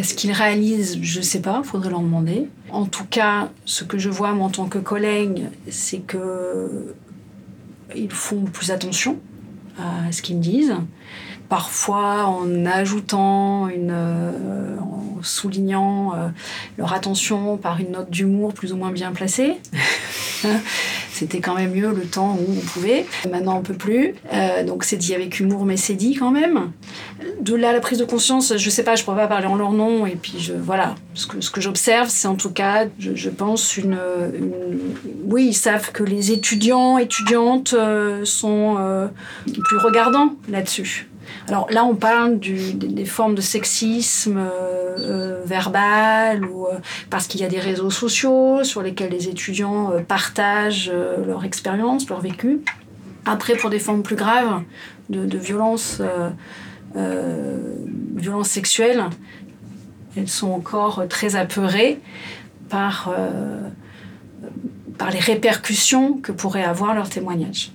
est-ce 0.00 0.14
qu'ils 0.14 0.32
réalisent 0.32 0.98
Je 1.02 1.18
ne 1.18 1.24
sais 1.24 1.40
pas, 1.40 1.60
il 1.62 1.66
faudrait 1.66 1.90
leur 1.90 2.00
demander. 2.00 2.48
En 2.70 2.86
tout 2.86 3.04
cas, 3.04 3.50
ce 3.66 3.84
que 3.84 3.98
je 3.98 4.08
vois 4.08 4.30
en 4.30 4.48
tant 4.48 4.66
que 4.66 4.78
collègue, 4.78 5.48
c'est 5.68 5.98
que 5.98 6.94
ils 7.94 8.10
font 8.10 8.44
plus 8.44 8.70
attention 8.70 9.18
à 9.78 10.10
ce 10.10 10.22
qu'ils 10.22 10.40
disent. 10.40 10.74
Parfois 11.50 12.26
en 12.26 12.64
ajoutant 12.64 13.68
euh, 13.68 14.78
en 14.78 15.22
soulignant 15.22 16.14
euh, 16.14 16.28
leur 16.78 16.94
attention 16.94 17.58
par 17.58 17.78
une 17.80 17.90
note 17.90 18.08
d'humour 18.08 18.54
plus 18.54 18.72
ou 18.72 18.76
moins 18.76 18.92
bien 18.92 19.12
placée. 19.12 19.58
C'était 21.20 21.40
quand 21.40 21.54
même 21.54 21.72
mieux 21.72 21.92
le 21.92 22.06
temps 22.06 22.34
où 22.40 22.50
on 22.50 22.60
pouvait. 22.60 23.04
Maintenant, 23.30 23.58
on 23.58 23.60
peut 23.60 23.74
plus. 23.74 24.14
Euh, 24.32 24.64
donc, 24.64 24.84
c'est 24.84 24.96
dit 24.96 25.14
avec 25.14 25.38
humour, 25.38 25.66
mais 25.66 25.76
c'est 25.76 25.92
dit 25.92 26.14
quand 26.14 26.30
même. 26.30 26.72
De 27.42 27.54
là, 27.54 27.74
la 27.74 27.80
prise 27.80 27.98
de 27.98 28.06
conscience, 28.06 28.56
je 28.56 28.70
sais 28.70 28.82
pas, 28.84 28.94
je 28.94 29.04
pourrais 29.04 29.18
pas 29.18 29.26
parler 29.26 29.46
en 29.46 29.56
leur 29.56 29.72
nom. 29.72 30.06
Et 30.06 30.16
puis, 30.16 30.36
je, 30.38 30.54
voilà. 30.54 30.94
Ce 31.12 31.26
que, 31.26 31.42
ce 31.42 31.50
que 31.50 31.60
j'observe, 31.60 32.08
c'est 32.08 32.26
en 32.26 32.36
tout 32.36 32.52
cas, 32.52 32.86
je, 32.98 33.28
pense, 33.28 33.76
une, 33.76 33.98
Oui, 35.26 35.48
ils 35.48 35.54
savent 35.54 35.92
que 35.92 36.04
les 36.04 36.32
étudiants, 36.32 36.96
étudiantes 36.96 37.74
euh, 37.74 38.24
sont 38.24 38.76
euh, 38.78 39.06
plus 39.44 39.76
regardants 39.76 40.36
là-dessus. 40.48 41.09
Alors 41.48 41.66
là, 41.70 41.84
on 41.84 41.96
parle 41.96 42.38
des, 42.38 43.04
formes 43.04 43.34
de 43.34 43.40
sexisme 43.40 44.38
euh, 44.38 44.98
euh, 44.98 45.42
verbal 45.44 46.44
ou 46.44 46.66
euh, 46.66 46.78
parce 47.10 47.26
qu'il 47.26 47.40
y 47.40 47.44
a 47.44 47.48
des 47.48 47.58
réseaux 47.58 47.90
sociaux 47.90 48.62
sur 48.62 48.82
lesquels 48.82 49.10
les 49.10 49.28
étudiants 49.28 49.92
partagent 50.06 50.92
leur 51.26 51.44
expérience, 51.44 52.08
leur 52.08 52.20
vécu. 52.20 52.60
Après, 53.24 53.56
pour 53.56 53.70
des 53.70 53.78
formes 53.78 54.02
plus 54.02 54.16
graves 54.16 54.62
de, 55.08 55.26
de 55.26 55.38
violence, 55.38 56.00
violence 56.94 58.48
sexuelle, 58.48 59.04
elles 60.16 60.28
sont 60.28 60.50
encore 60.50 61.04
très 61.08 61.36
apeurées 61.36 62.00
par, 62.68 63.12
par 64.98 65.10
les 65.10 65.18
répercussions 65.18 66.14
que 66.14 66.32
pourrait 66.32 66.64
avoir 66.64 66.94
leur 66.94 67.08
témoignage. 67.08 67.72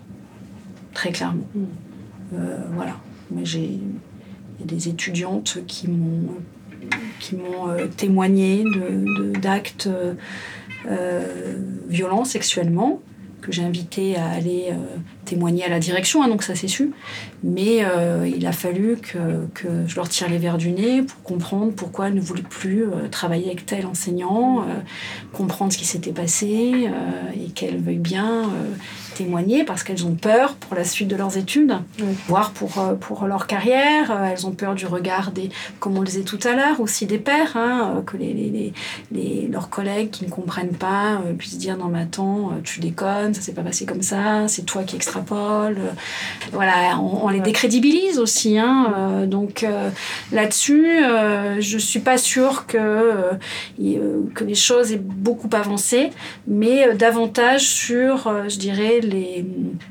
Très 0.93 1.11
clairement. 1.11 1.47
Mm. 1.53 2.37
voilà 2.73 2.95
j'ai 3.43 3.79
des 4.63 4.87
étudiantes 4.87 5.59
qui 5.67 5.87
m'ont 5.89 6.29
qui 7.19 7.35
m'ont 7.35 7.69
euh, 7.69 7.87
témoigné 7.87 8.63
d'actes 9.41 9.87
de, 9.87 10.15
euh, 10.87 11.55
violents 11.87 12.25
sexuellement 12.25 13.01
que 13.41 13.51
j'ai 13.51 13.63
invité 13.63 14.15
à 14.15 14.27
aller 14.29 14.69
euh, 14.71 14.75
témoigner 15.23 15.63
à 15.63 15.69
la 15.69 15.79
direction, 15.79 16.23
hein, 16.23 16.27
donc 16.27 16.41
ça 16.41 16.55
c'est 16.55 16.67
su. 16.67 16.91
Mais 17.43 17.83
il 18.25 18.47
a 18.47 18.51
fallu 18.51 18.97
que, 18.97 19.45
que, 19.53 19.67
je 19.87 19.95
leur 19.95 20.09
tire 20.09 20.29
les 20.29 20.39
verres 20.39 20.57
du 20.57 20.71
nez 20.71 21.03
pour 21.03 21.21
comprendre 21.21 21.71
pourquoi 21.73 22.07
elles 22.07 22.15
ne 22.15 22.21
voulaient 22.21 22.41
plus 22.41 22.85
travailler 23.11 23.47
avec 23.47 23.67
tel 23.67 23.85
enseignant, 23.85 24.65
comprendre 25.31 25.71
ce 25.71 25.77
qui 25.77 25.85
s'était 25.85 26.11
passé 26.11 26.89
et 27.35 27.49
qu'elles 27.51 27.77
veuillent 27.77 27.99
bien 27.99 28.49
témoigner 29.15 29.63
parce 29.63 29.83
qu'elles 29.83 30.05
ont 30.05 30.13
peur 30.13 30.55
pour 30.55 30.75
la 30.75 30.83
suite 30.83 31.07
de 31.07 31.15
leurs 31.15 31.37
études, 31.37 31.75
voire 32.27 32.51
pour, 32.51 32.77
euh, 32.79 32.93
pour 32.93 33.25
leur 33.25 33.47
carrière. 33.47 34.11
Euh, 34.11 34.29
elles 34.31 34.45
ont 34.45 34.51
peur 34.51 34.75
du 34.75 34.85
regard 34.85 35.31
des, 35.31 35.49
comme 35.79 35.97
on 35.97 36.01
le 36.01 36.05
disait 36.05 36.23
tout 36.23 36.39
à 36.43 36.53
l'heure, 36.53 36.79
aussi 36.79 37.05
des 37.05 37.17
pères, 37.17 37.55
hein, 37.55 37.95
euh, 37.97 38.01
que 38.01 38.17
les, 38.17 38.33
les, 38.33 38.73
les, 39.11 39.47
leurs 39.47 39.69
collègues 39.69 40.11
qui 40.11 40.25
ne 40.25 40.29
comprennent 40.29 40.75
pas 40.75 41.21
puissent 41.37 41.57
dire 41.57 41.77
non 41.77 41.85
mais 41.85 42.01
attends, 42.01 42.51
tu 42.63 42.81
déconnes, 42.81 43.33
ça 43.33 43.41
s'est 43.41 43.53
pas 43.53 43.61
passé 43.61 43.85
comme 43.85 44.01
ça, 44.01 44.47
c'est 44.47 44.63
toi 44.63 44.83
qui 44.83 44.95
extrapole. 44.95 45.77
Voilà, 46.51 46.99
on, 46.99 47.29
les 47.29 47.39
décrédibilise 47.39 48.19
aussi. 48.19 48.57
Hein, 48.57 49.25
donc 49.27 49.65
là-dessus, 50.31 50.99
je 51.59 51.77
suis 51.77 51.99
pas 51.99 52.17
sûre 52.17 52.65
que, 52.67 53.31
que 54.33 54.43
les 54.43 54.55
choses 54.55 54.91
aient 54.91 55.01
beaucoup 55.01 55.49
avancé, 55.53 56.09
mais 56.47 56.93
davantage 56.95 57.67
sur, 57.67 58.31
je 58.49 58.57
dirais, 58.57 58.99
les, 59.09 59.45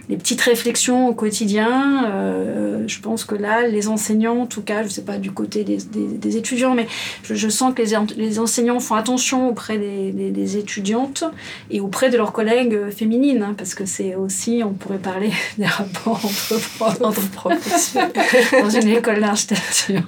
petites 0.09 0.41
réflexions 0.41 1.09
au 1.09 1.15
quotidien. 1.15 2.05
Euh, 2.07 2.85
je 2.87 3.01
pense 3.01 3.25
que 3.25 3.35
là, 3.35 3.67
les 3.67 3.89
enseignants, 3.89 4.43
en 4.43 4.47
tout 4.47 4.63
cas, 4.63 4.83
je 4.83 4.89
ne 4.89 4.93
sais 4.93 5.03
pas 5.03 5.19
du 5.19 5.31
côté 5.31 5.65
des, 5.65 6.37
étudiants, 6.37 6.75
mais 6.75 6.87
je, 7.23 7.49
sens 7.49 7.75
que 7.75 7.83
les, 8.17 8.39
enseignants 8.39 8.81
font 8.81 8.95
attention 8.95 9.49
auprès 9.49 9.79
des, 9.79 10.57
étudiantes 10.57 11.25
et 11.71 11.81
auprès 11.81 12.11
de 12.11 12.17
leurs 12.17 12.33
collègues 12.33 12.91
féminines, 12.91 13.43
hein, 13.43 13.55
parce 13.57 13.75
que 13.75 13.87
c'est 13.87 14.15
aussi, 14.15 14.63
on 14.65 14.73
pourrait 14.73 14.99
parler 14.99 15.31
des 15.59 15.67
rapports 15.67 16.25
entre, 16.25 17.05
entre 17.05 17.31
profs 17.31 17.97
dans 18.53 18.71
une 18.71 18.89
école 18.89 19.21
d'architecture 19.21 20.03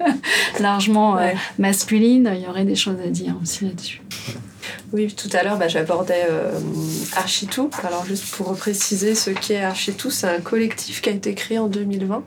largement 0.60 1.18
euh, 1.18 1.30
masculine. 1.58 2.30
Il 2.34 2.42
y 2.42 2.46
aurait 2.46 2.64
des 2.64 2.74
choses 2.74 3.00
à 3.04 3.08
dire 3.08 3.34
aussi 3.42 3.64
là-dessus. 3.64 4.00
Oui, 4.92 5.12
tout 5.12 5.28
à 5.32 5.42
l'heure, 5.42 5.56
bah, 5.56 5.68
j'abordais 5.68 6.26
euh, 6.30 6.50
Architou. 7.16 7.70
Alors, 7.84 8.04
juste 8.04 8.34
pour 8.34 8.54
préciser 8.56 9.14
ce 9.14 9.30
qu'est 9.30 9.62
Architou, 9.62 10.10
c'est 10.10 10.28
un 10.28 10.40
collectif 10.40 11.00
qui 11.00 11.08
a 11.08 11.12
été 11.12 11.34
créé 11.34 11.58
en 11.58 11.68
2020 11.68 12.22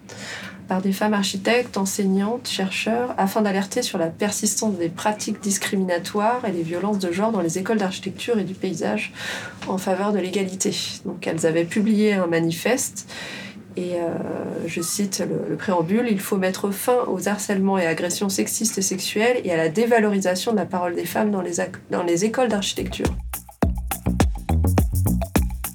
par 0.67 0.81
des 0.81 0.93
femmes 0.93 1.13
architectes, 1.13 1.77
enseignantes, 1.77 2.47
chercheurs, 2.47 3.13
afin 3.17 3.41
d'alerter 3.41 3.81
sur 3.81 3.97
la 3.97 4.07
persistance 4.07 4.77
des 4.77 4.89
pratiques 4.89 5.41
discriminatoires 5.41 6.45
et 6.45 6.51
les 6.51 6.63
violences 6.63 6.99
de 6.99 7.11
genre 7.11 7.31
dans 7.31 7.41
les 7.41 7.59
écoles 7.59 7.77
d'architecture 7.77 8.39
et 8.39 8.43
du 8.43 8.53
paysage 8.53 9.11
en 9.67 9.77
faveur 9.77 10.13
de 10.13 10.19
l'égalité. 10.19 10.73
Donc 11.05 11.27
elles 11.27 11.45
avaient 11.45 11.65
publié 11.65 12.13
un 12.13 12.27
manifeste 12.27 13.07
et 13.75 13.95
euh, 13.95 14.09
je 14.65 14.81
cite 14.81 15.23
le, 15.49 15.55
préambule, 15.55 16.07
il 16.09 16.19
faut 16.19 16.37
mettre 16.37 16.71
fin 16.71 17.05
aux 17.07 17.27
harcèlements 17.27 17.77
et 17.77 17.85
agressions 17.85 18.29
sexistes 18.29 18.77
et 18.77 18.81
sexuelles 18.81 19.41
et 19.43 19.51
à 19.51 19.57
la 19.57 19.69
dévalorisation 19.69 20.51
de 20.51 20.57
la 20.57 20.65
parole 20.65 20.95
des 20.95 21.05
femmes 21.05 21.31
dans 21.31 21.41
les, 21.41 21.55
dans 21.89 22.03
les 22.03 22.25
écoles 22.25 22.49
d'architecture. 22.49 23.07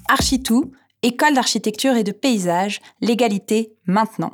Architou, 0.07 0.71
école 1.03 1.33
d'architecture 1.33 1.95
et 1.95 2.03
de 2.03 2.11
paysage, 2.11 2.81
l'égalité 3.01 3.73
maintenant 3.85 4.31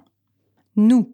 nous, 0.76 1.13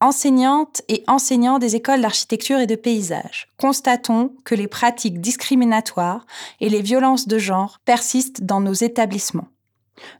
enseignantes 0.00 0.82
et 0.88 1.02
enseignants 1.06 1.58
des 1.58 1.76
écoles 1.76 2.00
d'architecture 2.00 2.58
et 2.58 2.66
de 2.66 2.74
paysage, 2.74 3.48
constatons 3.56 4.34
que 4.44 4.54
les 4.54 4.68
pratiques 4.68 5.20
discriminatoires 5.20 6.26
et 6.60 6.68
les 6.68 6.82
violences 6.82 7.28
de 7.28 7.38
genre 7.38 7.78
persistent 7.84 8.42
dans 8.42 8.60
nos 8.60 8.74
établissements. 8.74 9.48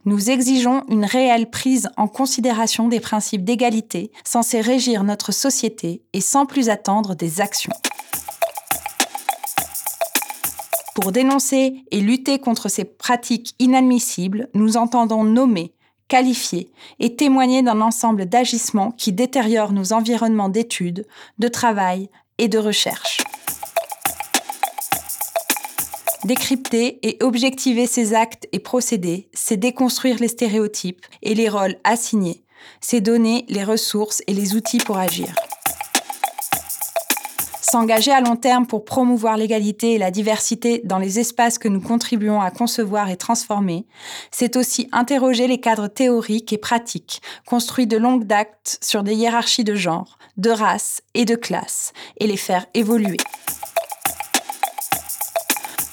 Nous 0.04 0.30
exigeons 0.30 0.84
une 0.88 1.04
réelle 1.04 1.50
prise 1.50 1.88
en 1.96 2.08
considération 2.08 2.88
des 2.88 3.00
principes 3.00 3.44
d'égalité 3.44 4.10
censés 4.24 4.60
régir 4.60 5.04
notre 5.04 5.32
société 5.32 6.02
et 6.12 6.20
sans 6.20 6.46
plus 6.46 6.68
attendre 6.68 7.14
des 7.14 7.40
actions. 7.40 7.72
Pour 10.94 11.12
dénoncer 11.12 11.84
et 11.90 12.00
lutter 12.00 12.38
contre 12.38 12.70
ces 12.70 12.84
pratiques 12.84 13.54
inadmissibles, 13.58 14.48
nous 14.54 14.76
entendons 14.76 15.24
nommer 15.24 15.74
qualifier 16.08 16.70
et 17.00 17.16
témoigner 17.16 17.62
d'un 17.62 17.80
ensemble 17.80 18.26
d'agissements 18.26 18.92
qui 18.92 19.12
détériorent 19.12 19.72
nos 19.72 19.92
environnements 19.92 20.48
d'études, 20.48 21.06
de 21.38 21.48
travail 21.48 22.08
et 22.38 22.48
de 22.48 22.58
recherche. 22.58 23.18
Décrypter 26.26 26.98
et 27.06 27.22
objectiver 27.22 27.86
ces 27.86 28.12
actes 28.12 28.48
et 28.50 28.58
procédés, 28.58 29.28
c'est 29.32 29.56
déconstruire 29.56 30.16
les 30.18 30.26
stéréotypes 30.26 31.06
et 31.22 31.36
les 31.36 31.48
rôles 31.48 31.76
assignés, 31.84 32.42
c'est 32.80 33.00
donner 33.00 33.44
les 33.48 33.62
ressources 33.62 34.24
et 34.26 34.34
les 34.34 34.56
outils 34.56 34.78
pour 34.78 34.98
agir. 34.98 35.28
S'engager 37.62 38.10
à 38.10 38.20
long 38.20 38.34
terme 38.34 38.66
pour 38.66 38.84
promouvoir 38.84 39.36
l'égalité 39.36 39.92
et 39.92 39.98
la 39.98 40.10
diversité 40.10 40.80
dans 40.82 40.98
les 40.98 41.20
espaces 41.20 41.58
que 41.58 41.68
nous 41.68 41.80
contribuons 41.80 42.40
à 42.40 42.50
concevoir 42.50 43.08
et 43.08 43.16
transformer, 43.16 43.86
c'est 44.32 44.56
aussi 44.56 44.88
interroger 44.90 45.46
les 45.46 45.60
cadres 45.60 45.86
théoriques 45.86 46.52
et 46.52 46.58
pratiques 46.58 47.22
construits 47.46 47.86
de 47.86 47.98
longue 47.98 48.24
date 48.24 48.78
sur 48.82 49.04
des 49.04 49.14
hiérarchies 49.14 49.62
de 49.62 49.76
genre, 49.76 50.18
de 50.38 50.50
race 50.50 51.02
et 51.14 51.24
de 51.24 51.36
classe, 51.36 51.92
et 52.18 52.26
les 52.26 52.36
faire 52.36 52.66
évoluer. 52.74 53.18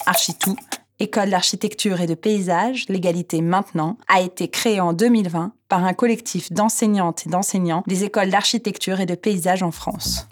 Architou, 0.05 0.55
École 0.99 1.31
d'architecture 1.31 2.01
et 2.01 2.07
de 2.07 2.13
paysage, 2.13 2.85
l'égalité 2.87 3.41
maintenant, 3.41 3.97
a 4.07 4.21
été 4.21 4.47
créée 4.47 4.79
en 4.79 4.93
2020 4.93 5.51
par 5.67 5.83
un 5.83 5.93
collectif 5.93 6.51
d'enseignantes 6.51 7.25
et 7.25 7.29
d'enseignants 7.29 7.83
des 7.87 8.03
écoles 8.03 8.29
d'architecture 8.29 8.99
et 8.99 9.05
de 9.05 9.15
paysage 9.15 9.63
en 9.63 9.71
France. 9.71 10.27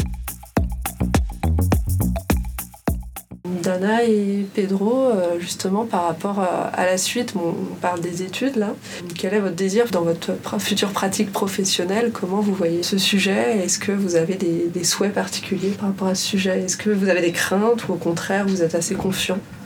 Dana 3.62 4.04
et 4.04 4.46
Pedro, 4.54 5.08
euh, 5.08 5.40
justement 5.40 5.86
par 5.86 6.08
rapport 6.08 6.40
à, 6.40 6.86
la 6.86 6.98
suite, 6.98 7.34
on 7.36 7.54
parle 7.82 8.02
des 8.02 8.24
études 8.24 8.56
là. 8.56 8.74
Quel 9.18 9.34
est 9.34 9.40
votre 9.40 9.56
désir 9.56 9.86
dans 9.92 10.02
votre 10.02 10.34
future 10.60 10.92
pratique 10.92 11.32
professionnelle? 11.32 12.12
Comment 12.14 12.40
vous 12.40 12.54
voyez 12.54 12.84
ce 12.84 12.98
sujet? 12.98 13.60
Est-ce 13.64 13.80
que 13.80 13.92
vous 13.92 14.16
avez 14.16 14.36
des, 14.36 14.84
souhaits 14.84 15.14
particuliers 15.14 15.72
par 15.72 15.90
rapport 15.90 16.08
à 16.08 16.16
ce 16.16 16.26
sujet? 16.26 16.62
Est-ce 16.62 16.78
que 16.78 16.90
vous 16.90 17.10
avez 17.10 17.22
des 17.22 17.32
craintes 17.32 17.88
ou 17.88 17.94
au 17.94 17.98
contraire 17.98 18.48
vous 18.48 18.62
êtes 18.62 18.76
assez 18.76 18.96
confiant? 18.96 19.38
euh, 19.38 19.61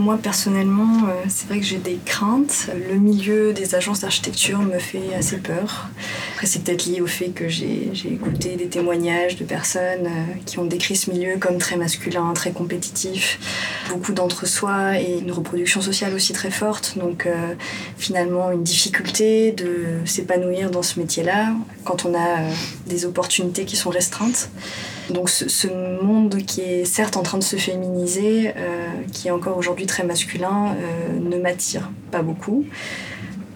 moi 0.00 0.18
personnellement, 0.20 1.04
euh, 1.08 1.24
c'est 1.28 1.46
vrai 1.46 1.60
que 1.60 1.66
j'ai 1.66 1.78
des 1.78 1.98
craintes. 2.04 2.68
Le 2.88 2.96
milieu 2.96 3.52
des 3.52 3.74
agences 3.74 4.00
d'architecture 4.00 4.58
me 4.60 4.78
fait 4.78 5.14
assez 5.16 5.36
peur. 5.36 5.88
Après, 6.32 6.46
c'est 6.46 6.64
peut-être 6.64 6.86
lié 6.86 7.00
au 7.00 7.06
fait 7.06 7.28
que 7.28 7.48
j'ai 7.48 7.90
écouté 8.06 8.56
des 8.56 8.66
témoignages 8.66 9.36
de 9.36 9.44
personnes 9.44 10.06
euh, 10.06 10.34
qui 10.46 10.58
ont 10.58 10.64
décrit 10.64 10.96
ce 10.96 11.10
milieu 11.10 11.36
comme 11.36 11.58
très 11.58 11.76
masculin, 11.76 12.32
très 12.32 12.52
compétitif, 12.52 13.38
beaucoup 13.90 14.12
d'entre-soi 14.12 14.98
et 14.98 15.18
une 15.18 15.32
reproduction 15.32 15.80
sociale 15.80 16.14
aussi 16.14 16.32
très 16.32 16.50
forte. 16.50 16.96
Donc 16.98 17.28
finalement, 17.98 18.50
une 18.50 18.62
difficulté 18.62 19.52
de 19.52 19.98
s'épanouir 20.06 20.70
dans 20.70 20.82
ce 20.82 20.98
métier-là 20.98 21.52
quand 21.84 22.04
on 22.04 22.14
a 22.14 22.38
des 22.86 23.04
opportunités 23.04 23.64
qui 23.64 23.76
sont 23.76 23.90
restreintes. 23.90 24.48
Donc 25.10 25.28
ce, 25.28 25.66
monde 26.02 26.36
qui 26.38 26.60
est 26.60 26.84
certes 26.84 27.16
en 27.16 27.22
train 27.22 27.38
de 27.38 27.42
se 27.42 27.56
féminiser, 27.56 28.52
euh, 28.56 28.86
qui 29.12 29.28
est 29.28 29.30
encore 29.30 29.56
aujourd'hui 29.56 29.86
très 29.86 30.04
masculin, 30.04 30.74
euh, 30.76 31.18
ne 31.20 31.36
m'attire 31.36 31.90
pas 32.10 32.22
beaucoup. 32.22 32.64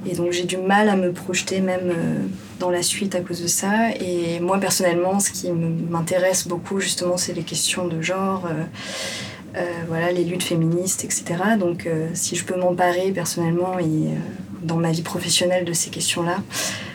Et 0.07 0.15
donc 0.15 0.33
j'ai 0.33 0.45
du 0.45 0.57
mal 0.57 0.89
à 0.89 0.97
me 0.97 1.13
projeter 1.13 1.61
même 1.61 1.91
euh, 1.91 2.19
dans 2.59 2.71
la 2.71 2.83
suite 2.83 3.15
à 3.15 3.21
cause 3.21 3.41
de 3.41 3.47
ça. 3.47 3.91
Et 4.01 4.41
moi 4.41 4.59
personnellement, 4.59 5.21
ce 5.21 5.31
qui 5.31 5.51
m'intéresse 5.51 6.49
beaucoup 6.49 6.81
justement, 6.81 7.17
c'est 7.17 7.35
les 7.35 7.45
questions 7.45 7.87
de 7.87 8.01
genre. 8.03 8.49
voilà, 9.89 10.11
les 10.11 10.25
luttes 10.25 10.43
féministes, 10.43 11.05
etc. 11.05 11.25
Donc, 11.59 11.89
si 12.15 12.35
je 12.35 12.45
peux 12.45 12.59
m'emparer 12.59 13.13
personnellement 13.13 13.79
et 13.79 14.11
dans 14.63 14.77
ma 14.77 14.91
vie 14.91 15.03
professionnelle 15.03 15.65
de 15.65 15.73
ces 15.73 15.91
questions-là, 15.91 16.39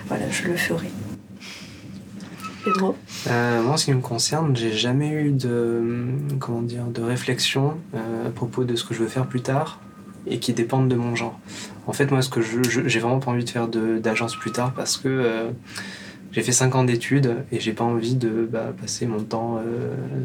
voilà, 0.10 0.30
je 0.30 0.43
le 0.43 0.57
ferai. 0.57 0.89
Euh, 3.28 3.61
moi, 3.61 3.74
en 3.74 3.78
ce 3.78 3.86
qui 3.86 3.93
me 3.93 4.01
concerne, 4.01 4.55
j'ai 4.55 4.72
jamais 4.72 5.09
eu 5.09 5.32
de, 5.32 6.05
comment 6.39 6.61
dire, 6.61 6.86
de 6.86 7.01
réflexion 7.01 7.78
euh, 7.93 8.28
à 8.28 8.30
propos 8.30 8.63
de 8.63 8.76
ce 8.76 8.84
que 8.84 8.93
je 8.93 8.99
veux 8.99 9.07
faire 9.07 9.28
plus 9.28 9.41
tard 9.41 9.80
et 10.28 10.39
qui 10.39 10.53
dépendent 10.53 10.89
de 10.89 10.95
mon 10.95 11.15
genre. 11.15 11.39
En 11.88 11.93
fait, 11.93 12.11
moi, 12.11 12.22
ce 12.22 12.30
que 12.30 12.41
j'ai 12.41 12.99
vraiment 12.99 13.20
pas 13.20 13.32
envie 13.32 13.45
de 13.45 13.49
faire 13.49 13.67
d'agence 13.67 14.36
plus 14.36 14.51
tard 14.51 14.74
parce 14.74 14.97
que 14.97 15.07
euh, 15.07 15.49
j'ai 16.32 16.43
fait 16.43 16.51
5 16.51 16.76
ans 16.76 16.84
d'études 16.84 17.38
et 17.51 17.59
j'ai 17.59 17.74
pas 17.74 17.84
envie 17.84 18.15
de 18.15 18.47
bah, 18.51 18.74
passer 18.80 19.07
mon 19.07 19.22
temps 19.22 19.59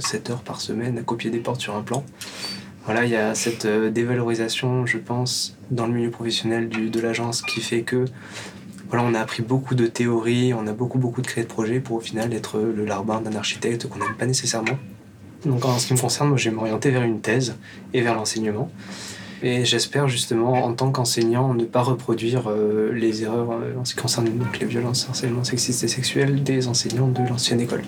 7 0.00 0.28
heures 0.30 0.42
par 0.42 0.60
semaine 0.60 0.98
à 0.98 1.02
copier 1.02 1.30
des 1.30 1.38
portes 1.38 1.62
sur 1.62 1.74
un 1.74 1.80
plan. 1.80 2.04
Voilà, 2.84 3.06
il 3.06 3.10
y 3.10 3.16
a 3.16 3.34
cette 3.34 3.66
dévalorisation, 3.66 4.84
je 4.84 4.98
pense, 4.98 5.56
dans 5.70 5.86
le 5.86 5.94
milieu 5.94 6.10
professionnel 6.10 6.68
de 6.68 7.00
l'agence 7.00 7.40
qui 7.40 7.62
fait 7.62 7.80
que 7.80 8.04
on 9.02 9.14
a 9.14 9.20
appris 9.20 9.42
beaucoup 9.42 9.74
de 9.74 9.86
théories, 9.86 10.54
on 10.54 10.66
a 10.66 10.72
beaucoup 10.72 10.98
beaucoup 10.98 11.22
de 11.22 11.26
créer 11.26 11.44
de 11.44 11.48
projets 11.48 11.80
pour 11.80 11.96
au 11.96 12.00
final 12.00 12.32
être 12.32 12.58
le 12.58 12.84
larbin 12.84 13.20
d'un 13.20 13.34
architecte 13.34 13.88
qu'on 13.88 13.98
n'aime 13.98 14.14
pas 14.16 14.26
nécessairement. 14.26 14.78
Donc 15.44 15.64
en 15.64 15.78
ce 15.78 15.86
qui 15.86 15.94
me 15.94 15.98
concerne, 15.98 16.28
moi 16.28 16.38
je 16.38 16.48
vais 16.48 16.54
m'orienter 16.54 16.90
vers 16.90 17.02
une 17.02 17.20
thèse 17.20 17.56
et 17.92 18.00
vers 18.00 18.14
l'enseignement. 18.14 18.70
Et 19.42 19.64
j'espère 19.64 20.08
justement 20.08 20.64
en 20.64 20.72
tant 20.72 20.90
qu'enseignant 20.90 21.52
ne 21.52 21.64
pas 21.64 21.82
reproduire 21.82 22.44
euh, 22.48 22.92
les 22.94 23.24
erreurs 23.24 23.52
euh, 23.52 23.78
en 23.78 23.84
ce 23.84 23.94
qui 23.94 24.00
concerne 24.00 24.28
les 24.58 24.66
violences, 24.66 25.06
harcèlement 25.06 25.44
sexistes 25.44 25.84
et 25.84 25.88
sexuels 25.88 26.42
des 26.42 26.66
enseignants 26.66 27.08
de 27.08 27.28
l'ancienne 27.28 27.60
école. 27.60 27.82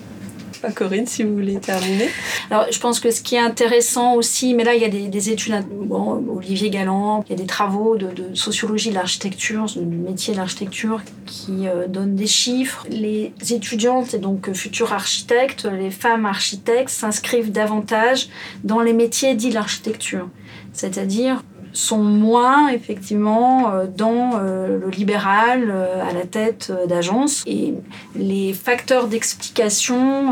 Corinne, 0.75 1.07
si 1.07 1.23
vous 1.23 1.33
voulez 1.33 1.59
terminer. 1.59 2.09
Alors, 2.49 2.65
je 2.71 2.79
pense 2.79 2.99
que 2.99 3.11
ce 3.11 3.21
qui 3.21 3.35
est 3.35 3.39
intéressant 3.39 4.15
aussi, 4.15 4.53
mais 4.53 4.63
là, 4.63 4.75
il 4.75 4.81
y 4.81 4.85
a 4.85 4.89
des, 4.89 5.29
études, 5.29 5.63
bon, 5.69 6.23
Olivier 6.35 6.69
Galland, 6.69 7.23
il 7.27 7.31
y 7.31 7.35
a 7.35 7.37
des 7.37 7.47
travaux 7.47 7.97
de, 7.97 8.33
sociologie 8.33 8.89
de 8.89 8.95
l'architecture, 8.95 9.65
du 9.65 9.81
métier 9.81 10.33
de 10.33 10.39
l'architecture, 10.39 11.01
qui 11.25 11.67
euh, 11.67 11.87
donnent 11.87 12.15
des 12.15 12.27
chiffres. 12.27 12.85
Les 12.89 13.33
étudiantes 13.49 14.13
et 14.13 14.19
donc 14.19 14.51
futurs 14.53 14.93
architectes, 14.93 15.65
les 15.65 15.91
femmes 15.91 16.25
architectes, 16.25 16.89
s'inscrivent 16.89 17.51
davantage 17.51 18.29
dans 18.63 18.81
les 18.81 18.93
métiers 18.93 19.35
dits 19.35 19.49
de 19.49 19.55
l'architecture. 19.55 20.29
C'est-à-dire 20.73 21.43
sont 21.77 22.03
moins 22.03 22.69
effectivement 22.69 23.71
euh, 23.71 23.85
dans 23.85 24.31
euh, 24.33 24.79
le 24.79 24.89
libéral 24.89 25.69
euh, 25.69 26.03
à 26.03 26.11
la 26.11 26.25
tête 26.25 26.71
d'agences. 26.87 27.43
Et 27.45 27.75
les 28.15 28.53
facteurs 28.53 29.07
d'explication, 29.07 30.31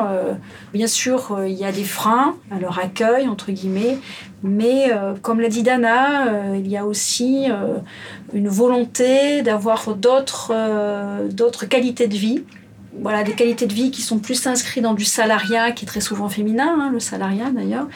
bien 0.74 0.88
sûr, 0.88 1.39
il 1.46 1.54
y 1.54 1.66
a 1.66 1.72
des 1.72 1.84
freins 1.84 2.36
à 2.52 2.60
leur 2.60 2.80
accueil, 2.80 3.28
entre 3.28 3.52
guillemets, 3.52 3.98
mais 4.43 4.91
comme 5.22 5.39
l'a 5.39 5.50
dit 5.50 5.64
Dana, 5.64 6.56
il 6.56 6.68
y 6.68 6.78
a 6.78 6.86
aussi 6.86 7.48
une 8.34 8.48
volonté 8.48 9.41
d'avoir 9.41 9.96
d'autres 9.96 10.54
qualités 11.68 12.08
de 12.08 12.16
vie 12.16 12.43
voilà, 13.02 13.24
des 13.24 13.34
qualités 13.34 13.68
de 13.68 13.74
vie 13.74 13.91
qui 13.91 14.02
sont 14.02 14.20
plus 14.20 14.46
inscrites 14.48 14.84
dans 14.84 14.93
du 14.93 15.06
salariat, 15.06 15.72
qui 15.72 15.86
est 15.86 15.88
très 15.88 16.02
souvent 16.02 16.30
féminin, 16.30 16.78
hein, 16.80 16.89
le 16.91 17.00
salariat 17.00 17.52
d'ailleurs, 17.52 17.88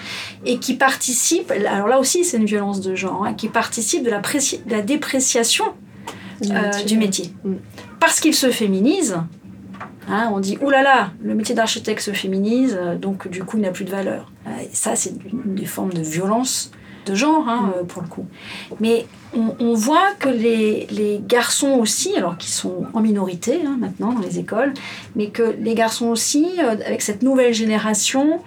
et 0.45 0.59
qui 0.59 0.75
participent, 0.75 1.51
alors 1.51 1.87
là 1.87 1.99
aussi 1.99 2.23
c'est 2.23 2.37
une 2.37 2.45
violence 2.45 2.81
de 2.81 2.95
genre, 2.95 3.25
hein, 3.25 3.33
qui 3.33 3.49
participe 3.49 4.03
de 4.03 4.09
la, 4.09 4.19
de 4.19 4.71
la 4.71 4.81
dépréciation 4.81 5.65
du 6.85 6.97
métier. 6.97 7.33
Mm. 7.43 7.55
Parce 7.99 8.19
qu'il 8.19 8.33
se 8.33 8.49
féminise, 8.49 9.17
Hein, 10.11 10.31
on 10.33 10.39
dit 10.39 10.57
oulala, 10.59 10.81
là 10.81 10.95
là, 10.95 11.11
le 11.21 11.35
métier 11.35 11.53
d'architecte 11.53 12.01
se 12.01 12.11
féminise, 12.11 12.75
euh, 12.79 12.97
donc 12.97 13.27
du 13.27 13.43
coup 13.43 13.57
il 13.57 13.61
n'a 13.61 13.69
plus 13.69 13.85
de 13.85 13.91
valeur. 13.91 14.31
Euh, 14.47 14.49
ça, 14.73 14.95
c'est 14.95 15.13
une 15.31 15.53
des 15.53 15.67
formes 15.67 15.93
de 15.93 16.01
violence 16.01 16.71
de 17.05 17.15
genre, 17.15 17.47
hein, 17.47 17.61
mm. 17.61 17.79
euh, 17.79 17.83
pour 17.83 18.01
le 18.01 18.07
coup. 18.07 18.25
Mais 18.79 19.05
on, 19.33 19.75
voit 19.75 20.13
que 20.17 20.29
les, 20.29 21.21
garçons 21.27 21.73
aussi, 21.73 22.15
alors 22.15 22.37
qu'ils 22.37 22.51
sont 22.51 22.85
en 22.93 23.01
minorité 23.01 23.61
hein, 23.65 23.77
maintenant 23.79 24.13
dans 24.13 24.21
les 24.21 24.39
écoles, 24.39 24.73
mais 25.15 25.27
que 25.27 25.55
les 25.59 25.75
garçons 25.75 26.07
aussi, 26.07 26.59
avec 26.59 27.01
cette 27.01 27.21
nouvelle 27.21 27.53
génération, 27.53 28.39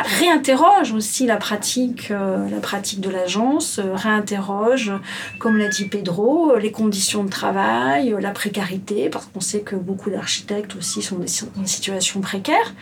réinterroge 0.00 0.92
aussi 0.92 1.26
la 1.26 1.36
pratique, 1.36 2.10
euh, 2.10 2.48
la 2.48 2.60
pratique 2.60 3.00
de 3.00 3.10
l'agence, 3.10 3.78
euh, 3.78 3.94
réinterroge, 3.94 4.92
comme 5.38 5.58
l'a 5.58 5.68
dit 5.68 5.84
Pedro, 5.84 6.56
les 6.56 6.72
conditions 6.72 7.24
de 7.24 7.28
travail, 7.28 8.14
la 8.20 8.30
précarité, 8.30 9.10
parce 9.10 9.26
qu'on 9.26 9.40
sait 9.40 9.60
que 9.60 9.76
beaucoup 9.76 10.10
d'architectes 10.10 10.76
aussi 10.76 11.02
sont 11.02 11.16
dans 11.16 11.24
des 11.24 11.66
situations 11.66 12.20
précaires. 12.20 12.74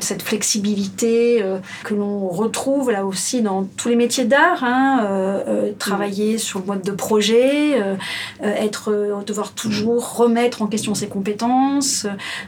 Cette 0.00 0.22
flexibilité 0.22 1.42
euh, 1.42 1.58
que 1.84 1.94
l'on 1.94 2.28
retrouve 2.28 2.90
là 2.90 3.04
aussi 3.04 3.42
dans 3.42 3.64
tous 3.64 3.88
les 3.88 3.96
métiers 3.96 4.24
d'art, 4.24 4.64
hein, 4.64 5.06
travailler 5.78 6.38
sur 6.38 6.60
le 6.60 6.66
mode 6.66 6.82
de 6.82 6.92
projet, 6.92 7.78
être, 8.42 9.22
devoir 9.26 9.52
toujours 9.52 10.16
remettre 10.16 10.62
en 10.62 10.66
question 10.66 10.94
ses 10.94 11.08
compétences, 11.08 12.06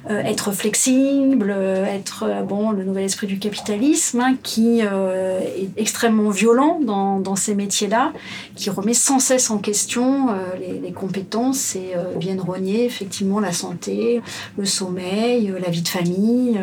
être 0.08 0.52
flexible, 0.52 1.54
être 1.88 2.26
bon, 2.46 2.70
le 2.70 2.84
nouvel 2.84 3.04
esprit 3.04 3.26
du 3.26 3.38
capitalisme 3.38 4.05
qui 4.42 4.80
euh, 4.82 5.40
est 5.40 5.70
extrêmement 5.76 6.30
violent 6.30 6.80
dans, 6.80 7.36
ces 7.36 7.54
métiers-là, 7.54 8.12
qui 8.54 8.70
remet 8.70 8.94
sans 8.94 9.18
cesse 9.18 9.50
en 9.50 9.58
question 9.58 10.30
euh, 10.30 10.34
les, 10.82 10.92
compétences 10.92 11.76
et 11.76 11.92
euh, 11.94 12.16
viennent 12.18 12.40
rogner 12.40 12.84
effectivement 12.84 13.40
la 13.40 13.52
santé, 13.52 14.22
le 14.56 14.64
sommeil, 14.64 15.52
la 15.62 15.70
vie 15.70 15.82
de 15.82 15.88
famille. 15.88 16.58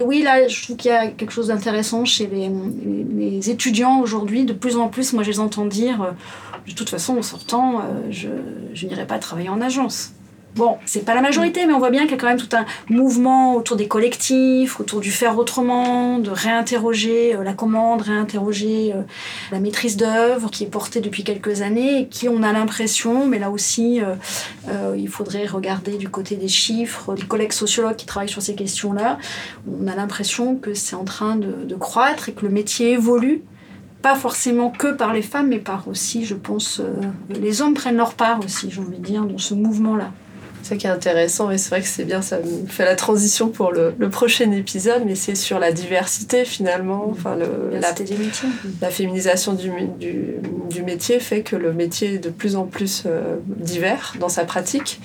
Oui, 0.00 0.22
là, 0.22 0.48
je 0.48 0.62
trouve 0.62 0.76
qu'il 0.76 0.90
y 0.90 0.94
a 0.94 1.06
quelque 1.06 1.32
chose 1.32 1.48
d'intéressant 1.48 2.04
chez 2.04 2.26
les, 2.26 3.50
étudiants 3.50 4.00
aujourd'hui. 4.00 4.44
De 4.44 4.52
plus 4.52 4.76
en 4.76 4.88
plus, 4.88 5.12
moi, 5.12 5.22
je 5.22 5.30
les 5.30 5.40
entends 5.40 5.66
dire, 5.66 6.14
de 6.66 6.72
toute 6.72 6.90
façon, 6.90 7.16
en 7.16 7.22
sortant, 7.22 7.82
je 8.10 8.28
n'irai 8.86 9.06
pas 9.06 9.18
travailler 9.18 9.48
en 9.48 9.60
agence. 9.60 10.12
Bon, 10.56 10.78
c'est 10.84 11.04
pas 11.04 11.14
la 11.14 11.20
majorité, 11.20 11.64
mais 11.64 11.72
on 11.72 11.78
voit 11.78 11.90
bien 11.90 12.02
qu'il 12.02 12.12
y 12.12 12.14
a 12.14 12.16
quand 12.16 12.26
même 12.26 12.40
tout 12.40 12.56
un 12.56 12.66
mouvement 12.92 13.54
autour 13.54 13.76
des 13.76 13.86
collectifs, 13.86 14.80
autour 14.80 14.98
du 14.98 15.12
faire 15.12 15.38
autrement, 15.38 16.18
de 16.18 16.30
réinterroger 16.30 17.36
euh, 17.36 17.44
la 17.44 17.52
commande, 17.52 18.02
réinterroger 18.02 18.92
euh, 18.92 19.02
la 19.52 19.60
maîtrise 19.60 19.96
d'œuvre 19.96 20.50
qui 20.50 20.64
est 20.64 20.66
portée 20.66 21.00
depuis 21.00 21.22
quelques 21.22 21.62
années 21.62 22.00
et 22.00 22.08
qui, 22.08 22.28
on 22.28 22.42
a 22.42 22.52
l'impression, 22.52 23.26
mais 23.26 23.38
là 23.38 23.48
aussi, 23.48 24.00
euh, 24.68 24.96
il 24.98 25.08
faudrait 25.08 25.46
regarder 25.46 25.96
du 25.98 26.08
côté 26.08 26.34
des 26.34 26.48
chiffres, 26.48 27.14
des 27.14 27.22
collègues 27.22 27.52
sociologues 27.52 27.96
qui 27.96 28.06
travaillent 28.06 28.28
sur 28.28 28.42
ces 28.42 28.56
questions-là, 28.56 29.18
on 29.68 29.86
a 29.86 29.94
l'impression 29.94 30.56
que 30.56 30.74
c'est 30.74 30.96
en 30.96 31.04
train 31.04 31.36
de, 31.36 31.64
de 31.64 31.74
croître 31.76 32.28
et 32.28 32.32
que 32.32 32.44
le 32.44 32.50
métier 32.50 32.92
évolue 32.92 33.42
pas 34.02 34.16
forcément 34.16 34.70
que 34.70 34.92
par 34.92 35.12
les 35.12 35.22
femmes, 35.22 35.48
mais 35.48 35.58
par 35.58 35.86
aussi, 35.86 36.24
je 36.24 36.34
pense, 36.34 36.80
les 37.28 37.60
hommes 37.60 37.74
prennent 37.74 37.98
leur 37.98 38.14
part 38.14 38.40
aussi, 38.42 38.70
j'ai 38.70 38.80
envie 38.80 38.96
de 38.96 39.04
dire, 39.04 39.24
dans 39.26 39.36
ce 39.36 39.52
mouvement-là. 39.52 40.10
C'est 40.62 40.70
ça 40.70 40.76
qui 40.76 40.86
est 40.86 40.90
intéressant 40.90 41.50
et 41.50 41.58
c'est 41.58 41.70
vrai 41.70 41.80
que 41.80 41.86
c'est 41.86 42.04
bien, 42.04 42.22
ça 42.22 42.38
me 42.38 42.66
fait 42.66 42.84
la 42.84 42.96
transition 42.96 43.48
pour 43.48 43.72
le, 43.72 43.92
prochain 44.10 44.50
épisode, 44.52 45.02
mais 45.06 45.14
c'est 45.14 45.34
sur 45.34 45.58
la 45.58 45.72
diversité 45.72 46.44
finalement. 46.44 47.08
Enfin, 47.10 47.36
le, 47.36 47.78
la, 47.78 47.92
la, 48.80 48.90
féminisation 48.90 49.54
du, 49.54 49.70
du, 49.98 50.34
du, 50.70 50.82
métier 50.82 51.20
fait 51.20 51.42
que 51.42 51.56
le 51.56 51.72
métier 51.72 52.14
est 52.14 52.18
de 52.18 52.30
plus 52.30 52.56
en 52.56 52.64
plus 52.64 53.04
euh, 53.06 53.36
divers 53.46 54.14
dans 54.18 54.28
sa 54.28 54.44
pratique. 54.44 55.00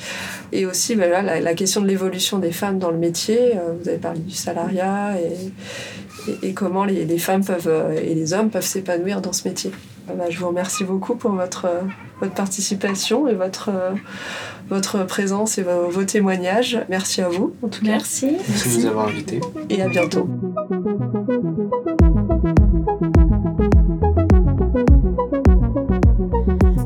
Et 0.52 0.66
aussi 0.66 0.96
ben 0.96 1.10
la, 1.10 1.40
la, 1.40 1.54
question 1.54 1.82
de 1.82 1.88
l'évolution 1.88 2.40
des 2.40 2.52
femmes 2.52 2.80
dans 2.80 2.92
le 2.92 2.98
métier. 2.98 3.56
Euh, 3.56 3.74
vous 3.80 3.90
avez 3.90 3.98
parlé 3.98 4.20
du 4.20 4.36
salariat 4.36 5.16
et, 5.20 6.48
et, 6.48 6.54
comment 6.54 6.86
les, 6.86 7.06
les, 7.06 7.18
femmes 7.18 7.44
peuvent, 7.44 7.68
euh, 7.68 7.94
et 7.94 8.16
les 8.16 8.34
hommes 8.34 8.50
peuvent 8.50 8.66
s'épanouir 8.66 9.22
dans 9.22 9.34
ce 9.34 9.48
métier. 9.48 9.72
Je 10.30 10.40
vous 10.40 10.48
remercie 10.48 10.84
beaucoup 10.84 11.16
pour 11.16 11.32
votre, 11.32 11.68
votre 12.20 12.34
participation 12.34 13.28
et 13.28 13.34
votre 13.34 13.72
votre 14.70 15.06
présence 15.06 15.58
et 15.58 15.64
vos, 15.64 16.04
témoignages. 16.04 16.80
Merci 16.90 17.22
à 17.22 17.30
vous, 17.30 17.54
en 17.62 17.68
tout 17.68 17.82
cas. 17.82 17.92
Merci. 17.92 18.38
Merci 18.48 18.78
de 18.78 18.82
nous 18.82 18.88
avoir 18.88 19.08
invités. 19.08 19.42
Et 19.70 19.82
à 19.82 19.88
bientôt. 19.88 20.28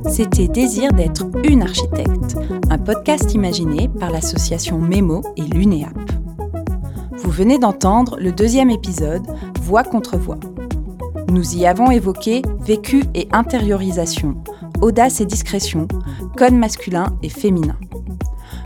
C'était 0.10 0.48
Désir 0.48 0.92
d'être 0.92 1.28
une 1.44 1.62
architecte, 1.62 2.36
un 2.70 2.78
podcast 2.78 3.34
imaginé 3.34 3.90
par 4.00 4.12
l'association 4.12 4.80
Memo 4.80 5.22
et 5.38 5.44
l'UNEAP. 5.44 5.96
Vous 7.14 7.32
venez 7.32 7.58
d'entendre 7.58 8.18
le 8.20 8.32
deuxième 8.32 8.70
épisode, 8.70 9.24
Voix 9.62 9.84
contre 9.84 10.18
voix. 10.18 10.40
Nous 11.30 11.56
y 11.56 11.68
avons 11.68 11.92
évoqué 11.92 12.42
vécu 12.60 13.04
et 13.14 13.28
intériorisation, 13.32 14.36
audace 14.82 15.22
et 15.22 15.26
discrétion, 15.26 15.88
code 16.36 16.56
masculin 16.56 17.16
et 17.22 17.30
féminin. 17.30 17.78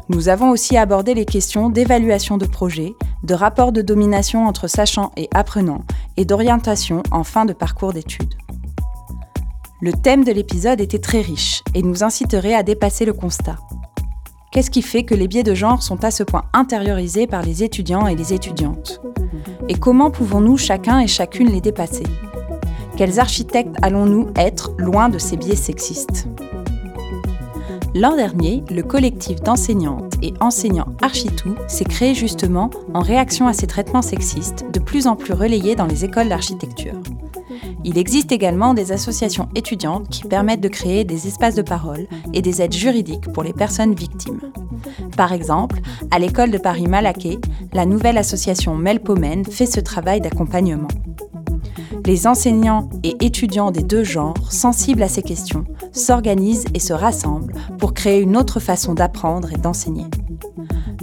Nous 0.07 0.29
avons 0.29 0.49
aussi 0.49 0.77
abordé 0.77 1.13
les 1.13 1.25
questions 1.25 1.69
d'évaluation 1.69 2.37
de 2.37 2.45
projet, 2.45 2.93
de 3.23 3.33
rapport 3.33 3.73
de 3.73 3.81
domination 3.81 4.47
entre 4.47 4.67
sachants 4.67 5.11
et 5.17 5.27
apprenants 5.33 5.83
et 6.15 6.23
d'orientation 6.23 7.03
en 7.11 7.25
fin 7.25 7.43
de 7.43 7.51
parcours 7.51 7.91
d'études. 7.91 8.35
Le 9.81 9.91
thème 9.91 10.23
de 10.23 10.31
l'épisode 10.31 10.79
était 10.79 10.99
très 10.99 11.19
riche 11.19 11.63
et 11.73 11.81
nous 11.81 12.01
inciterait 12.01 12.53
à 12.53 12.63
dépasser 12.63 13.03
le 13.03 13.13
constat. 13.13 13.57
Qu'est-ce 14.53 14.71
qui 14.71 14.83
fait 14.83 15.03
que 15.03 15.15
les 15.15 15.27
biais 15.27 15.43
de 15.43 15.53
genre 15.53 15.83
sont 15.83 16.05
à 16.05 16.11
ce 16.11 16.23
point 16.23 16.45
intériorisés 16.53 17.27
par 17.27 17.41
les 17.41 17.63
étudiants 17.63 18.07
et 18.07 18.15
les 18.15 18.31
étudiantes? 18.31 19.01
Et 19.67 19.75
comment 19.75 20.11
pouvons-nous 20.11 20.57
chacun 20.57 20.99
et 20.99 21.07
chacune 21.07 21.49
les 21.49 21.59
dépasser? 21.59 22.05
Quels 22.97 23.19
architectes 23.19 23.75
allons-nous 23.81 24.27
être 24.35 24.71
loin 24.77 25.09
de 25.09 25.17
ces 25.17 25.37
biais 25.37 25.55
sexistes 25.55 26.27
L'an 27.95 28.15
dernier, 28.15 28.63
le 28.71 28.81
collectif 28.81 29.41
d'enseignantes 29.41 30.15
et 30.23 30.33
enseignants 30.39 30.95
Architou 31.01 31.55
s'est 31.67 31.83
créé 31.83 32.15
justement 32.15 32.71
en 32.95 33.01
réaction 33.01 33.47
à 33.47 33.53
ces 33.53 33.67
traitements 33.67 34.01
sexistes 34.01 34.65
de 34.73 34.79
plus 34.79 35.05
en 35.05 35.15
plus 35.15 35.33
relayés 35.33 35.75
dans 35.75 35.85
les 35.85 36.03
écoles 36.03 36.29
d'architecture. 36.29 36.99
Il 37.83 37.99
existe 37.99 38.31
également 38.31 38.73
des 38.73 38.91
associations 38.91 39.47
étudiantes 39.53 40.09
qui 40.09 40.23
permettent 40.23 40.61
de 40.61 40.69
créer 40.69 41.03
des 41.03 41.27
espaces 41.27 41.55
de 41.55 41.61
parole 41.61 42.07
et 42.33 42.41
des 42.41 42.63
aides 42.63 42.73
juridiques 42.73 43.31
pour 43.31 43.43
les 43.43 43.53
personnes 43.53 43.93
victimes. 43.93 44.39
Par 45.15 45.31
exemple, 45.33 45.79
à 46.09 46.17
l'école 46.17 46.49
de 46.49 46.57
Paris-Malaquais, 46.57 47.37
la 47.73 47.85
nouvelle 47.85 48.17
association 48.17 48.75
Melpomen 48.75 49.45
fait 49.45 49.67
ce 49.67 49.79
travail 49.79 50.19
d'accompagnement 50.19 50.87
les 52.05 52.27
enseignants 52.27 52.89
et 53.03 53.15
étudiants 53.21 53.71
des 53.71 53.83
deux 53.83 54.03
genres, 54.03 54.51
sensibles 54.51 55.03
à 55.03 55.07
ces 55.07 55.23
questions, 55.23 55.65
s'organisent 55.91 56.65
et 56.73 56.79
se 56.79 56.93
rassemblent 56.93 57.53
pour 57.77 57.93
créer 57.93 58.21
une 58.21 58.37
autre 58.37 58.59
façon 58.59 58.93
d'apprendre 58.93 59.51
et 59.53 59.57
d'enseigner. 59.57 60.05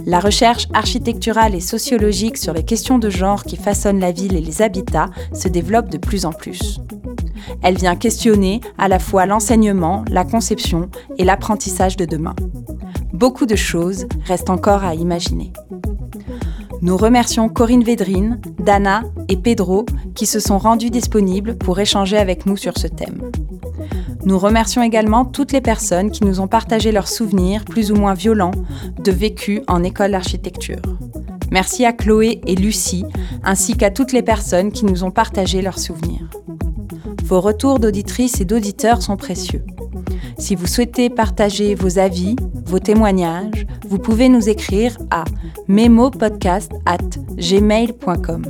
La 0.05 0.19
recherche 0.19 0.67
architecturale 0.73 1.55
et 1.55 1.59
sociologique 1.59 2.37
sur 2.37 2.53
les 2.53 2.63
questions 2.63 2.97
de 2.97 3.09
genre 3.09 3.43
qui 3.43 3.55
façonnent 3.55 3.99
la 3.99 4.11
ville 4.11 4.35
et 4.35 4.41
les 4.41 4.61
habitats 4.61 5.09
se 5.33 5.47
développe 5.47 5.89
de 5.89 5.97
plus 5.97 6.25
en 6.25 6.31
plus. 6.31 6.79
Elle 7.61 7.77
vient 7.77 7.95
questionner 7.95 8.61
à 8.77 8.87
la 8.87 8.99
fois 8.99 9.25
l'enseignement, 9.25 10.03
la 10.09 10.23
conception 10.23 10.89
et 11.17 11.23
l'apprentissage 11.23 11.97
de 11.97 12.05
demain. 12.05 12.35
Beaucoup 13.13 13.45
de 13.45 13.55
choses 13.55 14.07
restent 14.25 14.49
encore 14.49 14.83
à 14.83 14.95
imaginer. 14.95 15.53
Nous 16.81 16.97
remercions 16.97 17.47
Corinne 17.47 17.83
Védrine, 17.83 18.41
Dana 18.57 19.03
et 19.29 19.37
Pedro 19.37 19.85
qui 20.15 20.25
se 20.25 20.39
sont 20.39 20.57
rendus 20.57 20.89
disponibles 20.89 21.55
pour 21.55 21.79
échanger 21.79 22.17
avec 22.17 22.47
nous 22.47 22.57
sur 22.57 22.77
ce 22.77 22.87
thème. 22.87 23.29
Nous 24.25 24.39
remercions 24.39 24.81
également 24.81 25.23
toutes 25.23 25.51
les 25.51 25.61
personnes 25.61 26.09
qui 26.09 26.23
nous 26.23 26.39
ont 26.39 26.47
partagé 26.47 26.91
leurs 26.91 27.07
souvenirs 27.07 27.65
plus 27.65 27.91
ou 27.91 27.95
moins 27.95 28.15
violents 28.15 28.51
de 28.99 29.11
vécu 29.11 29.61
en 29.67 29.83
école 29.83 30.11
d'architecture. 30.11 30.81
Merci 31.51 31.85
à 31.85 31.93
Chloé 31.93 32.41
et 32.47 32.55
Lucie, 32.55 33.05
ainsi 33.43 33.75
qu'à 33.75 33.91
toutes 33.91 34.11
les 34.11 34.23
personnes 34.23 34.71
qui 34.71 34.85
nous 34.85 35.03
ont 35.03 35.11
partagé 35.11 35.61
leurs 35.61 35.79
souvenirs. 35.79 36.29
Vos 37.23 37.41
retours 37.41 37.79
d'auditrices 37.79 38.41
et 38.41 38.45
d'auditeurs 38.45 39.03
sont 39.03 39.17
précieux. 39.17 39.63
Si 40.41 40.55
vous 40.55 40.65
souhaitez 40.65 41.11
partager 41.11 41.75
vos 41.75 41.99
avis, 41.99 42.35
vos 42.65 42.79
témoignages, 42.79 43.67
vous 43.87 43.99
pouvez 43.99 44.27
nous 44.27 44.49
écrire 44.49 44.97
à 45.11 45.23
memopodcast@gmail.com. 45.67 48.45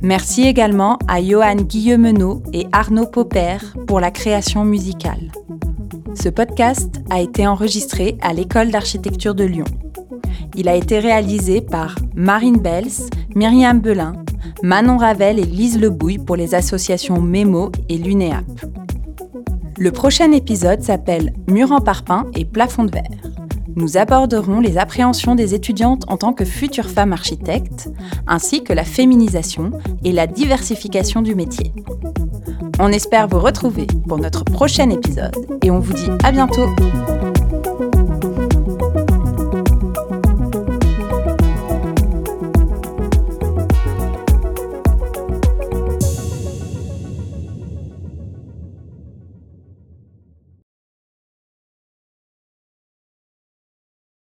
Merci 0.00 0.44
également 0.44 0.98
à 1.06 1.22
Johan 1.22 1.56
Guillemenot 1.56 2.42
et 2.54 2.66
Arnaud 2.72 3.04
Popper 3.04 3.58
pour 3.86 4.00
la 4.00 4.10
création 4.10 4.64
musicale. 4.64 5.30
Ce 6.14 6.30
podcast 6.30 7.02
a 7.10 7.20
été 7.20 7.46
enregistré 7.46 8.16
à 8.22 8.32
l'école 8.32 8.70
d'architecture 8.70 9.34
de 9.34 9.44
Lyon. 9.44 9.66
Il 10.56 10.66
a 10.66 10.76
été 10.76 10.98
réalisé 10.98 11.60
par 11.60 11.94
Marine 12.14 12.56
Bels, 12.56 13.10
Myriam 13.34 13.80
Belin, 13.80 14.14
Manon 14.62 14.96
Ravel 14.96 15.40
et 15.40 15.44
Lise 15.44 15.78
Lebouille 15.78 16.16
pour 16.16 16.36
les 16.36 16.54
associations 16.54 17.20
Mémo 17.20 17.70
et 17.90 17.98
l'UNEAP. 17.98 18.46
Le 19.78 19.92
prochain 19.92 20.32
épisode 20.32 20.80
s'appelle 20.80 21.34
Mur 21.48 21.70
en 21.70 21.80
parpaing 21.80 22.26
et 22.34 22.46
plafond 22.46 22.84
de 22.84 22.92
verre. 22.92 23.30
Nous 23.74 23.98
aborderons 23.98 24.60
les 24.60 24.78
appréhensions 24.78 25.34
des 25.34 25.54
étudiantes 25.54 26.04
en 26.08 26.16
tant 26.16 26.32
que 26.32 26.46
futures 26.46 26.88
femmes 26.88 27.12
architectes, 27.12 27.90
ainsi 28.26 28.64
que 28.64 28.72
la 28.72 28.84
féminisation 28.84 29.72
et 30.02 30.12
la 30.12 30.26
diversification 30.26 31.20
du 31.20 31.34
métier. 31.34 31.74
On 32.78 32.88
espère 32.88 33.28
vous 33.28 33.38
retrouver 33.38 33.86
pour 34.08 34.18
notre 34.18 34.44
prochain 34.44 34.88
épisode 34.88 35.36
et 35.62 35.70
on 35.70 35.78
vous 35.78 35.92
dit 35.92 36.10
à 36.24 36.32
bientôt 36.32 36.68